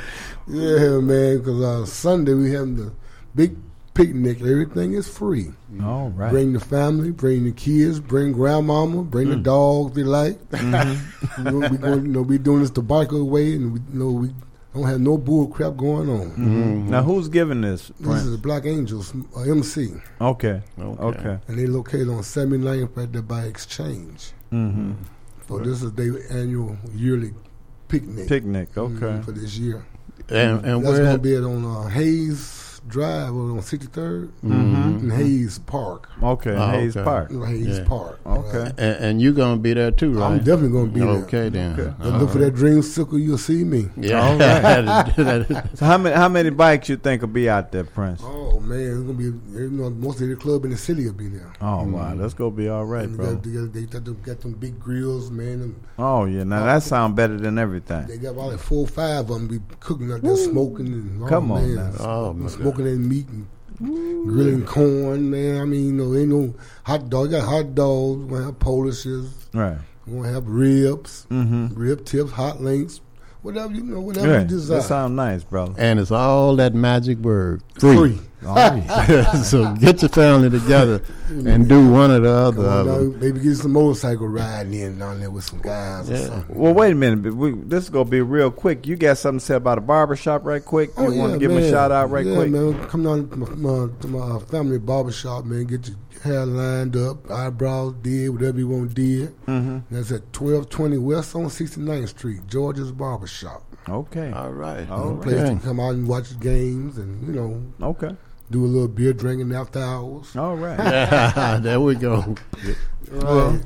Yeah, 0.47 0.99
man, 0.99 1.37
because 1.37 1.61
uh, 1.61 1.85
Sunday 1.85 2.33
we 2.33 2.51
have 2.51 2.75
the 2.75 2.91
big 3.35 3.55
picnic. 3.97 4.39
Everything 4.41 4.93
is 4.93 5.07
free. 5.09 5.51
All 5.83 6.09
right. 6.11 6.29
Bring 6.31 6.53
the 6.53 6.59
family, 6.59 7.11
bring 7.11 7.43
the 7.45 7.51
kids, 7.51 7.99
bring 7.99 8.31
grandmama, 8.31 9.03
bring 9.03 9.29
the 9.29 9.35
Mm. 9.35 9.43
dogs 9.43 9.95
they 9.95 10.03
like. 10.03 10.37
Mhm. 10.51 10.97
you 11.37 11.43
know, 11.51 11.69
we 11.69 11.77
going, 11.77 12.05
you 12.05 12.11
know, 12.11 12.21
we 12.21 12.37
doing 12.37 12.61
this 12.61 12.69
the 12.71 12.81
biker 12.83 13.25
way, 13.25 13.55
and 13.55 13.73
we, 13.73 13.79
you 13.91 13.99
know, 13.99 14.11
we 14.11 14.33
don't 14.73 14.85
have 14.85 15.01
no 15.01 15.17
bull 15.17 15.47
crap 15.47 15.75
going 15.77 16.09
on. 16.09 16.31
Mhm. 16.37 16.89
Now, 16.89 17.01
who's 17.03 17.27
giving 17.27 17.61
this? 17.61 17.87
This 17.99 18.07
Prince? 18.07 18.23
is 18.25 18.31
the 18.31 18.37
Black 18.37 18.65
Angels 18.65 19.13
uh, 19.35 19.41
MC. 19.41 19.93
Okay. 20.21 20.61
Okay. 20.79 21.37
And 21.47 21.57
they 21.57 21.65
located 21.65 22.09
on 22.09 22.21
79th 22.23 22.95
at 22.97 23.11
the 23.13 23.21
by 23.23 23.41
Exchange. 23.43 24.31
Mhm. 24.53 24.93
So 25.47 25.59
this 25.59 25.81
is 25.81 25.91
their 25.93 26.13
annual 26.31 26.77
yearly 26.93 27.33
picnic. 27.87 28.27
Picnic, 28.27 28.69
okay. 28.77 28.93
Mhm, 29.17 29.23
for 29.25 29.31
this 29.31 29.57
year. 29.57 29.83
And- 30.29 30.63
and 30.65 30.85
that's 30.85 30.99
going 30.99 31.13
to 31.13 31.17
be 31.17 31.35
at 31.35 31.43
on 31.43 31.63
uh, 31.65 31.87
Hayes 31.87 32.66
Drive 32.87 33.29
on 33.33 33.61
63rd 33.61 34.29
Mhm. 34.43 34.99
in 35.03 35.09
Hayes 35.09 35.59
Park. 35.59 36.07
Okay, 36.23 36.51
Oh, 36.51 36.69
Hayes 36.69 36.95
okay. 36.95 37.03
Park. 37.03 37.31
Hayes 37.31 37.77
Yeah. 37.79 37.83
Park. 37.85 38.19
Okay. 38.25 38.71
And, 38.77 38.95
and 39.05 39.21
you 39.21 39.33
gonna 39.33 39.57
be 39.57 39.73
there 39.73 39.91
too, 39.91 40.13
right? 40.13 40.31
I'm 40.31 40.37
definitely 40.39 40.69
going 40.71 40.87
to 40.87 40.93
be 40.93 40.99
there. 41.01 41.09
Okay, 41.09 41.49
then. 41.49 41.75
Look 41.75 42.13
All 42.13 42.27
for 42.27 42.39
right. 42.39 42.53
that 42.53 42.55
dreamsicle, 42.55 43.21
you'll 43.21 43.37
see 43.37 43.63
me. 43.63 43.89
Yeah. 43.97 44.21
All 44.21 44.37
right. 44.37 45.67
so 45.75 45.85
how 45.85 45.97
many 45.97 46.15
how 46.15 46.29
many 46.29 46.49
bikes 46.49 46.89
you 46.89 46.97
think 46.97 47.21
will 47.21 47.27
be 47.29 47.49
out 47.49 47.71
there, 47.71 47.83
Prince? 47.83 48.21
Oh 48.23 48.59
man, 48.61 48.79
it's 48.79 48.99
gonna 49.01 49.13
be 49.13 49.23
you 49.25 49.69
know 49.71 49.89
most 49.89 50.21
of 50.21 50.29
the 50.29 50.35
club 50.35 50.65
in 50.65 50.71
the 50.71 50.77
city 50.77 51.05
will 51.05 51.13
be 51.13 51.27
there. 51.27 51.51
Oh 51.61 51.83
wow, 51.83 52.15
that's 52.15 52.33
gonna 52.33 52.51
be 52.51 52.69
all 52.69 52.85
right, 52.85 53.03
And 53.05 53.13
they 53.13 53.17
bro. 53.23 53.33
got, 53.35 53.43
they, 53.43 53.51
got, 53.51 53.73
they 53.73 53.81
got 53.83 54.05
them, 54.05 54.17
got 54.23 54.39
them 54.41 54.53
big 54.53 54.79
grills, 54.79 55.29
man. 55.31 55.61
And 55.61 55.75
Oh 55.99 56.25
yeah, 56.25 56.43
now 56.43 56.65
that 56.65 56.83
sounds 56.83 57.15
better 57.15 57.37
than 57.37 57.57
everything. 57.57 58.07
they 58.07 58.17
got 58.17 58.31
about 58.31 58.51
like 58.51 58.59
four 58.59 58.79
or 58.83 58.87
five 58.87 59.19
of 59.19 59.27
them 59.29 59.47
be 59.47 59.59
cooking 59.79 60.11
up 60.13 60.21
there, 60.21 60.35
smoking 60.37 60.87
and 60.87 61.23
oh, 61.23 61.27
Come 61.27 61.51
on 61.51 61.75
man, 61.75 61.75
now. 61.75 61.91
Oh, 61.99 62.33
my 62.33 62.47
smoking 62.77 62.85
that 62.85 63.07
meat 63.07 63.27
and 63.29 63.47
grilling 64.27 64.65
corn, 64.65 65.29
man. 65.29 65.61
I 65.61 65.65
mean, 65.65 65.85
you 65.87 65.91
know, 65.93 66.15
ain't 66.17 66.29
no 66.29 66.53
hot 66.83 67.09
dog. 67.09 67.25
You 67.31 67.37
got 67.37 67.47
hot 67.47 67.75
dogs. 67.75 68.23
We're 68.23 68.37
gonna 68.37 68.45
have 68.45 68.59
polishes. 68.59 69.33
Right. 69.53 69.77
We're 70.05 70.23
gonna 70.23 70.33
have 70.33 70.47
ribs, 70.47 71.27
Mhm. 71.29 71.71
rib 71.75 72.05
tips, 72.05 72.31
hot 72.31 72.61
links, 72.61 73.01
whatever 73.41 73.73
you 73.73 73.83
know, 73.83 73.99
whatever 73.99 74.27
Yeah, 74.27 74.41
you 74.41 74.47
desire. 74.47 74.79
that 74.79 74.87
sounds 74.87 75.15
nice, 75.15 75.43
brother. 75.43 75.73
And 75.77 75.99
it's 75.99 76.11
all 76.11 76.55
that 76.57 76.73
magic 76.73 77.19
word, 77.19 77.61
free. 77.77 77.95
Free. 77.95 78.19
Oh, 78.45 78.55
yeah. 78.75 79.31
so 79.41 79.73
get 79.75 80.01
your 80.01 80.09
family 80.09 80.49
together 80.49 81.01
and 81.29 81.67
do 81.67 81.89
one 81.89 82.11
or 82.11 82.19
the 82.19 82.29
other 82.29 82.63
Come 82.63 82.71
on 82.71 82.79
of 82.79 82.85
down, 83.13 83.19
maybe 83.19 83.39
get 83.39 83.55
some 83.55 83.71
motorcycle 83.73 84.27
riding 84.27 84.73
in 84.75 84.99
down 84.99 85.19
there 85.19 85.31
with 85.31 85.43
some 85.43 85.59
guys 85.59 86.09
or 86.09 86.13
Yeah. 86.13 86.25
something. 86.27 86.55
Well, 86.55 86.73
wait 86.73 86.91
a 86.91 86.95
minute. 86.95 87.35
We, 87.35 87.53
this 87.53 87.85
is 87.85 87.89
gonna 87.89 88.05
be 88.09 88.21
real 88.21 88.51
quick. 88.51 88.85
You 88.85 88.95
got 88.95 89.17
something 89.17 89.39
to 89.39 89.45
say 89.45 89.55
about 89.55 89.79
a 89.79 89.81
barber 89.81 90.15
shop, 90.15 90.45
right 90.45 90.63
quick? 90.63 90.91
You 90.97 91.13
want 91.15 91.33
to 91.33 91.39
give 91.39 91.49
him 91.51 91.57
a 91.57 91.65
Oh, 91.67 91.69
shout 91.71 91.91
out, 91.91 92.11
right 92.11 92.25
yeah, 92.25 92.35
quick? 92.35 92.51
man. 92.51 92.87
Come 92.87 93.03
down 93.03 93.27
to 93.29 93.35
my, 93.37 93.49
my, 93.55 93.87
to 94.01 94.07
my 94.07 94.39
family 94.45 94.77
barbershop, 94.77 95.45
man. 95.45 95.63
Get 95.65 95.87
your 95.87 95.97
hair 96.23 96.45
lined 96.45 96.95
up, 96.95 97.29
eyebrows 97.31 97.95
did, 98.03 98.29
whatever 98.29 98.59
you 98.59 98.67
want 98.67 98.93
did. 98.93 99.35
Mhm. 99.47 99.81
That's 99.89 100.11
at 100.11 100.31
1220 100.31 100.97
West 100.99 101.35
on 101.35 101.49
69th 101.49 102.09
Street, 102.09 102.41
George's 102.47 102.91
Barbershop. 102.91 103.63
Okay. 103.89 104.31
All 104.31 104.51
right. 104.51 104.87
All 104.91 105.09
A 105.09 105.13
right. 105.13 105.21
place 105.23 105.49
to 105.49 105.65
come 105.65 105.79
out 105.79 105.91
and 105.95 106.07
watch 106.07 106.37
games 106.39 106.97
and, 106.97 107.25
you 107.27 107.33
know, 107.33 107.61
Okay. 107.81 108.15
Do 108.49 108.63
a 108.63 108.67
little 108.67 108.87
beer 108.87 109.13
drinking 109.13 109.53
after 109.53 109.79
hours. 109.79 110.35
All 110.35 110.55
right. 110.55 110.77
there 111.61 111.79
we 111.79 111.95
go. 111.95 112.35
Well, 113.11 113.59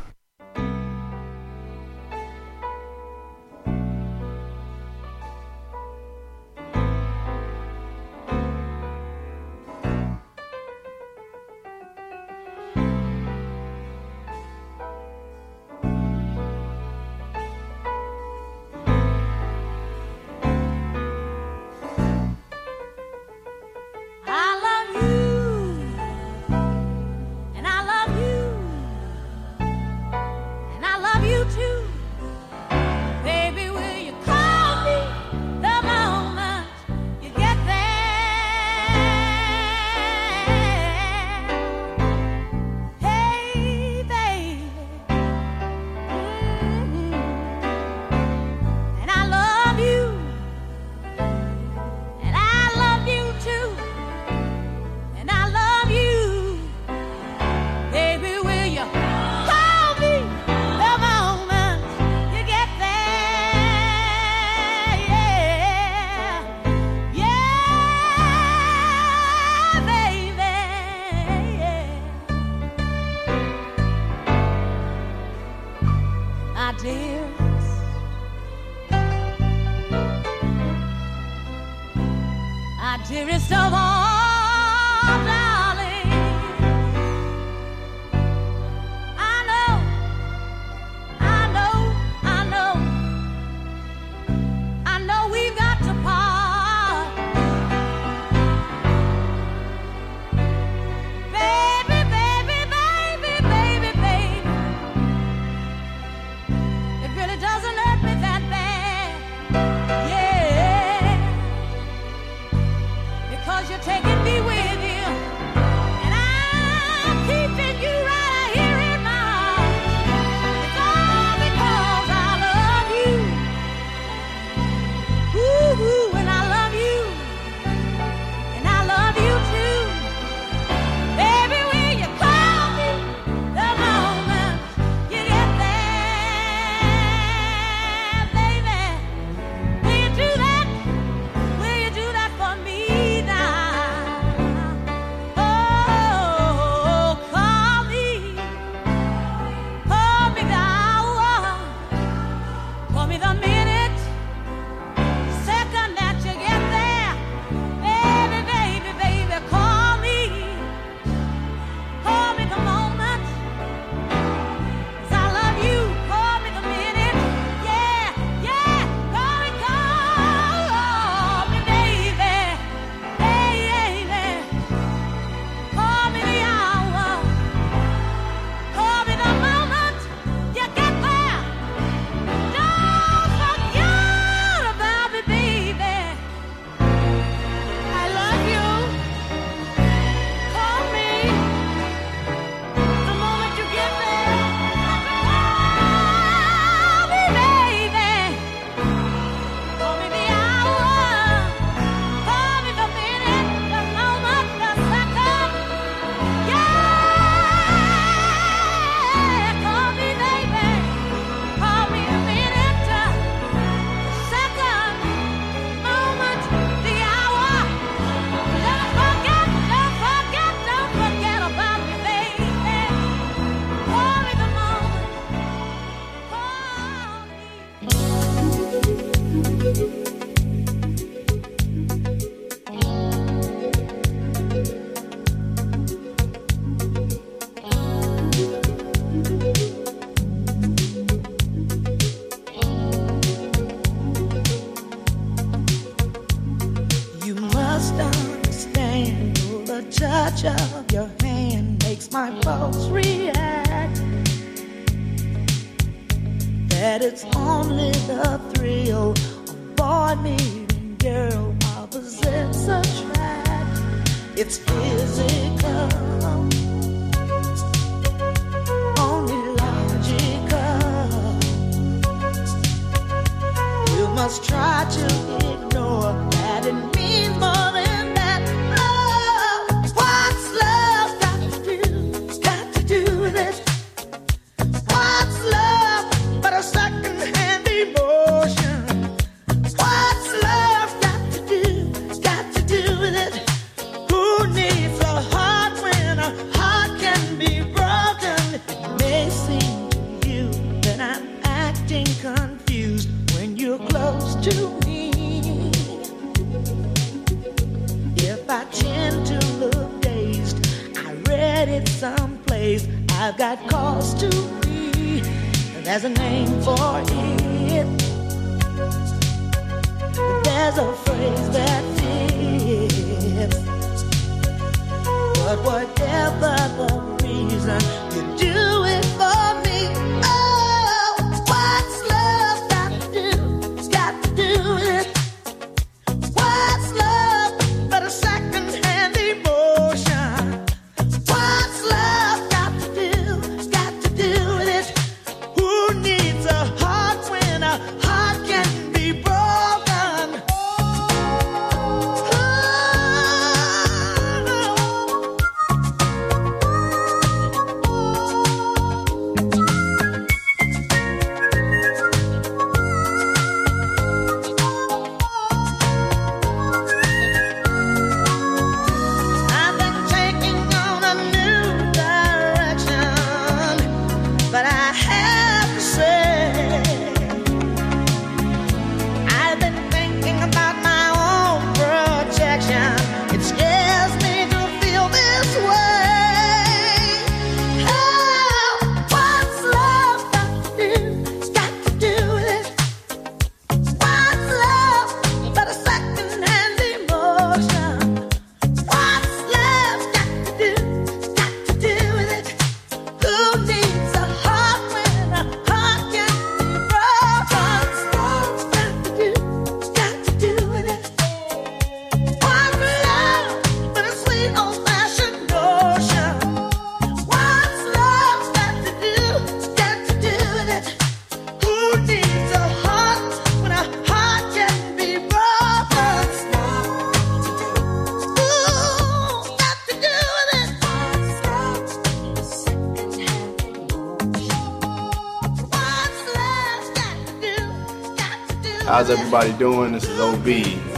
How's 439.08 439.20
everybody 439.20 439.54
doing? 439.54 439.94
This 439.94 440.04
is 440.04 440.20
OB, 440.20 440.48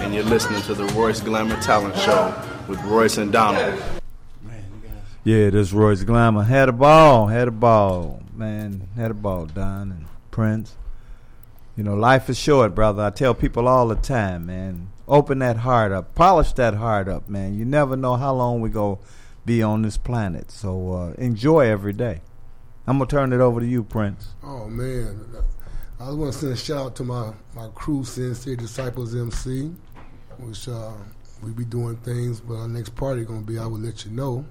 and 0.01 0.15
you're 0.15 0.23
listening 0.23 0.63
to 0.63 0.73
the 0.73 0.85
Royce 0.95 1.21
Glamour 1.21 1.61
Talent 1.61 1.95
Show 1.95 2.33
with 2.67 2.81
Royce 2.81 3.17
and 3.17 3.31
Donald. 3.31 3.79
Yeah, 5.23 5.51
this 5.51 5.71
Royce 5.71 6.01
Glamour 6.01 6.41
had 6.41 6.69
a 6.69 6.71
ball, 6.71 7.27
had 7.27 7.47
a 7.47 7.51
ball, 7.51 8.23
man, 8.33 8.87
had 8.95 9.11
a 9.11 9.13
ball. 9.13 9.45
Don 9.45 9.91
and 9.91 10.05
Prince. 10.31 10.75
You 11.77 11.83
know, 11.83 11.93
life 11.93 12.31
is 12.31 12.39
short, 12.39 12.73
brother. 12.73 13.03
I 13.03 13.11
tell 13.11 13.35
people 13.35 13.67
all 13.67 13.87
the 13.87 13.95
time, 13.95 14.47
man. 14.47 14.89
Open 15.07 15.37
that 15.37 15.57
heart 15.57 15.91
up, 15.91 16.15
polish 16.15 16.53
that 16.53 16.73
heart 16.73 17.07
up, 17.07 17.29
man. 17.29 17.59
You 17.59 17.63
never 17.63 17.95
know 17.95 18.15
how 18.15 18.33
long 18.33 18.59
we 18.59 18.71
go 18.71 18.97
be 19.45 19.61
on 19.61 19.83
this 19.83 19.97
planet. 19.97 20.49
So 20.49 20.93
uh, 20.93 21.13
enjoy 21.19 21.67
every 21.67 21.93
day. 21.93 22.21
I'm 22.87 22.97
gonna 22.97 23.07
turn 23.07 23.33
it 23.33 23.39
over 23.39 23.59
to 23.59 23.67
you, 23.67 23.83
Prince. 23.83 24.29
Oh 24.43 24.67
man, 24.67 25.27
I 26.01 26.11
want 26.11 26.31
to 26.31 26.39
send 26.39 26.53
a 26.53 26.55
shout 26.55 26.77
out 26.77 26.95
to 26.95 27.03
my 27.03 27.33
my 27.53 27.67
crew, 27.75 28.05
Sensei 28.05 28.55
Disciples 28.55 29.13
MC, 29.13 29.69
which 30.37 30.69
uh, 30.69 30.93
we 31.43 31.51
be 31.51 31.65
doing 31.65 31.97
things. 31.97 32.39
But 32.39 32.55
our 32.55 32.67
next 32.69 32.95
party 32.95 33.25
gonna 33.25 33.41
be, 33.41 33.59
I 33.59 33.65
will 33.65 33.79
let 33.79 34.05
you 34.05 34.11
know. 34.11 34.45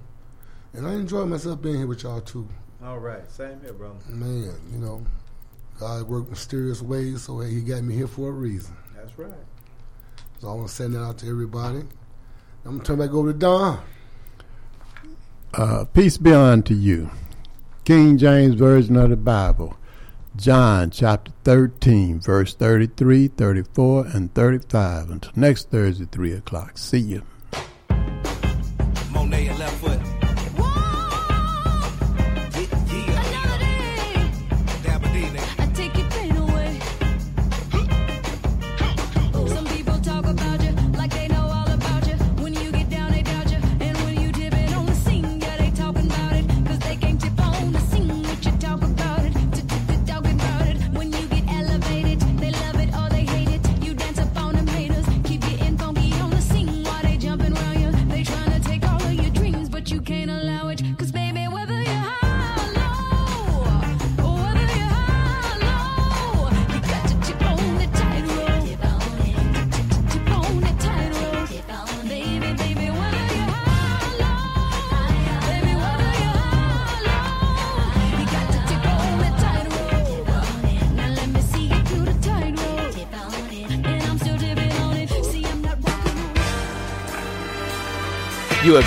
And 0.73 0.85
I 0.85 0.93
enjoy 0.93 1.25
myself 1.25 1.59
being 1.59 1.77
here 1.77 1.87
with 1.87 2.03
y'all 2.03 2.21
too. 2.21 2.47
All 2.83 2.99
right, 2.99 3.29
same 3.31 3.59
here, 3.61 3.73
bro. 3.73 3.97
Man, 4.07 4.53
you 4.71 4.77
know, 4.77 5.03
God 5.79 6.07
worked 6.07 6.29
mysterious 6.29 6.83
ways, 6.83 7.23
so 7.23 7.39
He 7.39 7.61
got 7.61 7.81
me 7.81 7.95
here 7.95 8.07
for 8.07 8.29
a 8.29 8.31
reason. 8.31 8.77
That's 8.95 9.17
right. 9.17 9.31
So 10.39 10.51
I 10.51 10.53
want 10.53 10.67
to 10.67 10.73
send 10.73 10.93
that 10.93 11.01
out 11.01 11.17
to 11.19 11.27
everybody. 11.27 11.79
I'm 12.63 12.77
gonna 12.77 12.83
turn 12.83 12.99
back 12.99 13.09
over 13.09 13.33
to 13.33 13.37
Don. 13.37 13.79
Uh, 15.55 15.85
peace 15.85 16.17
be 16.19 16.31
unto 16.31 16.75
you. 16.75 17.09
King 17.85 18.19
James 18.19 18.53
Version 18.53 18.95
of 18.97 19.09
the 19.09 19.17
Bible. 19.17 19.78
John 20.39 20.89
chapter 20.89 21.33
13, 21.43 22.21
verse 22.21 22.55
33, 22.55 23.27
34, 23.27 24.05
and 24.13 24.33
35. 24.33 25.09
Until 25.09 25.31
next 25.35 25.69
Thursday, 25.69 26.05
3 26.05 26.31
o'clock. 26.31 26.77
See 26.77 26.99
you. 26.99 27.23
Monet 29.11 29.53
left 29.57 29.75
foot. 29.81 30.18